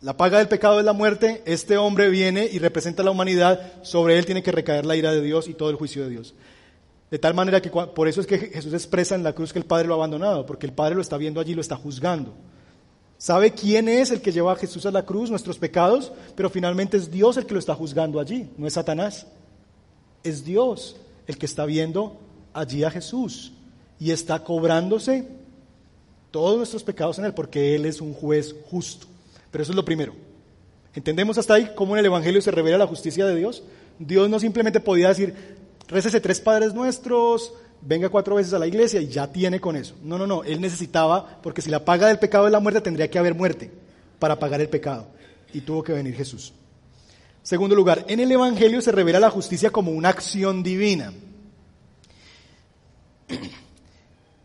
la 0.05 0.18
paga 0.18 0.36
del 0.36 0.48
pecado 0.48 0.78
es 0.78 0.84
la 0.84 0.92
muerte, 0.92 1.42
este 1.46 1.78
hombre 1.78 2.11
viene 2.11 2.46
y 2.52 2.59
representa 2.59 3.00
a 3.00 3.07
la 3.07 3.11
humanidad, 3.11 3.72
sobre 3.82 4.18
él 4.18 4.26
tiene 4.26 4.42
que 4.42 4.52
recaer 4.52 4.84
la 4.84 4.96
ira 4.96 5.11
de 5.12 5.22
Dios 5.22 5.48
y 5.48 5.55
todo 5.55 5.70
el 5.70 5.76
juicio 5.76 6.05
de 6.05 6.11
Dios. 6.11 6.34
De 7.11 7.18
tal 7.18 7.32
manera 7.32 7.62
que 7.62 7.70
por 7.70 8.07
eso 8.07 8.20
es 8.20 8.26
que 8.26 8.36
Jesús 8.36 8.74
expresa 8.74 9.14
en 9.14 9.22
la 9.22 9.32
cruz 9.32 9.50
que 9.50 9.59
el 9.59 9.64
Padre 9.64 9.88
lo 9.88 9.94
ha 9.94 9.96
abandonado, 9.96 10.44
porque 10.44 10.66
el 10.66 10.74
Padre 10.74 10.94
lo 10.94 11.00
está 11.00 11.16
viendo 11.16 11.40
allí, 11.40 11.55
lo 11.55 11.62
está 11.62 11.76
juzgando. 11.76 12.34
¿Sabe 13.16 13.52
quién 13.52 13.88
es 13.88 14.11
el 14.11 14.20
que 14.20 14.30
lleva 14.30 14.52
a 14.52 14.57
Jesús 14.57 14.84
a 14.84 14.90
la 14.90 15.07
cruz, 15.07 15.30
nuestros 15.30 15.57
pecados? 15.57 16.12
Pero 16.36 16.50
finalmente 16.50 16.98
es 16.98 17.11
Dios 17.11 17.38
el 17.38 17.46
que 17.46 17.55
lo 17.55 17.61
está 17.61 17.74
juzgando 17.74 18.20
allí, 18.20 18.50
no 18.59 18.66
es 18.66 18.74
Satanás. 18.74 19.26
Es 20.22 20.44
Dios 20.44 20.96
el 21.26 21.38
que 21.38 21.46
está 21.46 21.64
viendo 21.64 22.20
allí 22.52 22.84
a 22.84 22.90
Jesús 22.90 23.55
y 23.98 24.11
está 24.11 24.44
cobrándose 24.44 25.26
todos 26.30 26.59
nuestros 26.59 26.82
pecados 26.82 27.18
en 27.18 27.24
él, 27.24 27.32
porque 27.32 27.74
Él 27.74 27.86
es 27.86 28.02
un 28.02 28.12
juez 28.12 28.55
justo. 28.68 29.13
Pero 29.55 29.62
eso 29.62 29.70
es 29.70 29.76
lo 29.76 29.84
primero. 29.84 30.16
¿Entendemos 30.94 31.38
hasta 31.38 31.55
ahí 31.55 31.70
cómo 31.76 31.94
en 31.94 32.00
el 32.00 32.07
Evangelio 32.07 32.42
se 32.42 32.50
revela 32.50 32.76
la 32.76 32.88
justicia 32.88 33.24
de 33.24 33.36
Dios? 33.36 33.62
Dios 34.00 34.28
no 34.28 34.40
simplemente 34.40 34.80
podía 34.80 35.11
decir, 35.11 35.32
récese 35.86 36.20
tres 36.20 36.40
padres 36.40 36.74
nuestros, 36.74 37.52
venga 37.80 38.09
cuatro 38.09 38.34
veces 38.34 38.52
a 38.52 38.59
la 38.59 38.66
iglesia 38.66 39.00
y 39.00 39.07
ya 39.07 39.30
tiene 39.30 39.61
con 39.61 39.76
eso. 39.76 39.94
No, 40.02 40.18
no, 40.18 40.26
no. 40.26 40.42
Él 40.42 40.61
necesitaba, 40.61 41.38
porque 41.40 41.62
si 41.62 41.70
la 41.70 41.84
paga 41.84 42.09
del 42.09 42.18
pecado 42.18 42.46
es 42.46 42.52
la 42.52 42.59
muerte, 42.59 42.80
tendría 42.80 43.09
que 43.09 43.16
haber 43.16 43.36
muerte 43.36 43.70
para 44.18 44.40
pagar 44.40 44.61
el 44.61 44.68
pecado. 44.68 45.07
Y 45.52 45.61
tuvo 45.61 45.84
que 45.84 45.92
venir 45.92 46.16
Jesús. 46.16 46.52
Segundo 47.44 47.76
lugar, 47.76 48.05
en 48.09 48.18
el 48.18 48.32
Evangelio 48.32 48.80
se 48.80 48.90
revela 48.90 49.20
la 49.20 49.30
justicia 49.30 49.70
como 49.70 49.92
una 49.92 50.09
acción 50.09 50.64
divina. 50.64 51.12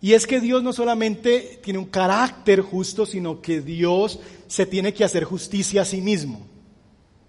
Y 0.02 0.14
es 0.14 0.26
que 0.26 0.40
Dios 0.40 0.64
no 0.64 0.72
solamente 0.72 1.60
tiene 1.62 1.80
un 1.80 1.86
carácter 1.86 2.62
justo, 2.62 3.06
sino 3.06 3.42
que 3.42 3.62
Dios 3.62 4.20
se 4.48 4.66
tiene 4.66 4.94
que 4.94 5.04
hacer 5.04 5.26
justicia 5.26 5.82
a 5.82 5.86
sí 5.86 6.02
mismo. 6.02 6.48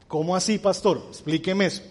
¿Cómo 0.07 0.37
así, 0.37 0.59
pastor? 0.59 1.05
Explíqueme 1.09 1.67
eso. 1.67 1.83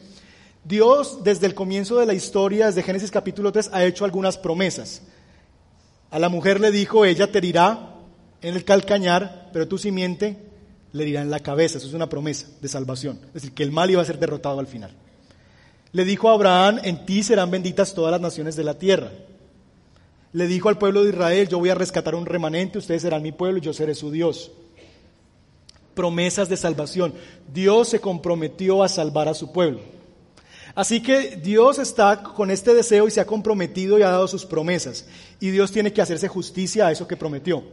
Dios, 0.63 1.23
desde 1.23 1.47
el 1.47 1.53
comienzo 1.53 1.97
de 1.97 2.05
la 2.05 2.13
historia, 2.13 2.67
desde 2.67 2.83
Génesis 2.83 3.11
capítulo 3.11 3.51
3, 3.51 3.71
ha 3.73 3.85
hecho 3.85 4.05
algunas 4.05 4.37
promesas. 4.37 5.01
A 6.11 6.19
la 6.19 6.29
mujer 6.29 6.59
le 6.59 6.71
dijo, 6.71 7.05
ella 7.05 7.31
te 7.31 7.37
herirá 7.37 7.95
en 8.41 8.55
el 8.55 8.63
calcañar, 8.63 9.49
pero 9.51 9.67
tu 9.67 9.77
simiente 9.77 10.37
le 10.91 11.03
herirá 11.03 11.21
en 11.21 11.31
la 11.31 11.39
cabeza. 11.39 11.77
Eso 11.77 11.87
es 11.87 11.93
una 11.93 12.09
promesa 12.09 12.47
de 12.61 12.67
salvación. 12.67 13.19
Es 13.27 13.33
decir, 13.33 13.53
que 13.53 13.63
el 13.63 13.71
mal 13.71 13.89
iba 13.91 14.01
a 14.01 14.05
ser 14.05 14.19
derrotado 14.19 14.59
al 14.59 14.67
final. 14.67 14.91
Le 15.91 16.05
dijo 16.05 16.29
a 16.29 16.33
Abraham, 16.33 16.79
en 16.83 17.05
ti 17.05 17.23
serán 17.23 17.51
benditas 17.51 17.93
todas 17.93 18.11
las 18.11 18.21
naciones 18.21 18.55
de 18.55 18.63
la 18.63 18.77
tierra. 18.77 19.11
Le 20.31 20.47
dijo 20.47 20.69
al 20.69 20.77
pueblo 20.77 21.03
de 21.03 21.09
Israel, 21.09 21.47
yo 21.47 21.57
voy 21.57 21.69
a 21.69 21.75
rescatar 21.75 22.13
un 22.13 22.25
remanente, 22.25 22.77
ustedes 22.77 23.01
serán 23.01 23.23
mi 23.23 23.31
pueblo 23.31 23.57
y 23.57 23.61
yo 23.61 23.73
seré 23.73 23.95
su 23.95 24.11
Dios. 24.11 24.51
Promesas 25.95 26.49
de 26.49 26.57
salvación. 26.57 27.13
Dios 27.51 27.89
se 27.89 27.99
comprometió 27.99 28.83
a 28.83 28.89
salvar 28.89 29.27
a 29.27 29.33
su 29.33 29.51
pueblo. 29.51 29.79
Así 30.75 31.01
que 31.01 31.35
Dios 31.37 31.79
está 31.79 32.21
con 32.21 32.51
este 32.51 32.75
deseo 32.75 33.07
y 33.07 33.11
se 33.11 33.19
ha 33.19 33.25
comprometido 33.25 33.97
y 33.97 34.03
ha 34.03 34.11
dado 34.11 34.27
sus 34.27 34.45
promesas. 34.45 35.07
Y 35.39 35.49
Dios 35.49 35.71
tiene 35.71 35.91
que 35.91 36.01
hacerse 36.01 36.27
justicia 36.27 36.87
a 36.87 36.91
eso 36.91 37.07
que 37.07 37.17
prometió. 37.17 37.63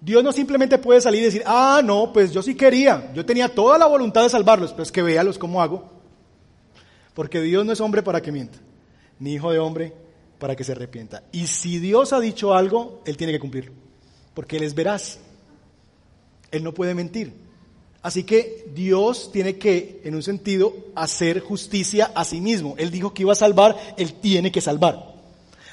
Dios 0.00 0.22
no 0.22 0.32
simplemente 0.32 0.78
puede 0.78 1.00
salir 1.00 1.22
y 1.22 1.26
decir, 1.26 1.42
ah, 1.46 1.80
no, 1.82 2.12
pues 2.12 2.32
yo 2.32 2.42
sí 2.42 2.54
quería, 2.54 3.10
yo 3.14 3.24
tenía 3.26 3.48
toda 3.48 3.76
la 3.76 3.86
voluntad 3.86 4.22
de 4.22 4.30
salvarlos, 4.30 4.72
pero 4.72 4.82
es 4.82 4.92
que 4.92 5.02
véalos 5.02 5.38
cómo 5.38 5.60
hago. 5.60 5.90
Porque 7.14 7.40
Dios 7.40 7.66
no 7.66 7.72
es 7.72 7.80
hombre 7.80 8.02
para 8.02 8.22
que 8.22 8.32
mienta, 8.32 8.58
ni 9.18 9.34
hijo 9.34 9.50
de 9.50 9.58
hombre 9.58 9.92
para 10.40 10.56
que 10.56 10.64
se 10.64 10.72
arrepienta. 10.72 11.22
Y 11.30 11.46
si 11.46 11.78
Dios 11.78 12.12
ha 12.12 12.18
dicho 12.18 12.54
algo, 12.54 13.02
Él 13.04 13.16
tiene 13.16 13.32
que 13.32 13.38
cumplirlo, 13.38 13.72
porque 14.34 14.56
Él 14.56 14.64
es 14.64 14.74
veraz. 14.74 15.20
Él 16.50 16.64
no 16.64 16.74
puede 16.74 16.94
mentir. 16.94 17.32
Así 18.02 18.24
que 18.24 18.66
Dios 18.74 19.30
tiene 19.30 19.56
que, 19.56 20.00
en 20.04 20.14
un 20.14 20.22
sentido, 20.22 20.74
hacer 20.96 21.40
justicia 21.40 22.10
a 22.14 22.24
sí 22.24 22.40
mismo. 22.40 22.74
Él 22.78 22.90
dijo 22.90 23.14
que 23.14 23.22
iba 23.22 23.32
a 23.32 23.36
salvar, 23.36 23.76
Él 23.96 24.14
tiene 24.14 24.50
que 24.50 24.60
salvar. 24.60 25.10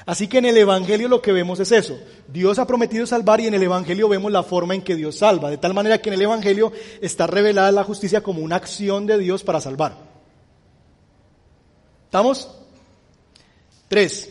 Así 0.04 0.28
que 0.28 0.38
en 0.38 0.46
el 0.46 0.56
Evangelio 0.56 1.08
lo 1.08 1.20
que 1.20 1.32
vemos 1.32 1.58
es 1.60 1.72
eso. 1.72 1.98
Dios 2.28 2.58
ha 2.58 2.66
prometido 2.66 3.06
salvar 3.06 3.40
y 3.40 3.46
en 3.46 3.54
el 3.54 3.62
Evangelio 3.62 4.08
vemos 4.08 4.30
la 4.30 4.42
forma 4.42 4.74
en 4.74 4.82
que 4.82 4.94
Dios 4.94 5.16
salva. 5.16 5.50
De 5.50 5.58
tal 5.58 5.74
manera 5.74 5.98
que 5.98 6.10
en 6.10 6.14
el 6.14 6.22
Evangelio 6.22 6.72
está 7.00 7.26
revelada 7.26 7.72
la 7.72 7.84
justicia 7.84 8.22
como 8.22 8.40
una 8.40 8.56
acción 8.56 9.06
de 9.06 9.18
Dios 9.18 9.42
para 9.42 9.60
salvar. 9.60 9.96
¿Estamos? 12.06 12.48
Tres. 13.88 14.30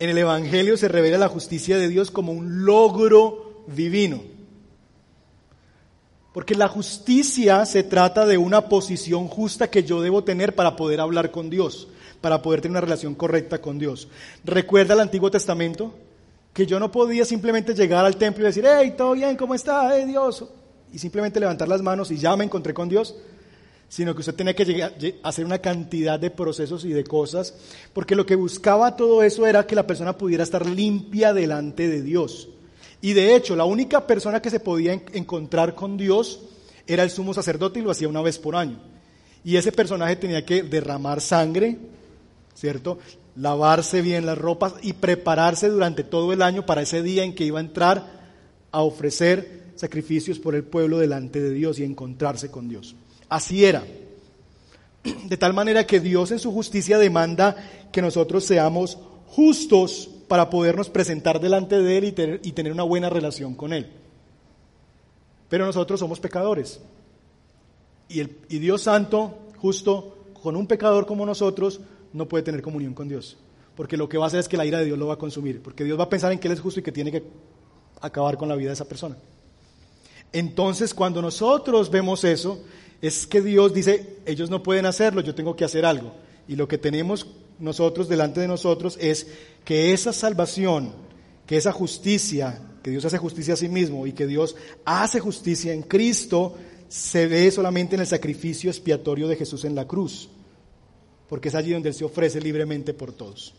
En 0.00 0.08
el 0.08 0.16
Evangelio 0.16 0.78
se 0.78 0.88
revela 0.88 1.18
la 1.18 1.28
justicia 1.28 1.76
de 1.76 1.86
Dios 1.88 2.10
como 2.10 2.32
un 2.32 2.64
logro 2.64 3.64
divino. 3.66 4.22
Porque 6.32 6.54
la 6.54 6.68
justicia 6.68 7.66
se 7.66 7.82
trata 7.82 8.24
de 8.24 8.38
una 8.38 8.68
posición 8.70 9.28
justa 9.28 9.68
que 9.68 9.84
yo 9.84 10.00
debo 10.00 10.24
tener 10.24 10.54
para 10.54 10.74
poder 10.74 11.00
hablar 11.00 11.30
con 11.30 11.50
Dios, 11.50 11.86
para 12.22 12.40
poder 12.40 12.62
tener 12.62 12.72
una 12.72 12.80
relación 12.80 13.14
correcta 13.14 13.60
con 13.60 13.78
Dios. 13.78 14.08
¿Recuerda 14.42 14.94
el 14.94 15.00
Antiguo 15.00 15.30
Testamento? 15.30 15.94
Que 16.54 16.64
yo 16.64 16.80
no 16.80 16.90
podía 16.90 17.26
simplemente 17.26 17.74
llegar 17.74 18.06
al 18.06 18.16
templo 18.16 18.44
y 18.44 18.46
decir, 18.46 18.64
hey, 18.66 18.94
todo 18.96 19.12
bien, 19.12 19.36
¿cómo 19.36 19.54
está? 19.54 19.94
Hey, 19.94 20.06
Dios. 20.06 20.46
Y 20.94 20.98
simplemente 20.98 21.38
levantar 21.40 21.68
las 21.68 21.82
manos 21.82 22.10
y 22.10 22.16
ya 22.16 22.34
me 22.36 22.44
encontré 22.44 22.72
con 22.72 22.88
Dios 22.88 23.16
sino 23.90 24.14
que 24.14 24.20
usted 24.20 24.36
tenía 24.36 24.54
que 24.54 24.64
llegar, 24.64 24.94
hacer 25.24 25.44
una 25.44 25.58
cantidad 25.58 26.18
de 26.18 26.30
procesos 26.30 26.84
y 26.84 26.90
de 26.90 27.02
cosas, 27.02 27.54
porque 27.92 28.14
lo 28.14 28.24
que 28.24 28.36
buscaba 28.36 28.94
todo 28.94 29.24
eso 29.24 29.48
era 29.48 29.66
que 29.66 29.74
la 29.74 29.86
persona 29.86 30.16
pudiera 30.16 30.44
estar 30.44 30.64
limpia 30.64 31.34
delante 31.34 31.88
de 31.88 32.00
Dios. 32.00 32.48
Y 33.02 33.14
de 33.14 33.34
hecho, 33.34 33.56
la 33.56 33.64
única 33.64 34.06
persona 34.06 34.40
que 34.40 34.48
se 34.48 34.60
podía 34.60 34.92
encontrar 34.92 35.74
con 35.74 35.96
Dios 35.96 36.40
era 36.86 37.02
el 37.02 37.10
sumo 37.10 37.34
sacerdote 37.34 37.80
y 37.80 37.82
lo 37.82 37.90
hacía 37.90 38.08
una 38.08 38.22
vez 38.22 38.38
por 38.38 38.54
año. 38.54 38.78
Y 39.42 39.56
ese 39.56 39.72
personaje 39.72 40.14
tenía 40.14 40.46
que 40.46 40.62
derramar 40.62 41.20
sangre, 41.20 41.76
¿cierto? 42.54 42.98
Lavarse 43.34 44.02
bien 44.02 44.24
las 44.24 44.38
ropas 44.38 44.74
y 44.82 44.92
prepararse 44.92 45.68
durante 45.68 46.04
todo 46.04 46.32
el 46.32 46.42
año 46.42 46.64
para 46.64 46.82
ese 46.82 47.02
día 47.02 47.24
en 47.24 47.34
que 47.34 47.44
iba 47.44 47.58
a 47.58 47.62
entrar 47.62 48.20
a 48.70 48.82
ofrecer 48.82 49.72
sacrificios 49.74 50.38
por 50.38 50.54
el 50.54 50.62
pueblo 50.62 50.98
delante 50.98 51.40
de 51.40 51.50
Dios 51.50 51.80
y 51.80 51.84
encontrarse 51.84 52.52
con 52.52 52.68
Dios. 52.68 52.94
Así 53.30 53.64
era. 53.64 53.84
De 55.24 55.36
tal 55.38 55.54
manera 55.54 55.86
que 55.86 56.00
Dios 56.00 56.30
en 56.30 56.38
su 56.38 56.52
justicia 56.52 56.98
demanda 56.98 57.56
que 57.90 58.02
nosotros 58.02 58.44
seamos 58.44 58.98
justos 59.28 60.10
para 60.28 60.50
podernos 60.50 60.90
presentar 60.90 61.40
delante 61.40 61.80
de 61.80 61.98
Él 61.98 62.04
y 62.42 62.52
tener, 62.52 62.72
una 62.72 62.82
buena 62.82 63.08
relación 63.08 63.54
con 63.54 63.72
Él. 63.72 63.90
Pero 65.48 65.64
nosotros 65.64 65.98
somos 65.98 66.20
pecadores. 66.20 66.80
Y, 68.08 68.20
y 68.20 68.58
Dios 68.58 68.82
Santo, 68.82 69.38
justo, 69.56 70.18
con 70.42 70.56
un 70.56 70.66
pecador 70.66 71.06
como 71.06 71.24
nosotros, 71.24 71.80
no 72.12 72.26
puede 72.26 72.42
tener 72.42 72.60
comunión 72.60 72.92
con 72.92 73.08
Dios. 73.08 73.38
Porque 73.76 73.96
lo 73.96 74.08
que 74.08 74.18
va 74.18 74.24
a 74.24 74.26
hacer 74.26 74.40
es 74.40 74.48
que 74.48 74.56
la 74.56 74.66
ira 74.66 74.78
de 74.78 74.84
Dios 74.84 74.98
lo 74.98 75.06
va 75.06 75.14
a 75.14 75.18
consumir. 75.18 75.62
Porque 75.62 75.84
Dios 75.84 75.98
va 75.98 76.04
a 76.04 76.08
pensar 76.10 76.32
en 76.32 76.38
que 76.38 76.48
Él 76.48 76.54
es 76.54 76.60
justo 76.60 76.80
y 76.80 76.82
que 76.82 76.92
tiene 76.92 77.10
que 77.10 77.22
acabar 78.00 78.36
con 78.36 78.48
la 78.48 78.56
vida 78.56 78.68
de 78.68 78.74
esa 78.74 78.88
persona. 78.88 79.16
Entonces, 80.32 80.94
cuando 80.94 81.22
nosotros 81.22 81.90
vemos 81.90 82.24
eso, 82.24 82.60
es 83.02 83.26
que 83.26 83.40
Dios 83.40 83.72
dice, 83.72 84.18
ellos 84.26 84.50
no 84.50 84.62
pueden 84.62 84.86
hacerlo, 84.86 85.20
yo 85.20 85.34
tengo 85.34 85.56
que 85.56 85.64
hacer 85.64 85.84
algo. 85.84 86.12
Y 86.48 86.56
lo 86.56 86.68
que 86.68 86.78
tenemos 86.78 87.26
nosotros 87.58 88.08
delante 88.08 88.40
de 88.40 88.48
nosotros 88.48 88.98
es 89.00 89.26
que 89.64 89.92
esa 89.92 90.12
salvación 90.12 90.92
que 91.50 91.56
esa 91.56 91.72
justicia, 91.72 92.62
que 92.80 92.92
Dios 92.92 93.04
hace 93.04 93.18
justicia 93.18 93.54
a 93.54 93.56
sí 93.56 93.68
mismo 93.68 94.06
y 94.06 94.12
que 94.12 94.28
Dios 94.28 94.54
hace 94.84 95.18
justicia 95.18 95.72
en 95.72 95.82
Cristo, 95.82 96.56
se 96.88 97.26
ve 97.26 97.50
solamente 97.50 97.96
en 97.96 98.02
el 98.02 98.06
sacrificio 98.06 98.70
expiatorio 98.70 99.26
de 99.26 99.34
Jesús 99.34 99.64
en 99.64 99.74
la 99.74 99.84
cruz, 99.84 100.28
porque 101.28 101.48
es 101.48 101.56
allí 101.56 101.72
donde 101.72 101.88
Él 101.88 101.96
se 101.96 102.04
ofrece 102.04 102.40
libremente 102.40 102.94
por 102.94 103.12
todos. 103.12 103.52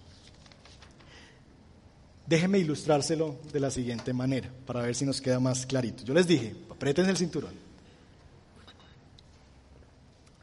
Déjenme 2.25 2.59
ilustrárselo 2.59 3.35
de 3.51 3.59
la 3.59 3.69
siguiente 3.69 4.13
manera, 4.13 4.49
para 4.65 4.83
ver 4.83 4.95
si 4.95 5.03
nos 5.03 5.19
queda 5.19 5.41
más 5.41 5.65
clarito. 5.65 6.05
Yo 6.05 6.13
les 6.13 6.27
dije, 6.27 6.55
aprieten 6.69 7.09
el 7.09 7.17
cinturón. 7.17 7.70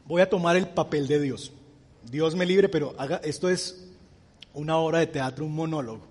Voy 0.09 0.23
a 0.23 0.29
tomar 0.29 0.55
el 0.55 0.67
papel 0.67 1.07
de 1.07 1.21
Dios. 1.21 1.51
Dios 2.09 2.35
me 2.35 2.47
libre, 2.47 2.67
pero 2.67 2.95
haga, 2.97 3.21
esto 3.23 3.47
es 3.47 3.85
una 4.55 4.75
obra 4.77 4.97
de 4.97 5.05
teatro, 5.05 5.45
un 5.45 5.53
monólogo. 5.53 6.01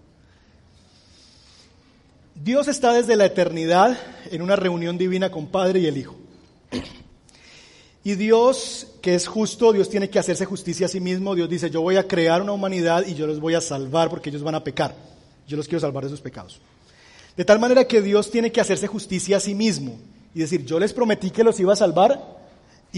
Dios 2.36 2.68
está 2.68 2.92
desde 2.92 3.16
la 3.16 3.26
eternidad 3.26 3.98
en 4.30 4.40
una 4.40 4.54
reunión 4.54 4.96
divina 4.98 5.32
con 5.32 5.48
Padre 5.48 5.80
y 5.80 5.86
el 5.86 5.98
Hijo. 5.98 6.14
Y 8.04 8.14
Dios, 8.14 8.86
que 9.02 9.16
es 9.16 9.26
justo, 9.26 9.72
Dios 9.72 9.90
tiene 9.90 10.08
que 10.08 10.20
hacerse 10.20 10.44
justicia 10.44 10.86
a 10.86 10.88
sí 10.88 11.00
mismo. 11.00 11.34
Dios 11.34 11.50
dice, 11.50 11.68
yo 11.68 11.82
voy 11.82 11.96
a 11.96 12.06
crear 12.06 12.40
una 12.40 12.52
humanidad 12.52 13.04
y 13.04 13.16
yo 13.16 13.26
los 13.26 13.40
voy 13.40 13.54
a 13.54 13.60
salvar 13.60 14.10
porque 14.10 14.30
ellos 14.30 14.44
van 14.44 14.54
a 14.54 14.62
pecar. 14.62 14.94
Yo 15.48 15.56
los 15.56 15.66
quiero 15.66 15.80
salvar 15.80 16.04
de 16.04 16.10
sus 16.10 16.20
pecados. 16.20 16.60
De 17.36 17.44
tal 17.44 17.58
manera 17.58 17.84
que 17.84 18.00
Dios 18.00 18.30
tiene 18.30 18.52
que 18.52 18.60
hacerse 18.60 18.86
justicia 18.86 19.38
a 19.38 19.40
sí 19.40 19.56
mismo 19.56 19.98
y 20.36 20.38
decir, 20.38 20.64
yo 20.64 20.78
les 20.78 20.92
prometí 20.92 21.30
que 21.30 21.42
los 21.42 21.58
iba 21.58 21.72
a 21.72 21.76
salvar 21.76 22.37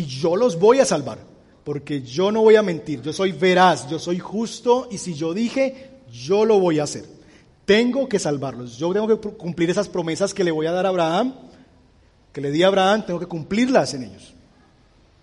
y 0.01 0.07
yo 0.07 0.35
los 0.35 0.59
voy 0.59 0.81
a 0.81 0.85
salvar. 0.85 1.19
Porque 1.65 2.01
yo 2.01 2.33
no 2.33 2.41
voy 2.41 2.57
a 2.57 2.63
mentir, 2.63 3.03
yo 3.03 3.13
soy 3.13 3.33
veraz, 3.33 3.89
yo 3.89 3.99
soy 3.99 4.19
justo 4.19 4.89
y 4.91 4.97
si 4.97 5.13
yo 5.15 5.35
dije, 5.35 5.91
yo 6.11 6.47
lo 6.47 6.59
voy 6.59 6.79
a 6.79 6.85
hacer. 6.85 7.05
Tengo 7.67 8.09
que 8.09 8.19
salvarlos. 8.19 8.79
Yo 8.79 8.93
tengo 8.93 9.07
que 9.07 9.29
cumplir 9.37 9.69
esas 9.69 9.89
promesas 9.89 10.33
que 10.33 10.43
le 10.43 10.51
voy 10.51 10.67
a 10.67 10.73
dar 10.73 10.87
a 10.87 10.89
Abraham, 10.89 11.35
que 12.33 12.41
le 12.41 12.51
di 12.51 12.63
a 12.63 12.69
Abraham, 12.69 13.05
tengo 13.07 13.21
que 13.21 13.27
cumplirlas 13.27 13.93
en 13.93 14.05
ellos. 14.05 14.35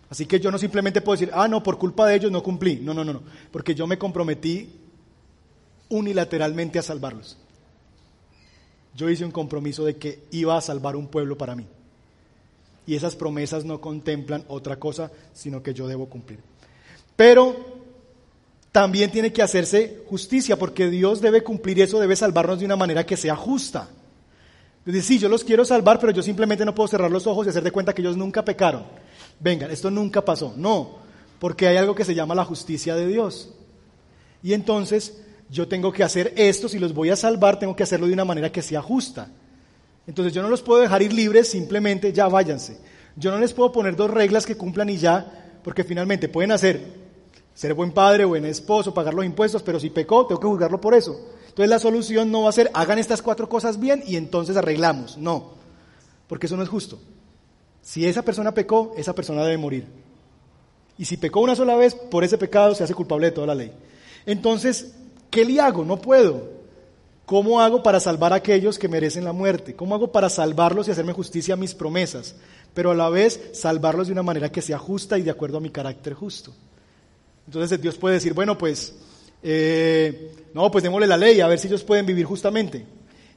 Así 0.09 0.25
que 0.25 0.39
yo 0.39 0.51
no 0.51 0.59
simplemente 0.59 1.01
puedo 1.01 1.19
decir, 1.19 1.33
ah, 1.33 1.47
no, 1.47 1.63
por 1.63 1.79
culpa 1.79 2.05
de 2.07 2.15
ellos 2.15 2.31
no 2.31 2.43
cumplí. 2.43 2.77
No, 2.77 2.93
no, 2.93 3.03
no, 3.03 3.13
no. 3.13 3.23
Porque 3.51 3.73
yo 3.73 3.87
me 3.87 3.97
comprometí 3.97 4.69
unilateralmente 5.89 6.77
a 6.77 6.83
salvarlos. 6.83 7.35
Yo 8.95 9.09
hice 9.09 9.25
un 9.25 9.31
compromiso 9.31 9.83
de 9.83 9.97
que 9.97 10.23
iba 10.31 10.55
a 10.55 10.61
salvar 10.61 10.95
un 10.95 11.07
pueblo 11.07 11.35
para 11.35 11.55
mí. 11.55 11.65
Y 12.87 12.95
esas 12.95 13.15
promesas 13.15 13.65
no 13.65 13.79
contemplan 13.79 14.45
otra 14.47 14.79
cosa, 14.79 15.11
sino 15.33 15.61
que 15.61 15.73
yo 15.73 15.87
debo 15.87 16.07
cumplir. 16.07 16.39
Pero 17.15 17.55
también 18.71 19.11
tiene 19.11 19.33
que 19.33 19.41
hacerse 19.41 20.03
justicia, 20.07 20.57
porque 20.57 20.89
Dios 20.89 21.21
debe 21.21 21.43
cumplir 21.43 21.81
eso, 21.81 21.99
debe 21.99 22.15
salvarnos 22.15 22.59
de 22.59 22.65
una 22.65 22.75
manera 22.75 23.05
que 23.05 23.17
sea 23.17 23.35
justa. 23.35 23.89
Decir, 24.85 25.03
sí, 25.03 25.19
yo 25.19 25.27
los 25.27 25.43
quiero 25.43 25.65
salvar, 25.65 25.99
pero 25.99 26.13
yo 26.13 26.23
simplemente 26.23 26.63
no 26.63 26.73
puedo 26.73 26.87
cerrar 26.87 27.11
los 27.11 27.27
ojos 27.27 27.45
y 27.45 27.49
hacer 27.49 27.63
de 27.63 27.71
cuenta 27.71 27.93
que 27.93 28.01
ellos 28.01 28.15
nunca 28.15 28.45
pecaron. 28.45 28.83
Vengan, 29.39 29.69
esto 29.69 29.91
nunca 29.91 30.23
pasó. 30.23 30.53
No, 30.55 30.99
porque 31.39 31.67
hay 31.67 31.75
algo 31.75 31.93
que 31.93 32.05
se 32.05 32.15
llama 32.15 32.35
la 32.35 32.45
justicia 32.45 32.95
de 32.95 33.05
Dios. 33.05 33.53
Y 34.41 34.53
entonces 34.53 35.21
yo 35.49 35.67
tengo 35.67 35.91
que 35.91 36.03
hacer 36.03 36.33
esto, 36.37 36.69
si 36.69 36.79
los 36.79 36.93
voy 36.93 37.09
a 37.09 37.15
salvar, 37.17 37.59
tengo 37.59 37.75
que 37.75 37.83
hacerlo 37.83 38.07
de 38.07 38.13
una 38.13 38.25
manera 38.25 38.51
que 38.51 38.61
sea 38.61 38.81
justa. 38.81 39.29
Entonces 40.07 40.33
yo 40.33 40.41
no 40.41 40.49
los 40.49 40.61
puedo 40.61 40.81
dejar 40.81 41.01
ir 41.01 41.13
libres, 41.13 41.49
simplemente 41.49 42.11
ya 42.13 42.27
váyanse. 42.27 42.77
Yo 43.15 43.29
no 43.29 43.37
les 43.37 43.53
puedo 43.53 43.71
poner 43.71 43.95
dos 43.95 44.09
reglas 44.09 44.45
que 44.45 44.57
cumplan 44.57 44.89
y 44.89 44.97
ya, 44.97 45.59
porque 45.63 45.83
finalmente 45.83 46.29
pueden 46.29 46.51
hacer 46.51 47.07
ser 47.57 47.73
buen 47.73 47.91
padre, 47.91 48.23
buen 48.23 48.45
esposo, 48.45 48.93
pagar 48.93 49.15
los 49.15 49.25
impuestos, 49.25 49.63
pero 49.63 49.79
si 49.79 49.89
pecó, 49.89 50.27
tengo 50.27 50.39
que 50.39 50.45
juzgarlo 50.45 50.79
por 50.79 50.93
eso. 50.93 51.19
Entonces 51.47 51.69
la 51.69 51.79
solución 51.79 52.31
no 52.31 52.43
va 52.43 52.49
a 52.49 52.51
ser, 52.51 52.69
hagan 52.75 52.99
estas 52.99 53.23
cuatro 53.23 53.49
cosas 53.49 53.79
bien 53.79 54.03
y 54.05 54.15
entonces 54.15 54.55
arreglamos. 54.55 55.17
No, 55.17 55.53
porque 56.27 56.45
eso 56.45 56.55
no 56.55 56.61
es 56.61 56.69
justo. 56.69 56.99
Si 57.81 58.05
esa 58.05 58.21
persona 58.21 58.53
pecó, 58.53 58.93
esa 58.95 59.15
persona 59.15 59.43
debe 59.43 59.57
morir. 59.57 59.87
Y 60.99 61.05
si 61.05 61.17
pecó 61.17 61.39
una 61.39 61.55
sola 61.55 61.75
vez, 61.75 61.95
por 61.95 62.23
ese 62.23 62.37
pecado 62.37 62.75
se 62.75 62.83
hace 62.83 62.93
culpable 62.93 63.25
de 63.25 63.31
toda 63.31 63.47
la 63.47 63.55
ley. 63.55 63.73
Entonces, 64.27 64.93
¿qué 65.31 65.43
le 65.43 65.59
hago? 65.59 65.83
No 65.83 65.97
puedo. 65.97 66.56
¿Cómo 67.27 67.59
hago 67.59 67.83
para 67.83 67.99
salvar 67.99 68.31
a 68.31 68.37
aquellos 68.37 68.79
que 68.79 68.87
merecen 68.87 69.25
la 69.25 69.33
muerte? 69.33 69.75
¿Cómo 69.75 69.93
hago 69.93 70.13
para 70.13 70.29
salvarlos 70.29 70.87
y 70.87 70.91
hacerme 70.91 71.11
justicia 71.11 71.55
a 71.55 71.57
mis 71.57 71.75
promesas? 71.75 72.35
Pero 72.73 72.91
a 72.91 72.95
la 72.95 73.09
vez 73.09 73.49
salvarlos 73.51 74.07
de 74.07 74.13
una 74.13 74.23
manera 74.23 74.49
que 74.49 74.61
sea 74.61 74.77
justa 74.77 75.17
y 75.17 75.23
de 75.23 75.31
acuerdo 75.31 75.57
a 75.57 75.59
mi 75.59 75.69
carácter 75.69 76.13
justo. 76.13 76.53
Entonces 77.45 77.81
Dios 77.81 77.97
puede 77.97 78.15
decir, 78.15 78.33
bueno, 78.33 78.57
pues, 78.57 78.95
eh, 79.43 80.31
no, 80.53 80.71
pues 80.71 80.85
démosle 80.85 81.05
la 81.05 81.17
ley, 81.17 81.41
a 81.41 81.47
ver 81.47 81.59
si 81.59 81.67
ellos 81.67 81.83
pueden 81.83 82.05
vivir 82.05 82.23
justamente. 82.23 82.85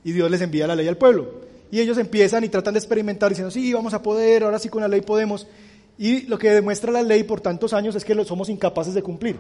Y 0.05 0.13
Dios 0.13 0.31
les 0.31 0.41
envía 0.41 0.69
la 0.69 0.77
ley 0.77 0.87
al 0.87 0.97
pueblo. 0.97 1.41
Y 1.73 1.81
ellos 1.81 1.99
empiezan 1.99 2.45
y 2.45 2.49
tratan 2.49 2.75
de 2.75 2.79
experimentar 2.79 3.31
diciendo, 3.31 3.51
sí, 3.51 3.73
vamos 3.73 3.93
a 3.93 4.03
poder, 4.05 4.45
ahora 4.45 4.61
sí 4.61 4.69
con 4.69 4.83
la 4.83 4.89
ley 4.89 5.01
podemos. 5.01 5.49
Y 5.99 6.29
lo 6.29 6.39
que 6.39 6.51
demuestra 6.51 6.93
la 6.93 7.03
ley 7.03 7.25
por 7.25 7.41
tantos 7.41 7.73
años 7.73 7.97
es 7.97 8.05
que 8.05 8.15
lo 8.15 8.25
somos 8.25 8.51
incapaces 8.51 8.95
de 8.95 9.03
cumplir. 9.03 9.35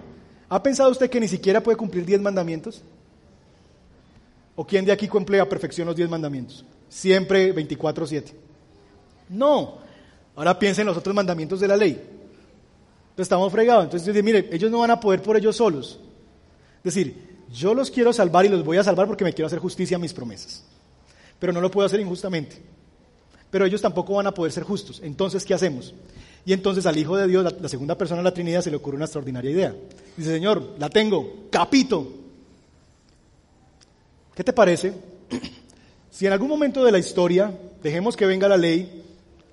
¿Ha 0.48 0.60
pensado 0.60 0.90
usted 0.90 1.08
que 1.08 1.20
ni 1.20 1.28
siquiera 1.28 1.62
puede 1.62 1.76
cumplir 1.76 2.04
diez 2.04 2.20
mandamientos? 2.20 2.82
¿O 4.60 4.66
quién 4.66 4.84
de 4.84 4.92
aquí 4.92 5.08
cumple 5.08 5.40
a 5.40 5.48
perfección 5.48 5.86
los 5.86 5.96
diez 5.96 6.10
mandamientos? 6.10 6.66
Siempre 6.90 7.54
24-7. 7.54 8.32
No. 9.30 9.78
Ahora 10.36 10.58
piensen 10.58 10.82
en 10.82 10.88
los 10.88 10.98
otros 10.98 11.14
mandamientos 11.14 11.60
de 11.60 11.68
la 11.68 11.76
ley 11.76 11.98
estamos 13.22 13.50
fregados. 13.52 13.84
Entonces 13.84 14.22
mire, 14.22 14.48
ellos 14.52 14.70
no 14.70 14.80
van 14.80 14.90
a 14.90 15.00
poder 15.00 15.22
por 15.22 15.36
ellos 15.36 15.56
solos. 15.56 15.98
Es 16.78 16.94
decir, 16.94 17.38
yo 17.52 17.74
los 17.74 17.90
quiero 17.90 18.12
salvar 18.12 18.46
y 18.46 18.48
los 18.48 18.64
voy 18.64 18.76
a 18.78 18.84
salvar 18.84 19.06
porque 19.06 19.24
me 19.24 19.32
quiero 19.32 19.46
hacer 19.46 19.58
justicia 19.58 19.96
a 19.96 20.00
mis 20.00 20.12
promesas. 20.12 20.64
Pero 21.38 21.52
no 21.52 21.60
lo 21.60 21.70
puedo 21.70 21.86
hacer 21.86 22.00
injustamente. 22.00 22.56
Pero 23.50 23.64
ellos 23.64 23.80
tampoco 23.80 24.14
van 24.14 24.26
a 24.26 24.34
poder 24.34 24.52
ser 24.52 24.62
justos. 24.62 25.00
Entonces, 25.02 25.44
¿qué 25.44 25.54
hacemos? 25.54 25.94
Y 26.44 26.52
entonces 26.52 26.86
al 26.86 26.96
Hijo 26.96 27.16
de 27.16 27.26
Dios, 27.26 27.54
la 27.60 27.68
segunda 27.68 27.98
persona 27.98 28.20
de 28.20 28.24
la 28.24 28.34
Trinidad, 28.34 28.62
se 28.62 28.70
le 28.70 28.76
ocurre 28.76 28.96
una 28.96 29.06
extraordinaria 29.06 29.50
idea. 29.50 29.74
Dice, 30.16 30.30
Señor, 30.30 30.74
la 30.78 30.88
tengo, 30.88 31.48
capito. 31.50 32.19
¿Qué 34.40 34.44
te 34.44 34.54
parece? 34.54 34.94
Si 36.10 36.26
en 36.26 36.32
algún 36.32 36.48
momento 36.48 36.82
de 36.82 36.90
la 36.90 36.98
historia 36.98 37.52
dejemos 37.82 38.16
que 38.16 38.24
venga 38.24 38.48
la 38.48 38.56
ley, 38.56 39.04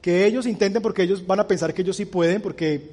que 0.01 0.25
ellos 0.25 0.47
intenten 0.47 0.81
porque 0.81 1.03
ellos 1.03 1.27
van 1.27 1.41
a 1.41 1.47
pensar 1.47 1.73
que 1.73 1.81
ellos 1.81 1.97
sí 1.97 2.05
pueden, 2.05 2.41
porque 2.41 2.89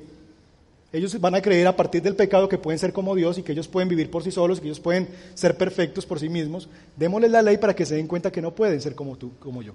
ellos 0.93 1.21
van 1.21 1.37
a 1.37 1.41
creer 1.41 1.69
a 1.69 1.77
partir 1.77 2.03
del 2.03 2.17
pecado 2.17 2.49
que 2.49 2.59
pueden 2.59 2.81
ser 2.81 2.93
como 2.93 3.15
Dios 3.15 3.39
y 3.39 3.45
que 3.45 3.53
ellos 3.53 3.69
pueden 3.69 3.89
vivir 3.89 4.11
por 4.11 4.25
sí 4.25 4.33
solos, 4.33 4.59
que 4.59 4.67
ellos 4.67 4.81
pueden 4.81 5.09
ser 5.35 5.57
perfectos 5.57 6.05
por 6.05 6.19
sí 6.19 6.29
mismos. 6.29 6.69
Démosles 6.97 7.31
la 7.31 7.43
ley 7.43 7.59
para 7.59 7.77
que 7.77 7.87
se 7.87 7.95
den 7.95 8.09
cuenta 8.09 8.33
que 8.33 8.43
no 8.43 8.53
pueden 8.53 8.81
ser 8.81 8.97
como 8.97 9.17
tú, 9.17 9.31
como 9.39 9.63
yo. 9.63 9.75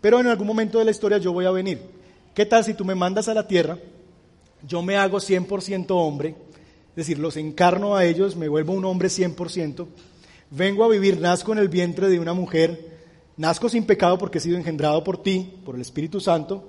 Pero 0.00 0.20
en 0.20 0.26
algún 0.26 0.46
momento 0.46 0.78
de 0.78 0.86
la 0.86 0.90
historia 0.90 1.18
yo 1.18 1.34
voy 1.34 1.44
a 1.44 1.50
venir. 1.50 1.80
¿Qué 2.34 2.46
tal 2.46 2.64
si 2.64 2.72
tú 2.72 2.82
me 2.82 2.94
mandas 2.94 3.28
a 3.28 3.34
la 3.34 3.46
tierra? 3.46 3.78
Yo 4.66 4.80
me 4.80 4.96
hago 4.96 5.18
100% 5.18 5.86
hombre, 5.90 6.30
es 6.30 6.96
decir, 6.96 7.18
los 7.18 7.36
encarno 7.36 7.94
a 7.94 8.06
ellos, 8.06 8.36
me 8.36 8.48
vuelvo 8.48 8.72
un 8.72 8.86
hombre 8.86 9.08
100%, 9.08 9.86
vengo 10.50 10.84
a 10.84 10.88
vivir, 10.88 11.20
nazco 11.20 11.52
en 11.52 11.58
el 11.58 11.68
vientre 11.68 12.08
de 12.08 12.18
una 12.18 12.32
mujer, 12.32 12.96
nazco 13.36 13.68
sin 13.68 13.84
pecado 13.84 14.18
porque 14.18 14.38
he 14.38 14.40
sido 14.40 14.56
engendrado 14.56 15.02
por 15.04 15.22
ti, 15.22 15.54
por 15.64 15.74
el 15.74 15.80
Espíritu 15.80 16.20
Santo, 16.20 16.64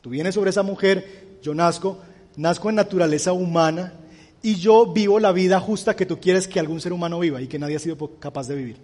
tú 0.00 0.10
vienes 0.10 0.34
sobre 0.34 0.50
esa 0.50 0.62
mujer, 0.62 1.38
yo 1.42 1.54
nazco, 1.54 1.98
nazco 2.36 2.68
en 2.68 2.76
naturaleza 2.76 3.32
humana 3.32 3.94
y 4.42 4.56
yo 4.56 4.92
vivo 4.92 5.20
la 5.20 5.32
vida 5.32 5.60
justa 5.60 5.96
que 5.96 6.06
tú 6.06 6.18
quieres 6.18 6.48
que 6.48 6.60
algún 6.60 6.80
ser 6.80 6.92
humano 6.92 7.18
viva 7.18 7.40
y 7.40 7.46
que 7.46 7.58
nadie 7.58 7.76
ha 7.76 7.80
sido 7.80 7.96
capaz 8.18 8.48
de 8.48 8.56
vivir. 8.56 8.76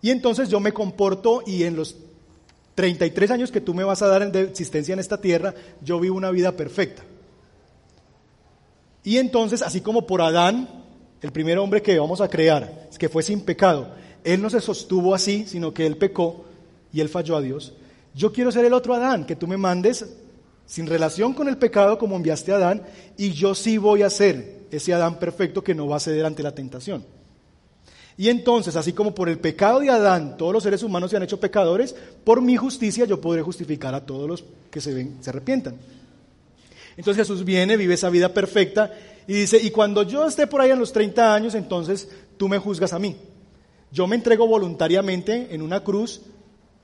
Y 0.00 0.10
entonces 0.10 0.48
yo 0.48 0.60
me 0.60 0.72
comporto 0.72 1.42
y 1.46 1.62
en 1.64 1.76
los 1.76 1.96
33 2.74 3.30
años 3.30 3.52
que 3.52 3.60
tú 3.60 3.74
me 3.74 3.84
vas 3.84 4.02
a 4.02 4.08
dar 4.08 4.30
de 4.30 4.42
existencia 4.42 4.92
en 4.92 4.98
esta 4.98 5.20
tierra, 5.20 5.54
yo 5.80 6.00
vivo 6.00 6.16
una 6.16 6.30
vida 6.30 6.52
perfecta. 6.52 7.02
Y 9.04 9.18
entonces, 9.18 9.62
así 9.62 9.80
como 9.80 10.06
por 10.06 10.22
Adán, 10.22 10.81
el 11.22 11.30
primer 11.30 11.58
hombre 11.58 11.80
que 11.80 11.98
vamos 11.98 12.20
a 12.20 12.28
crear, 12.28 12.88
que 12.98 13.08
fue 13.08 13.22
sin 13.22 13.40
pecado, 13.40 13.94
él 14.24 14.42
no 14.42 14.50
se 14.50 14.60
sostuvo 14.60 15.14
así, 15.14 15.46
sino 15.46 15.72
que 15.72 15.86
él 15.86 15.96
pecó 15.96 16.44
y 16.92 17.00
él 17.00 17.08
falló 17.08 17.36
a 17.36 17.40
Dios. 17.40 17.72
Yo 18.14 18.32
quiero 18.32 18.52
ser 18.52 18.64
el 18.64 18.74
otro 18.74 18.94
Adán, 18.94 19.24
que 19.24 19.36
tú 19.36 19.46
me 19.46 19.56
mandes 19.56 20.04
sin 20.66 20.86
relación 20.86 21.32
con 21.32 21.48
el 21.48 21.56
pecado 21.56 21.98
como 21.98 22.16
enviaste 22.16 22.52
a 22.52 22.56
Adán, 22.56 22.82
y 23.16 23.30
yo 23.32 23.54
sí 23.54 23.78
voy 23.78 24.02
a 24.02 24.10
ser 24.10 24.62
ese 24.70 24.92
Adán 24.92 25.18
perfecto 25.18 25.62
que 25.62 25.74
no 25.74 25.86
va 25.86 25.96
a 25.96 26.00
ceder 26.00 26.26
ante 26.26 26.42
la 26.42 26.54
tentación. 26.54 27.04
Y 28.16 28.28
entonces, 28.28 28.76
así 28.76 28.92
como 28.92 29.14
por 29.14 29.28
el 29.28 29.38
pecado 29.38 29.80
de 29.80 29.90
Adán 29.90 30.36
todos 30.36 30.52
los 30.52 30.62
seres 30.62 30.82
humanos 30.82 31.10
se 31.10 31.16
han 31.16 31.22
hecho 31.22 31.40
pecadores, 31.40 31.94
por 32.24 32.42
mi 32.42 32.56
justicia 32.56 33.04
yo 33.04 33.20
podré 33.20 33.42
justificar 33.42 33.94
a 33.94 34.04
todos 34.04 34.28
los 34.28 34.44
que 34.70 34.80
se, 34.80 34.92
ven, 34.92 35.16
se 35.20 35.30
arrepientan. 35.30 35.76
Entonces 36.96 37.26
Jesús 37.26 37.44
viene, 37.44 37.76
vive 37.76 37.94
esa 37.94 38.10
vida 38.10 38.34
perfecta 38.34 38.92
y 39.26 39.34
dice, 39.34 39.58
y 39.58 39.70
cuando 39.70 40.02
yo 40.02 40.26
esté 40.26 40.46
por 40.46 40.60
ahí 40.60 40.70
en 40.70 40.78
los 40.78 40.92
30 40.92 41.34
años, 41.34 41.54
entonces 41.54 42.08
tú 42.36 42.48
me 42.48 42.58
juzgas 42.58 42.92
a 42.92 42.98
mí. 42.98 43.16
Yo 43.90 44.06
me 44.06 44.16
entrego 44.16 44.46
voluntariamente 44.46 45.54
en 45.54 45.62
una 45.62 45.84
cruz 45.84 46.22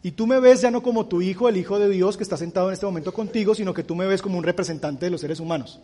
y 0.02 0.12
tú 0.12 0.26
me 0.26 0.40
ves 0.40 0.60
ya 0.60 0.70
no 0.70 0.82
como 0.82 1.06
tu 1.06 1.22
hijo, 1.22 1.48
el 1.48 1.56
hijo 1.56 1.78
de 1.78 1.88
Dios 1.88 2.16
que 2.16 2.22
está 2.22 2.36
sentado 2.36 2.68
en 2.68 2.74
este 2.74 2.86
momento 2.86 3.12
contigo, 3.12 3.54
sino 3.54 3.74
que 3.74 3.82
tú 3.82 3.94
me 3.94 4.06
ves 4.06 4.22
como 4.22 4.38
un 4.38 4.44
representante 4.44 5.06
de 5.06 5.10
los 5.10 5.20
seres 5.20 5.40
humanos. 5.40 5.80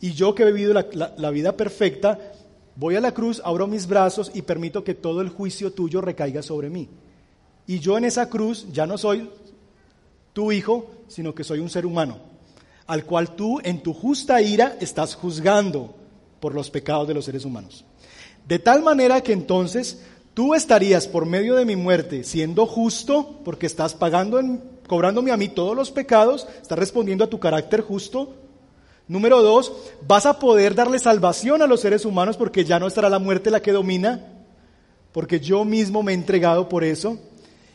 Y 0.00 0.12
yo 0.12 0.34
que 0.34 0.42
he 0.42 0.52
vivido 0.52 0.74
la, 0.74 1.30
vida 1.30 1.56
perfecta, 1.56 2.18
Voy 2.74 2.96
a 2.96 3.00
la 3.00 3.12
cruz, 3.12 3.42
abro 3.44 3.66
mis 3.66 3.86
brazos 3.86 4.30
y 4.32 4.42
permito 4.42 4.82
que 4.82 4.94
todo 4.94 5.20
el 5.20 5.28
juicio 5.28 5.72
tuyo 5.72 6.00
recaiga 6.00 6.42
sobre 6.42 6.70
mí. 6.70 6.88
Y 7.66 7.80
yo 7.80 7.98
en 7.98 8.06
esa 8.06 8.30
cruz 8.30 8.66
ya 8.72 8.86
no 8.86 8.96
soy 8.96 9.28
tu 10.32 10.52
hijo, 10.52 10.90
sino 11.06 11.34
que 11.34 11.44
soy 11.44 11.58
un 11.58 11.68
ser 11.68 11.84
humano, 11.84 12.18
al 12.92 13.06
cual 13.06 13.34
tú 13.34 13.58
en 13.64 13.82
tu 13.82 13.94
justa 13.94 14.42
ira 14.42 14.76
estás 14.78 15.14
juzgando 15.14 15.94
por 16.40 16.54
los 16.54 16.68
pecados 16.68 17.08
de 17.08 17.14
los 17.14 17.24
seres 17.24 17.46
humanos. 17.46 17.86
De 18.46 18.58
tal 18.58 18.82
manera 18.82 19.22
que 19.22 19.32
entonces 19.32 20.02
tú 20.34 20.52
estarías 20.52 21.08
por 21.08 21.24
medio 21.24 21.54
de 21.54 21.64
mi 21.64 21.74
muerte 21.74 22.22
siendo 22.22 22.66
justo 22.66 23.40
porque 23.46 23.64
estás 23.64 23.94
pagando, 23.94 24.38
en, 24.38 24.62
cobrándome 24.86 25.32
a 25.32 25.38
mí 25.38 25.48
todos 25.48 25.74
los 25.74 25.90
pecados, 25.90 26.46
estás 26.60 26.78
respondiendo 26.78 27.24
a 27.24 27.30
tu 27.30 27.40
carácter 27.40 27.80
justo. 27.80 28.34
Número 29.08 29.40
dos, 29.40 29.72
vas 30.06 30.26
a 30.26 30.38
poder 30.38 30.74
darle 30.74 30.98
salvación 30.98 31.62
a 31.62 31.66
los 31.66 31.80
seres 31.80 32.04
humanos 32.04 32.36
porque 32.36 32.66
ya 32.66 32.78
no 32.78 32.86
estará 32.86 33.08
la 33.08 33.18
muerte 33.18 33.50
la 33.50 33.62
que 33.62 33.72
domina, 33.72 34.44
porque 35.12 35.40
yo 35.40 35.64
mismo 35.64 36.02
me 36.02 36.12
he 36.12 36.14
entregado 36.14 36.68
por 36.68 36.84
eso. 36.84 37.18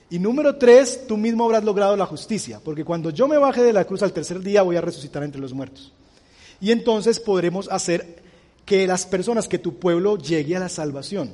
Y 0.10 0.20
número 0.20 0.56
tres, 0.56 1.06
tú 1.08 1.18
mismo 1.18 1.44
habrás 1.44 1.64
logrado 1.64 1.98
la 1.98 2.06
justicia, 2.06 2.62
porque 2.64 2.86
cuando 2.86 3.10
yo 3.10 3.28
me 3.28 3.38
baje 3.38 3.62
de 3.62 3.74
la 3.74 3.86
cruz 3.86 4.04
al 4.04 4.14
tercer 4.14 4.40
día 4.40 4.62
voy 4.62 4.78
a 4.78 4.82
resucitar 4.82 5.24
entre 5.24 5.42
los 5.42 5.54
muertos. 5.54 5.92
Y 6.62 6.72
entonces 6.72 7.20
podremos 7.20 7.70
hacer 7.70 8.24
que 8.66 8.88
las 8.88 9.06
personas, 9.06 9.48
que 9.48 9.60
tu 9.60 9.80
pueblo 9.80 10.18
llegue 10.18 10.56
a 10.56 10.60
la 10.60 10.70
salvación. 10.70 11.32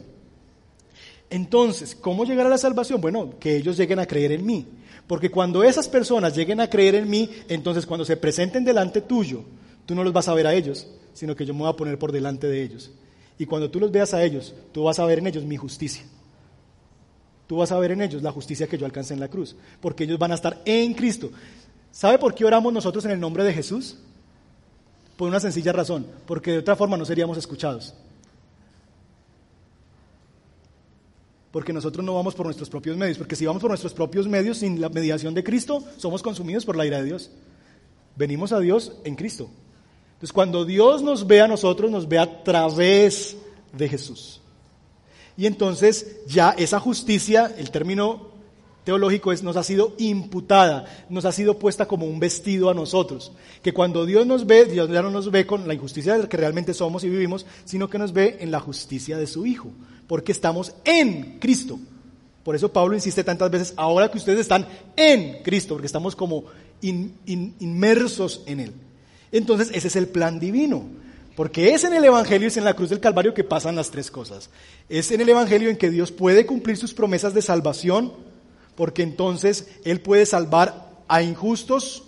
Entonces, 1.29 1.95
¿cómo 1.95 2.25
llegar 2.25 2.45
a 2.45 2.49
la 2.49 2.57
salvación? 2.57 3.01
Bueno, 3.01 3.39
que 3.39 3.55
ellos 3.55 3.77
lleguen 3.77 3.99
a 3.99 4.05
creer 4.05 4.31
en 4.31 4.45
mí. 4.45 4.67
Porque 5.07 5.31
cuando 5.31 5.63
esas 5.63 5.87
personas 5.87 6.35
lleguen 6.35 6.59
a 6.59 6.69
creer 6.69 6.95
en 6.95 7.09
mí, 7.09 7.29
entonces 7.49 7.85
cuando 7.85 8.05
se 8.05 8.17
presenten 8.17 8.63
delante 8.63 9.01
tuyo, 9.01 9.43
tú 9.85 9.95
no 9.95 10.03
los 10.03 10.13
vas 10.13 10.27
a 10.27 10.33
ver 10.33 10.47
a 10.47 10.53
ellos, 10.53 10.87
sino 11.13 11.35
que 11.35 11.45
yo 11.45 11.53
me 11.53 11.61
voy 11.61 11.69
a 11.69 11.75
poner 11.75 11.97
por 11.99 12.11
delante 12.11 12.47
de 12.47 12.63
ellos. 12.63 12.91
Y 13.37 13.45
cuando 13.45 13.69
tú 13.69 13.79
los 13.79 13.91
veas 13.91 14.13
a 14.13 14.23
ellos, 14.23 14.53
tú 14.71 14.83
vas 14.83 14.99
a 14.99 15.05
ver 15.05 15.19
en 15.19 15.27
ellos 15.27 15.43
mi 15.43 15.57
justicia. 15.57 16.03
Tú 17.53 17.57
vas 17.57 17.71
a 17.71 17.77
ver 17.77 17.91
en 17.91 18.01
ellos 18.01 18.23
la 18.23 18.31
justicia 18.31 18.65
que 18.65 18.79
yo 18.79 18.87
alcancé 18.87 19.13
en 19.13 19.19
la 19.19 19.27
cruz, 19.27 19.55
porque 19.79 20.05
ellos 20.05 20.17
van 20.17 20.31
a 20.31 20.33
estar 20.33 20.63
en 20.65 20.95
Cristo. 20.95 21.29
¿Sabe 21.91 22.17
por 22.17 22.33
qué 22.33 22.45
oramos 22.45 22.73
nosotros 22.73 23.05
en 23.05 23.11
el 23.11 23.19
nombre 23.19 23.43
de 23.43 23.53
Jesús? 23.53 23.95
Por 25.15 25.29
una 25.29 25.39
sencilla 25.39 25.71
razón, 25.71 26.07
porque 26.25 26.49
de 26.49 26.57
otra 26.57 26.75
forma 26.75 26.97
no 26.97 27.05
seríamos 27.05 27.37
escuchados. 27.37 27.93
Porque 31.51 31.71
nosotros 31.71 32.03
no 32.03 32.15
vamos 32.15 32.33
por 32.33 32.47
nuestros 32.47 32.71
propios 32.71 32.97
medios, 32.97 33.19
porque 33.19 33.35
si 33.35 33.45
vamos 33.45 33.61
por 33.61 33.69
nuestros 33.69 33.93
propios 33.93 34.27
medios 34.27 34.57
sin 34.57 34.81
la 34.81 34.89
mediación 34.89 35.35
de 35.35 35.43
Cristo, 35.43 35.83
somos 35.97 36.23
consumidos 36.23 36.65
por 36.65 36.75
la 36.75 36.87
ira 36.87 36.97
de 36.97 37.05
Dios. 37.05 37.29
Venimos 38.15 38.51
a 38.51 38.59
Dios 38.61 38.93
en 39.03 39.13
Cristo. 39.13 39.47
Entonces, 40.13 40.33
cuando 40.33 40.65
Dios 40.65 41.03
nos 41.03 41.27
ve 41.27 41.41
a 41.41 41.47
nosotros, 41.47 41.91
nos 41.91 42.07
ve 42.07 42.17
a 42.17 42.43
través 42.43 43.37
de 43.71 43.89
Jesús. 43.89 44.41
Y 45.37 45.47
entonces 45.47 46.17
ya 46.27 46.51
esa 46.51 46.79
justicia, 46.79 47.53
el 47.57 47.71
término 47.71 48.33
teológico 48.83 49.31
es, 49.31 49.43
nos 49.43 49.55
ha 49.55 49.63
sido 49.63 49.93
imputada, 49.97 50.85
nos 51.09 51.25
ha 51.25 51.31
sido 51.31 51.57
puesta 51.57 51.87
como 51.87 52.05
un 52.05 52.19
vestido 52.19 52.69
a 52.69 52.73
nosotros. 52.73 53.31
Que 53.61 53.73
cuando 53.73 54.05
Dios 54.05 54.27
nos 54.27 54.45
ve, 54.45 54.65
Dios 54.65 54.89
ya 54.89 55.01
no 55.01 55.09
nos 55.09 55.31
ve 55.31 55.45
con 55.45 55.67
la 55.67 55.73
injusticia 55.73 56.17
de 56.17 56.27
que 56.27 56.37
realmente 56.37 56.73
somos 56.73 57.03
y 57.03 57.09
vivimos, 57.09 57.45
sino 57.65 57.89
que 57.89 57.97
nos 57.97 58.13
ve 58.13 58.37
en 58.41 58.51
la 58.51 58.59
justicia 58.59 59.17
de 59.17 59.27
su 59.27 59.45
Hijo, 59.45 59.69
porque 60.07 60.31
estamos 60.31 60.73
en 60.83 61.39
Cristo. 61.39 61.79
Por 62.43 62.55
eso 62.55 62.71
Pablo 62.71 62.93
insiste 62.93 63.23
tantas 63.23 63.49
veces, 63.49 63.73
ahora 63.77 64.11
que 64.11 64.17
ustedes 64.17 64.41
están 64.41 64.67
en 64.97 65.41
Cristo, 65.43 65.75
porque 65.75 65.87
estamos 65.87 66.15
como 66.15 66.43
inmersos 66.81 68.43
en 68.45 68.59
Él. 68.59 68.73
Entonces 69.31 69.71
ese 69.73 69.87
es 69.87 69.95
el 69.95 70.07
plan 70.07 70.39
divino. 70.39 70.83
Porque 71.35 71.73
es 71.73 71.83
en 71.83 71.93
el 71.93 72.05
Evangelio, 72.05 72.47
es 72.47 72.57
en 72.57 72.63
la 72.63 72.75
cruz 72.75 72.89
del 72.89 72.99
Calvario 72.99 73.33
que 73.33 73.43
pasan 73.43 73.75
las 73.75 73.89
tres 73.89 74.11
cosas. 74.11 74.49
Es 74.87 75.11
en 75.11 75.21
el 75.21 75.29
Evangelio 75.29 75.69
en 75.69 75.77
que 75.77 75.89
Dios 75.89 76.11
puede 76.11 76.45
cumplir 76.45 76.77
sus 76.77 76.93
promesas 76.93 77.33
de 77.33 77.41
salvación, 77.41 78.13
porque 78.75 79.01
entonces 79.01 79.67
Él 79.83 79.99
puede 80.01 80.25
salvar 80.25 80.91
a 81.07 81.23
injustos, 81.23 82.03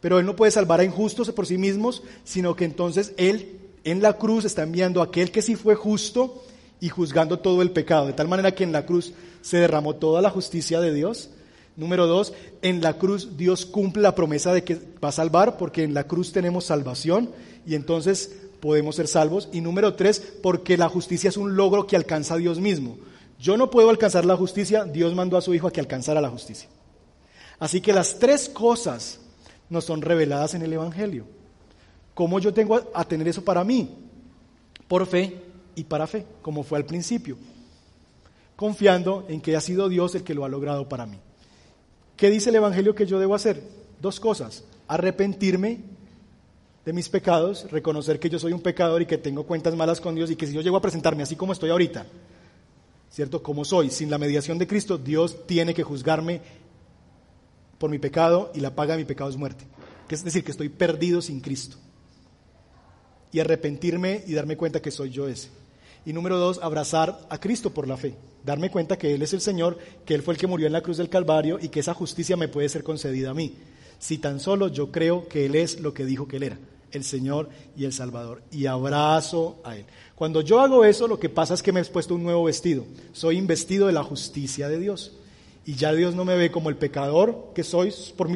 pero 0.00 0.18
Él 0.18 0.26
no 0.26 0.36
puede 0.36 0.52
salvar 0.52 0.80
a 0.80 0.84
injustos 0.84 1.30
por 1.32 1.46
sí 1.46 1.58
mismos, 1.58 2.02
sino 2.24 2.56
que 2.56 2.64
entonces 2.64 3.12
Él 3.18 3.58
en 3.84 4.00
la 4.02 4.14
cruz 4.14 4.44
está 4.44 4.62
enviando 4.62 5.00
a 5.00 5.04
aquel 5.04 5.30
que 5.30 5.42
sí 5.42 5.54
fue 5.54 5.74
justo 5.74 6.42
y 6.80 6.88
juzgando 6.88 7.38
todo 7.38 7.62
el 7.62 7.70
pecado, 7.70 8.06
de 8.06 8.12
tal 8.14 8.28
manera 8.28 8.54
que 8.54 8.64
en 8.64 8.72
la 8.72 8.86
cruz 8.86 9.12
se 9.42 9.58
derramó 9.58 9.96
toda 9.96 10.22
la 10.22 10.30
justicia 10.30 10.80
de 10.80 10.92
Dios. 10.92 11.30
Número 11.76 12.06
dos, 12.06 12.32
en 12.62 12.80
la 12.80 12.94
cruz 12.94 13.36
Dios 13.36 13.66
cumple 13.66 14.02
la 14.02 14.14
promesa 14.14 14.52
de 14.54 14.64
que 14.64 14.80
va 15.02 15.10
a 15.10 15.12
salvar, 15.12 15.58
porque 15.58 15.82
en 15.82 15.92
la 15.92 16.04
cruz 16.04 16.32
tenemos 16.32 16.64
salvación 16.64 17.30
y 17.66 17.74
entonces 17.74 18.45
podemos 18.66 18.96
ser 18.96 19.06
salvos. 19.06 19.48
Y 19.52 19.60
número 19.60 19.94
tres, 19.94 20.20
porque 20.42 20.76
la 20.76 20.88
justicia 20.88 21.28
es 21.28 21.36
un 21.36 21.54
logro 21.54 21.86
que 21.86 21.94
alcanza 21.94 22.36
Dios 22.36 22.58
mismo. 22.58 22.98
Yo 23.38 23.56
no 23.56 23.70
puedo 23.70 23.90
alcanzar 23.90 24.24
la 24.24 24.36
justicia, 24.36 24.84
Dios 24.84 25.14
mandó 25.14 25.36
a 25.36 25.40
su 25.40 25.54
Hijo 25.54 25.68
a 25.68 25.72
que 25.72 25.78
alcanzara 25.78 26.20
la 26.20 26.30
justicia. 26.30 26.68
Así 27.60 27.80
que 27.80 27.92
las 27.92 28.18
tres 28.18 28.48
cosas 28.48 29.20
nos 29.70 29.84
son 29.84 30.02
reveladas 30.02 30.54
en 30.54 30.62
el 30.62 30.72
Evangelio. 30.72 31.26
¿Cómo 32.12 32.40
yo 32.40 32.52
tengo 32.52 32.80
a 32.92 33.04
tener 33.04 33.28
eso 33.28 33.44
para 33.44 33.62
mí? 33.62 33.94
Por 34.88 35.06
fe 35.06 35.40
y 35.76 35.84
para 35.84 36.08
fe, 36.08 36.26
como 36.42 36.64
fue 36.64 36.78
al 36.78 36.86
principio. 36.86 37.36
Confiando 38.56 39.26
en 39.28 39.40
que 39.40 39.54
ha 39.54 39.60
sido 39.60 39.88
Dios 39.88 40.16
el 40.16 40.24
que 40.24 40.34
lo 40.34 40.44
ha 40.44 40.48
logrado 40.48 40.88
para 40.88 41.06
mí. 41.06 41.18
¿Qué 42.16 42.30
dice 42.30 42.50
el 42.50 42.56
Evangelio 42.56 42.96
que 42.96 43.06
yo 43.06 43.20
debo 43.20 43.36
hacer? 43.36 43.62
Dos 44.00 44.18
cosas. 44.18 44.64
Arrepentirme 44.88 45.95
de 46.86 46.92
mis 46.92 47.08
pecados, 47.08 47.68
reconocer 47.72 48.20
que 48.20 48.30
yo 48.30 48.38
soy 48.38 48.52
un 48.52 48.60
pecador 48.60 49.02
y 49.02 49.06
que 49.06 49.18
tengo 49.18 49.44
cuentas 49.44 49.74
malas 49.74 50.00
con 50.00 50.14
Dios 50.14 50.30
y 50.30 50.36
que 50.36 50.46
si 50.46 50.52
yo 50.52 50.60
llego 50.60 50.76
a 50.76 50.80
presentarme 50.80 51.24
así 51.24 51.34
como 51.34 51.52
estoy 51.52 51.70
ahorita, 51.70 52.06
¿cierto? 53.10 53.42
Como 53.42 53.64
soy, 53.64 53.90
sin 53.90 54.08
la 54.08 54.18
mediación 54.18 54.56
de 54.56 54.68
Cristo, 54.68 54.96
Dios 54.96 55.48
tiene 55.48 55.74
que 55.74 55.82
juzgarme 55.82 56.40
por 57.78 57.90
mi 57.90 57.98
pecado 57.98 58.52
y 58.54 58.60
la 58.60 58.76
paga 58.76 58.94
de 58.94 59.02
mi 59.02 59.04
pecado 59.04 59.28
es 59.28 59.36
muerte. 59.36 59.64
Es 60.08 60.22
decir, 60.22 60.44
que 60.44 60.52
estoy 60.52 60.68
perdido 60.68 61.20
sin 61.20 61.40
Cristo. 61.40 61.76
Y 63.32 63.40
arrepentirme 63.40 64.22
y 64.24 64.34
darme 64.34 64.56
cuenta 64.56 64.80
que 64.80 64.92
soy 64.92 65.10
yo 65.10 65.26
ese. 65.26 65.48
Y 66.04 66.12
número 66.12 66.38
dos, 66.38 66.60
abrazar 66.62 67.18
a 67.28 67.40
Cristo 67.40 67.74
por 67.74 67.88
la 67.88 67.96
fe. 67.96 68.14
Darme 68.44 68.70
cuenta 68.70 68.96
que 68.96 69.12
Él 69.12 69.22
es 69.22 69.32
el 69.32 69.40
Señor, 69.40 69.76
que 70.04 70.14
Él 70.14 70.22
fue 70.22 70.34
el 70.34 70.38
que 70.38 70.46
murió 70.46 70.68
en 70.68 70.72
la 70.72 70.82
cruz 70.82 70.98
del 70.98 71.08
Calvario 71.08 71.58
y 71.60 71.68
que 71.68 71.80
esa 71.80 71.94
justicia 71.94 72.36
me 72.36 72.46
puede 72.46 72.68
ser 72.68 72.84
concedida 72.84 73.30
a 73.30 73.34
mí. 73.34 73.56
Si 73.98 74.18
tan 74.18 74.38
solo 74.38 74.68
yo 74.68 74.92
creo 74.92 75.26
que 75.26 75.46
Él 75.46 75.56
es 75.56 75.80
lo 75.80 75.92
que 75.92 76.04
dijo 76.04 76.28
que 76.28 76.36
Él 76.36 76.44
era 76.44 76.58
el 76.96 77.04
Señor 77.04 77.48
y 77.76 77.84
el 77.84 77.92
Salvador, 77.92 78.42
y 78.50 78.66
abrazo 78.66 79.60
a 79.64 79.76
Él. 79.76 79.84
Cuando 80.16 80.40
yo 80.40 80.60
hago 80.60 80.84
eso, 80.84 81.06
lo 81.06 81.18
que 81.18 81.28
pasa 81.28 81.54
es 81.54 81.62
que 81.62 81.72
me 81.72 81.80
he 81.80 81.84
puesto 81.84 82.14
un 82.14 82.22
nuevo 82.22 82.44
vestido. 82.44 82.84
Soy 83.12 83.36
investido 83.36 83.86
de 83.86 83.92
la 83.92 84.02
justicia 84.02 84.68
de 84.68 84.78
Dios. 84.78 85.12
Y 85.66 85.74
ya 85.74 85.92
Dios 85.92 86.14
no 86.14 86.24
me 86.24 86.36
ve 86.36 86.50
como 86.50 86.70
el 86.70 86.76
pecador 86.76 87.50
que 87.54 87.64
soy 87.64 87.92
por, 88.16 88.28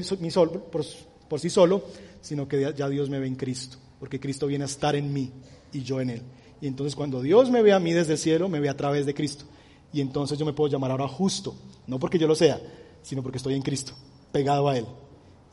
por, 1.29 1.41
sí 1.41 1.49
solo, 1.49 1.85
sino 2.21 2.49
que 2.49 2.75
ya 2.77 2.89
Dios 2.89 3.09
me 3.09 3.21
ve 3.21 3.29
en 3.29 3.37
Cristo, 3.37 3.79
porque 3.99 4.19
Cristo 4.19 4.47
viene 4.47 4.65
a 4.65 4.67
estar 4.67 4.97
en 4.97 5.13
mí 5.13 5.31
y 5.73 5.83
yo 5.83 6.01
en 6.01 6.11
Él. 6.11 6.23
Y 6.61 6.67
entonces 6.67 6.95
cuando 6.97 7.23
Dios 7.23 7.51
me 7.51 7.63
ve 7.63 7.73
a 7.73 7.79
mí 7.79 7.93
desde 7.93 8.13
el 8.13 8.19
cielo, 8.19 8.49
me 8.49 8.61
ve 8.61 8.69
a 8.69 8.77
través 8.77 9.07
de 9.07 9.15
Cristo. 9.15 9.45
Y 9.93 10.01
entonces 10.01 10.39
yo 10.39 10.45
me 10.45 10.53
puedo 10.53 10.71
llamar 10.71 10.91
ahora 10.91 11.09
justo, 11.09 11.55
no 11.87 11.99
porque 11.99 12.19
yo 12.19 12.27
lo 12.27 12.35
sea, 12.35 12.61
sino 13.03 13.23
porque 13.23 13.39
estoy 13.39 13.55
en 13.55 13.63
Cristo, 13.63 13.93
pegado 14.33 14.69
a 14.69 14.77
Él. 14.77 14.87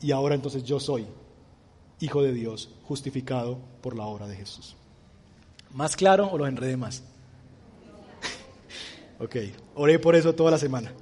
Y 0.02 0.10
ahora 0.10 0.34
entonces 0.34 0.64
yo 0.64 0.78
soy 0.80 1.06
Hijo 2.00 2.22
de 2.22 2.32
Dios, 2.32 2.70
justificado 2.84 3.58
por 3.82 3.96
la 3.96 4.04
obra 4.04 4.28
de 4.28 4.36
Jesús. 4.36 4.76
¿Más 5.72 5.96
claro 5.96 6.28
o 6.30 6.38
lo 6.38 6.46
enredé 6.46 6.76
más? 6.76 7.02
ok, 9.18 9.36
oré 9.74 9.98
por 9.98 10.14
eso 10.14 10.34
toda 10.34 10.52
la 10.52 10.58
semana. 10.58 10.92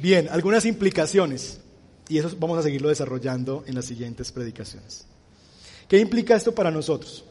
Bien, 0.00 0.28
algunas 0.30 0.66
implicaciones, 0.66 1.60
y 2.08 2.18
eso 2.18 2.30
vamos 2.38 2.58
a 2.58 2.62
seguirlo 2.62 2.88
desarrollando 2.88 3.64
en 3.66 3.74
las 3.74 3.86
siguientes 3.86 4.30
predicaciones. 4.30 5.06
¿Qué 5.88 5.98
implica 5.98 6.36
esto 6.36 6.54
para 6.54 6.70
nosotros? 6.70 7.24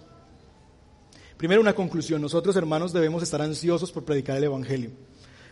Primero, 1.37 1.61
una 1.61 1.73
conclusión. 1.73 2.21
Nosotros, 2.21 2.55
hermanos, 2.55 2.91
debemos 2.91 3.23
estar 3.23 3.41
ansiosos 3.41 3.91
por 3.91 4.03
predicar 4.03 4.35
el 4.35 4.43
Evangelio, 4.43 4.89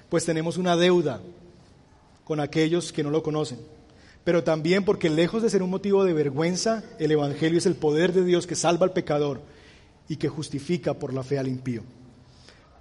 pues 0.09 0.25
tenemos 0.25 0.57
una 0.57 0.75
deuda 0.75 1.21
con 2.25 2.39
aquellos 2.39 2.91
que 2.91 3.03
no 3.03 3.09
lo 3.09 3.23
conocen 3.23 3.76
pero 4.27 4.43
también 4.43 4.83
porque 4.83 5.09
lejos 5.09 5.41
de 5.41 5.49
ser 5.49 5.63
un 5.63 5.69
motivo 5.69 6.03
de 6.03 6.11
vergüenza, 6.11 6.83
el 6.99 7.11
Evangelio 7.11 7.59
es 7.59 7.65
el 7.65 7.75
poder 7.75 8.11
de 8.11 8.25
Dios 8.25 8.45
que 8.45 8.57
salva 8.57 8.85
al 8.85 8.91
pecador 8.91 9.39
y 10.09 10.17
que 10.17 10.27
justifica 10.27 10.95
por 10.95 11.13
la 11.13 11.23
fe 11.23 11.39
al 11.39 11.47
impío. 11.47 11.81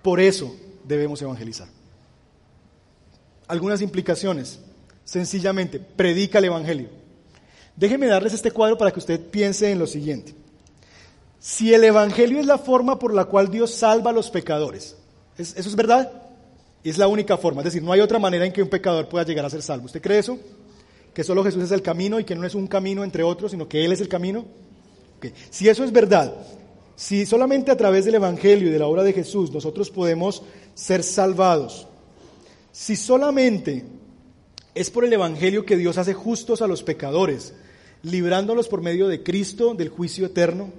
Por 0.03 0.19
eso 0.19 0.57
debemos 0.83 1.23
evangelizar. 1.23 1.69
Algunas 3.47 3.81
implicaciones. 3.81 4.59
Sencillamente, 5.05 5.79
predica 5.79 6.41
el 6.41 6.47
Evangelio. 6.47 6.89
Déjenme 7.77 8.09
darles 8.09 8.35
este 8.35 8.51
cuadro 8.51 8.77
para 8.77 8.91
que 8.91 8.99
usted 8.99 9.21
piense 9.21 9.71
en 9.71 9.79
lo 9.79 9.87
siguiente. 9.87 10.35
Si 11.39 11.73
el 11.73 11.85
Evangelio 11.85 12.41
es 12.41 12.47
la 12.47 12.59
forma 12.59 12.99
por 12.99 13.15
la 13.15 13.27
cual 13.27 13.53
Dios 13.53 13.71
salva 13.71 14.11
a 14.11 14.15
los 14.15 14.33
pecadores, 14.33 14.97
¿eso 15.39 15.61
es 15.61 15.77
verdad? 15.77 16.11
Es 16.83 16.99
la 16.99 17.07
única 17.07 17.37
forma, 17.37 17.61
es 17.61 17.67
decir, 17.67 17.85
no 17.85 17.93
hay 17.93 18.01
otra 18.01 18.19
manera 18.19 18.45
en 18.45 18.53
que 18.53 18.65
un 18.65 18.69
pecador 18.69 19.09
pueda 19.09 19.25
llegar 19.25 19.45
a 19.45 19.51
ser 19.51 19.63
salvo. 19.63 19.87
¿Usted 19.87 20.03
cree 20.03 20.19
eso? 20.19 20.41
Que 21.17 21.25
solo 21.25 21.43
Jesús 21.43 21.63
es 21.63 21.71
el 21.71 21.81
camino 21.81 22.21
y 22.21 22.25
que 22.25 22.35
no 22.35 22.47
es 22.47 22.55
un 22.55 22.67
camino 22.67 23.03
entre 23.03 23.23
otros, 23.23 23.53
sino 23.53 23.67
que 23.67 23.87
Él 23.87 23.93
es 23.93 24.03
el 24.03 24.09
camino. 24.09 24.45
Si 25.49 25.67
eso 25.67 25.83
es 25.83 25.91
verdad, 25.91 26.37
Si 26.95 27.25
solamente 27.25 27.71
a 27.71 27.77
través 27.77 28.05
del 28.05 28.17
Evangelio 28.17 28.69
y 28.69 28.71
de 28.71 28.79
la 28.79 28.87
obra 28.87 29.03
de 29.03 29.15
Jesús 29.15 29.51
nosotros 29.51 29.91
podemos 29.91 30.43
ser 30.75 31.03
salvados, 31.03 31.87
si 32.71 32.97
solamente 32.97 33.85
es 34.75 34.91
por 34.91 35.07
el 35.07 35.13
Evangelio 35.13 35.65
que 35.65 35.79
Dios 35.79 35.97
hace 35.97 36.13
justos 36.13 36.61
a 36.61 36.67
los 36.67 36.83
pecadores, 36.83 37.55
librándolos 38.03 38.69
por 38.69 38.83
medio 38.83 39.09
de 39.09 39.23
Cristo 39.23 39.73
del 39.73 39.89
juicio 39.89 40.27
eterno, 40.27 40.71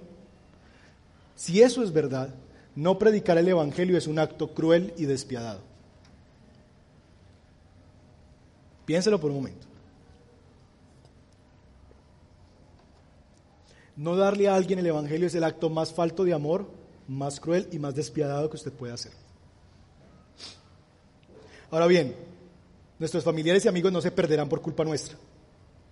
si 1.36 1.64
eso 1.64 1.82
es 1.82 1.92
verdad, 1.92 2.34
no 2.76 3.00
predicar 3.00 3.40
el 3.40 3.48
Evangelio 3.48 3.98
es 3.98 4.06
un 4.06 4.20
acto 4.20 4.54
cruel 4.54 4.94
y 4.98 5.06
despiadado. 5.06 5.62
Piénselo 8.86 9.20
por 9.20 9.32
un 9.32 9.38
momento. 9.38 9.67
No 13.98 14.16
darle 14.16 14.48
a 14.48 14.56
alguien 14.56 14.80
el 14.80 14.86
Evangelio 14.86 15.28
es 15.28 15.36
el 15.36 15.44
acto 15.44 15.70
más 15.70 15.92
falto 15.92 16.24
de 16.24 16.34
amor, 16.34 16.70
más 17.08 17.40
cruel 17.40 17.68
y 17.72 17.80
más 17.80 17.96
despiadado 17.96 18.50
que 18.50 18.56
usted 18.56 18.72
puede 18.72 18.94
hacer. 18.94 19.12
Ahora 21.72 21.88
bien, 21.88 22.16
nuestros 23.00 23.24
familiares 23.24 23.66
y 23.66 23.68
amigos 23.68 23.92
no 23.92 24.00
se 24.00 24.12
perderán 24.12 24.48
por 24.48 24.62
culpa 24.62 24.86
nuestra, 24.86 25.18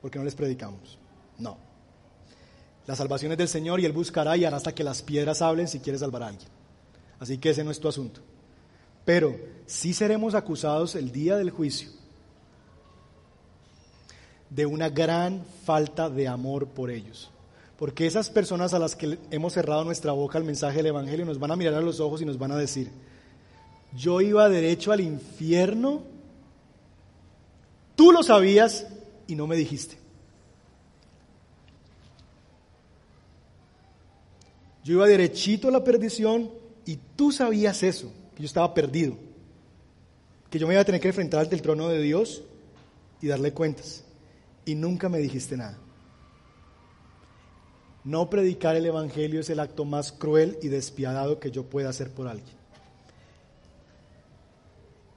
porque 0.01 0.19
no 0.19 0.23
les 0.23 0.35
predicamos. 0.35 0.99
No. 1.39 1.57
La 2.85 2.95
salvación 2.95 3.31
es 3.31 3.37
del 3.39 3.47
Señor 3.47 3.79
y 3.79 3.85
Él 3.85 3.91
buscará 3.91 4.37
y 4.37 4.45
hará 4.45 4.57
hasta 4.57 4.75
que 4.75 4.83
las 4.83 5.01
piedras 5.01 5.41
hablen 5.41 5.67
si 5.67 5.79
quiere 5.79 5.97
salvar 5.97 6.23
a 6.23 6.27
alguien. 6.27 6.47
Así 7.19 7.39
que 7.39 7.49
ese 7.49 7.63
no 7.63 7.71
es 7.71 7.79
tu 7.79 7.87
asunto. 7.87 8.21
Pero 9.03 9.35
sí 9.65 9.93
seremos 9.93 10.35
acusados 10.35 10.95
el 10.95 11.11
día 11.11 11.37
del 11.37 11.49
juicio 11.49 11.89
de 14.49 14.65
una 14.65 14.89
gran 14.89 15.43
falta 15.65 16.09
de 16.09 16.27
amor 16.27 16.67
por 16.67 16.89
ellos. 16.89 17.31
Porque 17.77 18.07
esas 18.07 18.29
personas 18.29 18.73
a 18.73 18.79
las 18.79 18.95
que 18.95 19.17
hemos 19.31 19.53
cerrado 19.53 19.83
nuestra 19.83 20.13
boca 20.13 20.37
al 20.37 20.45
mensaje 20.45 20.77
del 20.77 20.87
Evangelio 20.87 21.25
nos 21.25 21.39
van 21.39 21.51
a 21.51 21.55
mirar 21.55 21.73
a 21.73 21.81
los 21.81 21.99
ojos 21.99 22.21
y 22.21 22.25
nos 22.25 22.37
van 22.37 22.51
a 22.51 22.57
decir, 22.57 22.89
yo 23.95 24.21
iba 24.21 24.47
derecho 24.47 24.91
al 24.91 25.01
infierno, 25.01 26.03
tú 27.95 28.11
lo 28.11 28.23
sabías 28.23 28.87
y 29.27 29.35
no 29.35 29.45
me 29.47 29.57
dijiste. 29.57 29.97
Yo 34.83 34.93
iba 34.93 35.07
derechito 35.07 35.67
a 35.67 35.71
la 35.71 35.83
perdición 35.83 36.51
y 36.85 36.97
tú 37.15 37.31
sabías 37.31 37.83
eso, 37.83 38.11
que 38.35 38.43
yo 38.43 38.45
estaba 38.45 38.73
perdido, 38.73 39.17
que 40.49 40.59
yo 40.59 40.67
me 40.67 40.75
iba 40.75 40.81
a 40.81 40.85
tener 40.85 41.01
que 41.01 41.07
enfrentar 41.07 41.41
ante 41.41 41.55
el 41.55 41.61
trono 41.61 41.89
de 41.89 42.01
Dios 42.01 42.43
y 43.21 43.27
darle 43.27 43.51
cuentas. 43.51 44.03
Y 44.63 44.75
nunca 44.75 45.09
me 45.09 45.17
dijiste 45.17 45.57
nada. 45.57 45.79
No 48.05 48.29
predicar 48.29 48.75
el 48.75 48.85
Evangelio 48.85 49.39
es 49.39 49.49
el 49.49 49.59
acto 49.59 49.83
más 49.83 50.11
cruel 50.11 50.59
y 50.61 50.67
despiadado 50.67 51.39
que 51.39 51.49
yo 51.49 51.63
pueda 51.63 51.89
hacer 51.89 52.11
por 52.11 52.27
alguien. 52.27 52.55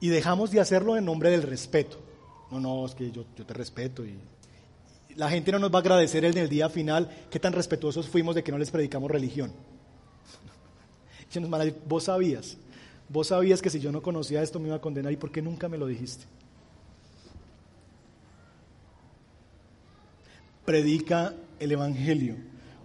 Y 0.01 0.09
dejamos 0.09 0.49
de 0.49 0.59
hacerlo 0.59 0.97
en 0.97 1.05
nombre 1.05 1.29
del 1.29 1.43
respeto. 1.43 1.99
No, 2.49 2.59
no, 2.59 2.85
es 2.87 2.95
que 2.95 3.11
yo, 3.11 3.25
te 3.25 3.53
respeto 3.53 4.03
y 4.03 4.17
la 5.15 5.29
gente 5.29 5.51
no 5.51 5.59
nos 5.59 5.71
va 5.71 5.77
a 5.77 5.81
agradecer 5.81 6.25
en 6.25 6.37
el 6.37 6.49
día 6.49 6.67
final 6.69 7.09
qué 7.29 7.39
tan 7.39 7.53
respetuosos 7.53 8.07
fuimos 8.07 8.33
de 8.33 8.43
que 8.43 8.51
no 8.51 8.57
les 8.57 8.71
predicamos 8.71 9.11
religión. 9.11 9.51
vos 11.85 12.05
sabías, 12.05 12.57
vos 13.07 13.27
sabías 13.27 13.61
que 13.61 13.69
si 13.69 13.79
yo 13.79 13.91
no 13.91 14.01
conocía 14.01 14.41
esto 14.41 14.59
me 14.59 14.67
iba 14.67 14.77
a 14.77 14.81
condenar 14.81 15.11
y 15.11 15.17
por 15.17 15.31
qué 15.31 15.43
nunca 15.43 15.69
me 15.69 15.77
lo 15.77 15.85
dijiste. 15.85 16.25
Predica 20.65 21.35
el 21.59 21.71
Evangelio 21.71 22.35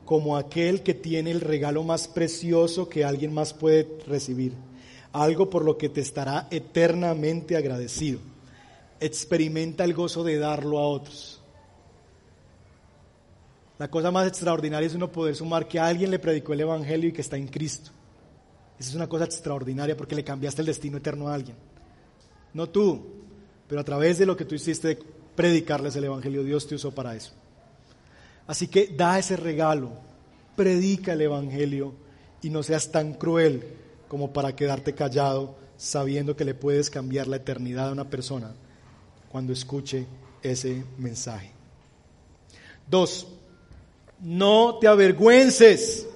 como 0.05 0.37
aquel 0.37 0.83
que 0.83 0.95
tiene 0.95 1.31
el 1.31 1.41
regalo 1.41 1.83
más 1.83 2.09
precioso 2.09 2.89
que 2.89 3.05
alguien 3.05 3.33
más 3.33 3.55
puede 3.55 3.99
recibir, 4.07 4.53
algo 5.13 5.49
por 5.49 5.65
lo 5.65 5.79
que 5.79 5.89
te 5.89 6.01
estará 6.01 6.49
eternamente 6.51 7.57
agradecido. 7.57 8.21
Experimenta 9.01 9.85
el 9.85 9.95
gozo 9.95 10.23
de 10.25 10.39
darlo 10.39 10.79
a 10.79 10.87
otros. 10.87 11.41
La 13.79 13.89
cosa 13.91 14.11
más 14.11 14.29
extraordinaria 14.29 14.87
es 14.87 14.95
uno 14.95 15.11
poder 15.11 15.35
sumar 15.35 15.67
que 15.67 15.81
alguien 15.81 16.11
le 16.11 16.19
predicó 16.19 16.53
el 16.53 16.61
Evangelio 16.61 17.09
y 17.09 17.13
que 17.13 17.23
está 17.23 17.37
en 17.37 17.49
Cristo. 17.49 17.91
Esa 18.79 18.91
es 18.91 18.95
una 18.95 19.09
cosa 19.09 19.25
extraordinaria 19.25 19.97
porque 19.97 20.15
le 20.15 20.25
cambiaste 20.25 20.63
el 20.63 20.67
destino 20.67 20.99
eterno 20.99 21.29
a 21.29 21.35
alguien. 21.35 21.57
No 22.53 22.69
tú, 22.69 23.05
pero 23.69 23.81
a 23.81 23.85
través 23.85 24.19
de 24.19 24.27
lo 24.27 24.37
que 24.37 24.45
tú 24.45 24.55
hiciste 24.55 24.89
de 24.89 24.99
predicarles 25.35 25.97
el 25.97 26.05
Evangelio, 26.05 26.45
Dios 26.45 26.67
te 26.67 26.77
usó 26.77 26.95
para 26.95 27.17
eso. 27.17 27.33
Así 28.47 28.69
que 28.69 28.89
da 28.89 29.19
ese 29.19 29.37
regalo, 29.37 29.91
predica 30.57 31.13
el 31.13 31.23
Evangelio 31.23 31.95
y 32.43 32.51
no 32.51 32.63
seas 32.63 32.93
tan 32.93 33.15
cruel 33.15 33.65
como 34.09 34.33
para 34.33 34.55
quedarte 34.55 34.95
callado 34.95 35.57
sabiendo 35.77 36.37
que 36.37 36.45
le 36.45 36.55
puedes 36.55 36.91
cambiar 36.91 37.27
la 37.27 37.37
eternidad 37.37 37.89
a 37.89 37.93
una 37.93 38.09
persona 38.09 38.53
cuando 39.31 39.53
escuche 39.53 40.07
ese 40.43 40.85
mensaje. 40.99 41.51
Dos, 42.89 43.27
no 44.21 44.79
te 44.79 44.87
avergüences. 44.87 46.07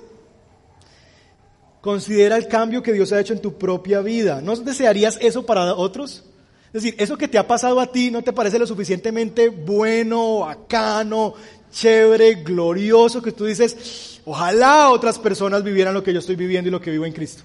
Considera 1.81 2.37
el 2.37 2.47
cambio 2.47 2.83
que 2.83 2.93
Dios 2.93 3.13
ha 3.13 3.21
hecho 3.21 3.33
en 3.33 3.41
tu 3.41 3.57
propia 3.57 4.01
vida. 4.01 4.41
¿No 4.41 4.55
desearías 4.57 5.19
eso 5.21 5.47
para 5.47 5.75
otros? 5.75 6.25
Es 6.67 6.83
decir, 6.83 6.95
eso 6.99 7.17
que 7.17 7.29
te 7.29 7.39
ha 7.39 7.47
pasado 7.47 7.81
a 7.81 7.91
ti 7.91 8.11
no 8.11 8.23
te 8.23 8.33
parece 8.33 8.59
lo 8.59 8.67
suficientemente 8.67 9.49
bueno, 9.49 10.41
bacano, 10.41 11.35
chévere, 11.71 12.37
glorioso, 12.37 13.23
que 13.23 13.33
tú 13.33 13.45
dices, 13.45 14.21
ojalá 14.25 14.91
otras 14.91 15.19
personas 15.19 15.63
vivieran 15.63 15.95
lo 15.95 16.03
que 16.03 16.13
yo 16.13 16.19
estoy 16.19 16.37
viviendo 16.37 16.69
y 16.69 16.73
lo 16.73 16.81
que 16.81 16.91
vivo 16.91 17.05
en 17.05 17.13
Cristo. 17.13 17.43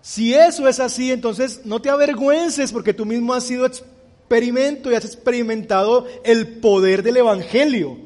Si 0.00 0.34
eso 0.34 0.66
es 0.68 0.80
así, 0.80 1.12
entonces 1.12 1.62
no 1.64 1.82
te 1.82 1.90
avergüences 1.90 2.72
porque 2.72 2.94
tú 2.94 3.04
mismo 3.04 3.34
has 3.34 3.44
sido 3.44 3.66
experimento 3.66 4.90
y 4.90 4.94
has 4.94 5.04
experimentado 5.04 6.06
el 6.24 6.58
poder 6.60 7.02
del 7.02 7.18
Evangelio. 7.18 7.98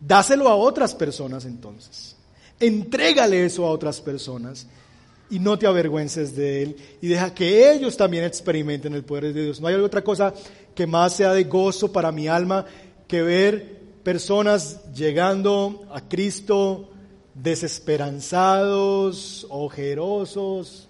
Dáselo 0.00 0.48
a 0.48 0.56
otras 0.56 0.94
personas 0.94 1.44
entonces. 1.44 2.16
Entrégale 2.58 3.44
eso 3.44 3.66
a 3.66 3.70
otras 3.70 4.00
personas 4.00 4.66
y 5.30 5.38
no 5.38 5.58
te 5.58 5.66
avergüences 5.66 6.36
de 6.36 6.62
él 6.62 6.76
y 7.00 7.08
deja 7.08 7.34
que 7.34 7.72
ellos 7.72 7.96
también 7.96 8.24
experimenten 8.24 8.94
el 8.94 9.04
poder 9.04 9.32
de 9.32 9.44
Dios. 9.44 9.60
No 9.60 9.66
hay 9.66 9.74
otra 9.74 10.02
cosa 10.02 10.32
que 10.74 10.86
más 10.86 11.16
sea 11.16 11.32
de 11.32 11.44
gozo 11.44 11.92
para 11.92 12.12
mi 12.12 12.28
alma 12.28 12.66
que 13.06 13.22
ver 13.22 13.81
personas 14.02 14.92
llegando 14.92 15.86
a 15.92 16.00
Cristo 16.00 16.90
desesperanzados, 17.34 19.46
ojerosos, 19.48 20.88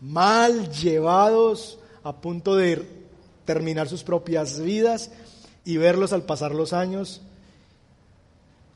mal 0.00 0.70
llevados, 0.70 1.78
a 2.02 2.20
punto 2.20 2.56
de 2.56 2.84
terminar 3.44 3.88
sus 3.88 4.02
propias 4.02 4.60
vidas 4.60 5.10
y 5.64 5.76
verlos 5.76 6.12
al 6.12 6.22
pasar 6.22 6.54
los 6.54 6.72
años 6.72 7.22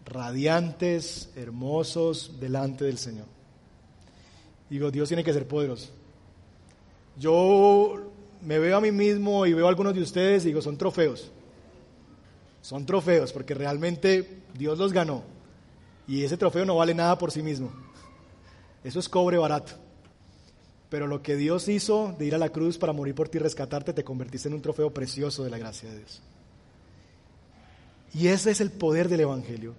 radiantes, 0.04 1.30
hermosos 1.36 2.32
delante 2.40 2.84
del 2.84 2.98
Señor. 2.98 3.26
Digo, 4.68 4.90
Dios 4.90 5.08
tiene 5.08 5.24
que 5.24 5.32
ser 5.32 5.46
poderoso. 5.46 5.90
Yo 7.18 8.10
me 8.42 8.58
veo 8.58 8.76
a 8.76 8.80
mí 8.80 8.90
mismo 8.90 9.46
y 9.46 9.52
veo 9.52 9.66
a 9.66 9.68
algunos 9.68 9.94
de 9.94 10.02
ustedes 10.02 10.44
y 10.44 10.48
digo, 10.48 10.62
son 10.62 10.76
trofeos. 10.76 11.30
Son 12.62 12.86
trofeos 12.86 13.32
porque 13.32 13.54
realmente 13.54 14.42
Dios 14.54 14.78
los 14.78 14.92
ganó. 14.92 15.24
Y 16.06 16.24
ese 16.24 16.36
trofeo 16.36 16.64
no 16.64 16.76
vale 16.76 16.94
nada 16.94 17.18
por 17.18 17.30
sí 17.30 17.42
mismo. 17.42 17.70
Eso 18.84 18.98
es 18.98 19.08
cobre 19.08 19.36
barato. 19.36 19.74
Pero 20.88 21.06
lo 21.06 21.22
que 21.22 21.36
Dios 21.36 21.68
hizo 21.68 22.14
de 22.18 22.26
ir 22.26 22.34
a 22.34 22.38
la 22.38 22.50
cruz 22.50 22.78
para 22.78 22.92
morir 22.92 23.14
por 23.14 23.28
ti 23.28 23.38
y 23.38 23.40
rescatarte, 23.40 23.92
te 23.92 24.04
convertiste 24.04 24.48
en 24.48 24.54
un 24.54 24.62
trofeo 24.62 24.92
precioso 24.92 25.42
de 25.42 25.50
la 25.50 25.58
gracia 25.58 25.90
de 25.90 25.98
Dios. 25.98 26.22
Y 28.14 28.28
ese 28.28 28.50
es 28.50 28.60
el 28.60 28.70
poder 28.70 29.08
del 29.08 29.20
Evangelio, 29.20 29.74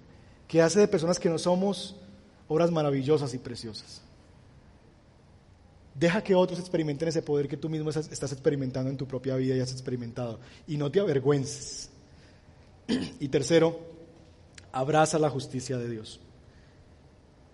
que 0.48 0.60
hace 0.60 0.80
de 0.80 0.88
personas 0.88 1.20
que 1.20 1.28
no 1.28 1.38
somos 1.38 1.96
obras 2.48 2.70
maravillosas 2.70 3.32
y 3.32 3.38
preciosas. 3.38 4.02
Deja 5.94 6.24
que 6.24 6.34
otros 6.34 6.58
experimenten 6.58 7.08
ese 7.08 7.22
poder 7.22 7.46
que 7.46 7.56
tú 7.56 7.68
mismo 7.68 7.90
estás 7.90 8.32
experimentando 8.32 8.90
en 8.90 8.96
tu 8.96 9.06
propia 9.06 9.36
vida 9.36 9.54
y 9.54 9.60
has 9.60 9.70
experimentado. 9.70 10.40
Y 10.66 10.76
no 10.76 10.90
te 10.90 10.98
avergüences. 10.98 11.90
Y 13.20 13.28
tercero, 13.28 13.78
abraza 14.72 15.18
la 15.18 15.30
justicia 15.30 15.78
de 15.78 15.88
Dios. 15.88 16.20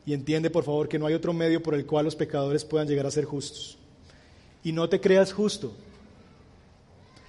Y 0.07 0.15
entiende, 0.15 0.51
por 0.51 0.65
favor, 0.65 0.89
que 0.89 0.99
no 0.99 1.07
hay 1.07 1.15
otro 1.15 1.33
medio 1.33 1.63
por 1.63 1.75
el 1.75 1.87
cual 1.87 2.07
los 2.07 2.17
pecadores 2.17 2.65
puedan 2.65 2.89
llegar 2.89 3.07
a 3.07 3.11
ser 3.11 3.25
justos. 3.25 3.79
Y 4.65 4.73
no 4.73 4.89
te 4.89 5.01
creas 5.01 5.33
justo, 5.33 5.73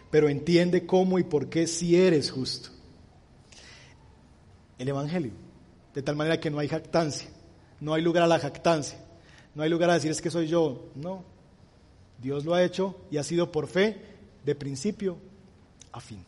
pero 0.09 0.29
entiende 0.29 0.85
cómo 0.85 1.19
y 1.19 1.23
por 1.23 1.49
qué 1.49 1.67
si 1.67 1.95
eres 1.95 2.31
justo. 2.31 2.69
El 4.79 4.89
Evangelio, 4.89 5.31
de 5.93 6.01
tal 6.01 6.15
manera 6.15 6.39
que 6.39 6.49
no 6.49 6.59
hay 6.59 6.67
jactancia, 6.67 7.29
no 7.79 7.93
hay 7.93 8.01
lugar 8.01 8.23
a 8.23 8.27
la 8.27 8.39
jactancia, 8.39 8.97
no 9.53 9.63
hay 9.63 9.69
lugar 9.69 9.89
a 9.89 9.95
decir 9.95 10.11
es 10.11 10.21
que 10.21 10.31
soy 10.31 10.47
yo, 10.47 10.89
no. 10.95 11.23
Dios 12.21 12.45
lo 12.45 12.53
ha 12.53 12.63
hecho 12.63 12.95
y 13.09 13.17
ha 13.17 13.23
sido 13.23 13.51
por 13.51 13.67
fe 13.67 13.97
de 14.45 14.55
principio 14.55 15.17
a 15.91 15.99
fin. 15.99 16.23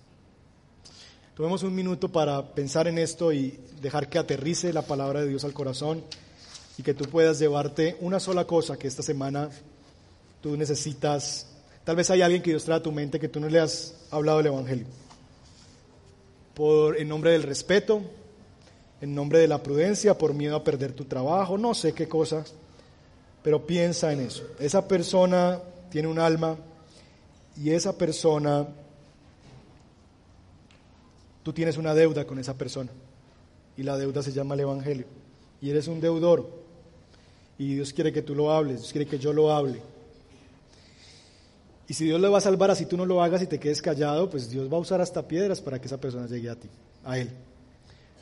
Tomemos 1.35 1.63
un 1.63 1.73
minuto 1.73 2.09
para 2.09 2.53
pensar 2.53 2.87
en 2.87 2.99
esto 2.99 3.33
y 3.33 3.59
dejar 3.81 4.07
que 4.07 4.19
aterrice 4.19 4.71
la 4.71 4.83
palabra 4.83 5.21
de 5.21 5.29
Dios 5.29 5.43
al 5.43 5.53
corazón 5.53 6.03
y 6.77 6.83
que 6.83 6.93
tú 6.93 7.05
puedas 7.05 7.39
llevarte 7.39 7.97
una 8.01 8.19
sola 8.19 8.45
cosa 8.45 8.77
que 8.77 8.87
esta 8.87 9.01
semana 9.01 9.49
tú 10.41 10.55
necesitas. 10.55 11.47
Tal 11.83 11.95
vez 11.95 12.11
hay 12.11 12.21
alguien 12.21 12.43
que 12.43 12.51
Dios 12.51 12.65
trae 12.65 12.77
a 12.77 12.83
tu 12.83 12.91
mente 12.91 13.19
que 13.19 13.29
tú 13.29 13.39
no 13.39 13.49
le 13.49 13.59
has 13.59 13.95
hablado 14.11 14.37
del 14.37 14.47
Evangelio. 14.47 14.85
Por, 16.53 16.97
en 16.97 17.07
nombre 17.07 17.31
del 17.31 17.41
respeto, 17.41 18.03
en 19.01 19.15
nombre 19.15 19.39
de 19.39 19.47
la 19.47 19.63
prudencia, 19.63 20.15
por 20.15 20.35
miedo 20.35 20.55
a 20.55 20.63
perder 20.63 20.93
tu 20.93 21.05
trabajo, 21.05 21.57
no 21.57 21.73
sé 21.73 21.93
qué 21.93 22.07
cosa, 22.07 22.45
pero 23.41 23.65
piensa 23.65 24.13
en 24.13 24.19
eso. 24.19 24.43
Esa 24.59 24.87
persona 24.87 25.59
tiene 25.89 26.09
un 26.09 26.19
alma 26.19 26.57
y 27.57 27.71
esa 27.71 27.97
persona, 27.97 28.67
tú 31.43 31.53
tienes 31.53 31.77
una 31.77 31.93
deuda 31.93 32.25
con 32.25 32.39
esa 32.39 32.57
persona 32.57 32.89
y 33.77 33.83
la 33.83 33.97
deuda 33.97 34.23
se 34.23 34.31
llama 34.31 34.55
el 34.55 34.61
Evangelio 34.61 35.05
y 35.61 35.69
eres 35.69 35.87
un 35.87 35.99
deudor 35.99 36.49
y 37.57 37.75
Dios 37.75 37.93
quiere 37.93 38.11
que 38.11 38.21
tú 38.21 38.33
lo 38.35 38.51
hables, 38.51 38.79
Dios 38.79 38.91
quiere 38.91 39.07
que 39.07 39.19
yo 39.19 39.31
lo 39.31 39.51
hable. 39.53 39.79
Y 41.87 41.93
si 41.93 42.05
Dios 42.05 42.19
le 42.19 42.29
va 42.29 42.39
a 42.39 42.41
salvar 42.41 42.71
así 42.71 42.85
tú 42.85 42.97
no 42.97 43.05
lo 43.05 43.21
hagas 43.21 43.41
y 43.41 43.47
te 43.47 43.59
quedes 43.59 43.81
callado, 43.81 44.29
pues 44.29 44.49
Dios 44.49 44.71
va 44.71 44.77
a 44.77 44.79
usar 44.79 45.01
hasta 45.01 45.27
piedras 45.27 45.61
para 45.61 45.79
que 45.79 45.87
esa 45.87 45.99
persona 45.99 46.27
llegue 46.27 46.49
a 46.49 46.55
ti, 46.55 46.69
a 47.03 47.19
Él. 47.19 47.29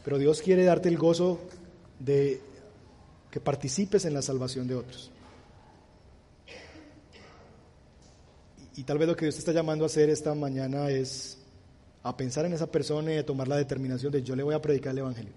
Pero 0.04 0.18
Dios 0.18 0.42
quiere 0.42 0.66
darte 0.66 0.90
el 0.90 0.98
gozo 0.98 1.40
de 2.00 2.42
que 3.30 3.40
participes 3.40 4.06
en 4.06 4.14
la 4.14 4.22
salvación 4.22 4.68
de 4.68 4.76
otros. 4.76 5.12
Y, 8.76 8.84
tal 8.84 8.98
vez 8.98 9.08
lo 9.08 9.16
que 9.16 9.26
Dios 9.26 9.36
te 9.36 9.40
está 9.40 9.52
llamando 9.52 9.86
a 9.86 9.88
hacer 9.88 10.10
esta 10.10 10.34
mañana 10.34 10.90
es 10.90 11.38
a 12.04 12.18
pensar 12.18 12.46
en 12.46 12.54
esa 12.54 12.68
persona 12.68 13.14
y 13.14 13.18
a 13.18 13.26
tomar 13.26 13.48
la 13.48 13.58
determinación 13.58 14.12
de 14.12 14.24
yo 14.24 14.36
le 14.36 14.44
voy 14.44 14.56
a 14.56 14.62
predicar 14.62 14.92
el 14.92 15.00
Evangelio. 15.00 15.34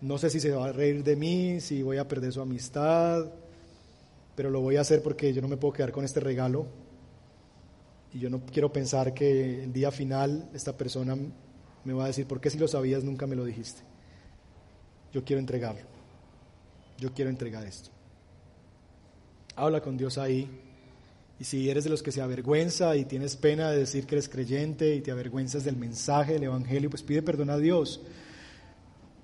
No 0.00 0.18
sé 0.18 0.28
si 0.30 0.40
se 0.40 0.50
va 0.50 0.66
a 0.66 0.72
reír 0.72 1.02
de 1.02 1.16
mí, 1.16 1.60
si 1.60 1.82
voy 1.82 1.98
a 1.98 2.06
perder 2.06 2.32
su 2.32 2.40
amistad, 2.40 3.26
pero 4.34 4.50
lo 4.50 4.60
voy 4.60 4.76
a 4.76 4.80
hacer 4.80 5.02
porque 5.02 5.32
yo 5.32 5.40
no 5.40 5.48
me 5.48 5.56
puedo 5.56 5.72
quedar 5.72 5.92
con 5.92 6.04
este 6.04 6.20
regalo. 6.20 6.66
Y 8.12 8.18
yo 8.18 8.30
no 8.30 8.40
quiero 8.44 8.72
pensar 8.72 9.14
que 9.14 9.64
el 9.64 9.72
día 9.72 9.90
final 9.90 10.48
esta 10.52 10.76
persona 10.76 11.16
me 11.84 11.92
va 11.92 12.04
a 12.04 12.06
decir, 12.08 12.26
¿por 12.26 12.40
qué 12.40 12.50
si 12.50 12.58
lo 12.58 12.68
sabías 12.68 13.04
nunca 13.04 13.26
me 13.26 13.36
lo 13.36 13.44
dijiste? 13.44 13.82
Yo 15.12 15.24
quiero 15.24 15.40
entregarlo. 15.40 15.82
Yo 16.98 17.12
quiero 17.12 17.30
entregar 17.30 17.64
esto. 17.64 17.90
Habla 19.56 19.80
con 19.80 19.96
Dios 19.96 20.18
ahí. 20.18 20.48
Y 21.44 21.46
si 21.46 21.68
eres 21.68 21.84
de 21.84 21.90
los 21.90 22.02
que 22.02 22.10
se 22.10 22.22
avergüenza 22.22 22.96
y 22.96 23.04
tienes 23.04 23.36
pena 23.36 23.70
de 23.70 23.80
decir 23.80 24.06
que 24.06 24.14
eres 24.14 24.30
creyente 24.30 24.94
y 24.94 25.02
te 25.02 25.10
avergüenzas 25.10 25.62
del 25.62 25.76
mensaje 25.76 26.32
del 26.32 26.44
Evangelio, 26.44 26.88
pues 26.88 27.02
pide 27.02 27.20
perdón 27.20 27.50
a 27.50 27.58
Dios. 27.58 28.00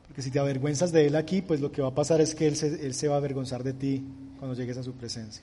Porque 0.07 0.21
si 0.21 0.31
te 0.31 0.39
avergüenzas 0.39 0.93
de 0.93 1.07
Él 1.07 1.17
aquí, 1.17 1.41
pues 1.41 1.63
lo 1.63 1.73
que 1.73 1.81
va 1.81 1.89
a 1.89 1.95
pasar 1.95 2.21
es 2.21 2.35
que 2.35 2.47
Él 2.47 2.57
se, 2.57 2.85
él 2.85 2.93
se 2.93 3.09
va 3.09 3.15
a 3.15 3.17
avergonzar 3.17 3.65
de 3.65 3.73
ti 3.73 4.05
cuando 4.39 4.55
llegues 4.55 4.77
a 4.77 4.83
su 4.83 4.93
presencia. 4.93 5.43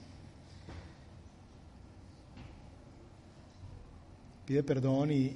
Pide 4.45 4.61
perdón 4.61 5.11
y, 5.11 5.33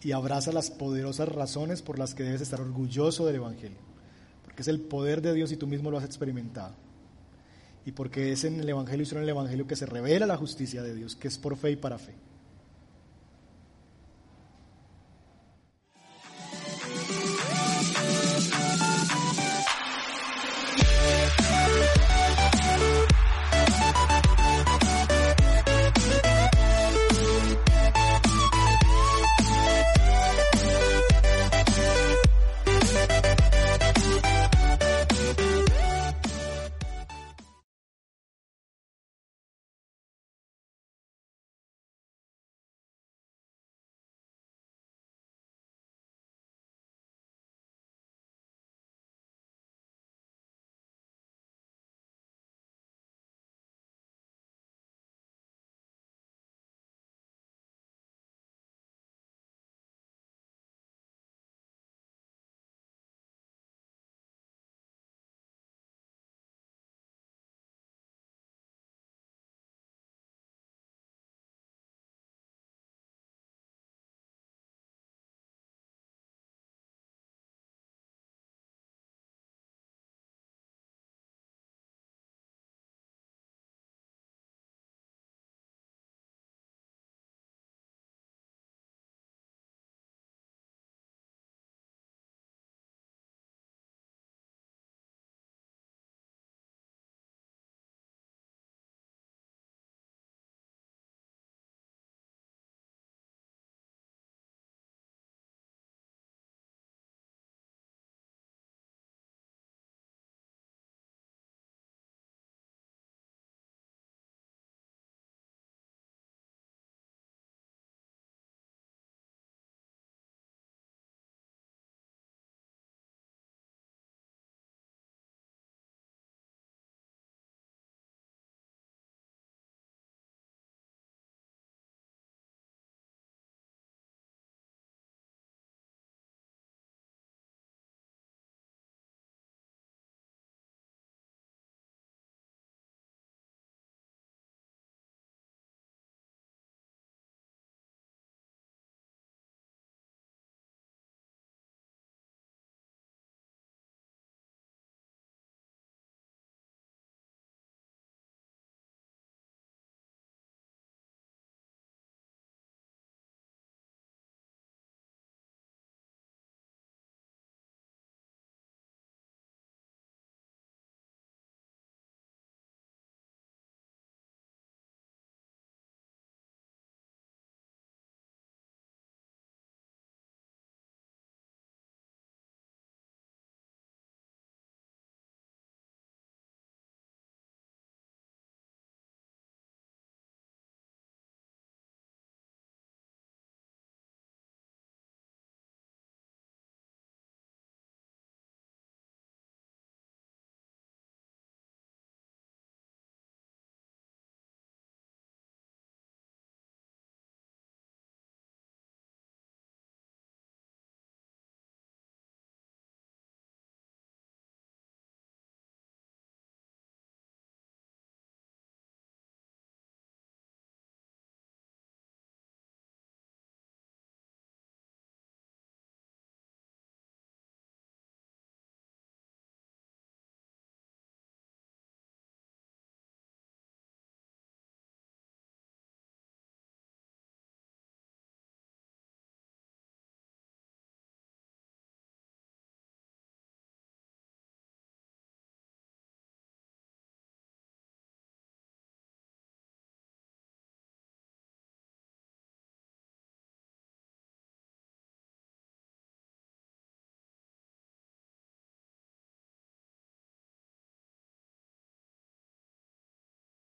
y 0.00 0.12
abraza 0.12 0.52
las 0.52 0.70
poderosas 0.70 1.28
razones 1.28 1.82
por 1.82 1.98
las 1.98 2.14
que 2.14 2.22
debes 2.22 2.40
estar 2.40 2.62
orgulloso 2.62 3.26
del 3.26 3.36
Evangelio, 3.36 3.76
porque 4.42 4.62
es 4.62 4.68
el 4.68 4.80
poder 4.80 5.20
de 5.20 5.34
Dios 5.34 5.52
y 5.52 5.58
tú 5.58 5.66
mismo 5.66 5.90
lo 5.90 5.98
has 5.98 6.04
experimentado. 6.06 6.72
Y 7.84 7.92
porque 7.92 8.32
es 8.32 8.44
en 8.44 8.60
el 8.60 8.68
Evangelio 8.68 9.02
y 9.02 9.06
solo 9.06 9.20
en 9.20 9.24
el 9.24 9.30
Evangelio 9.30 9.66
que 9.66 9.76
se 9.76 9.86
revela 9.86 10.26
la 10.26 10.36
justicia 10.36 10.82
de 10.82 10.94
Dios, 10.94 11.16
que 11.16 11.28
es 11.28 11.38
por 11.38 11.56
fe 11.56 11.72
y 11.72 11.76
para 11.76 11.98
fe. 11.98 12.14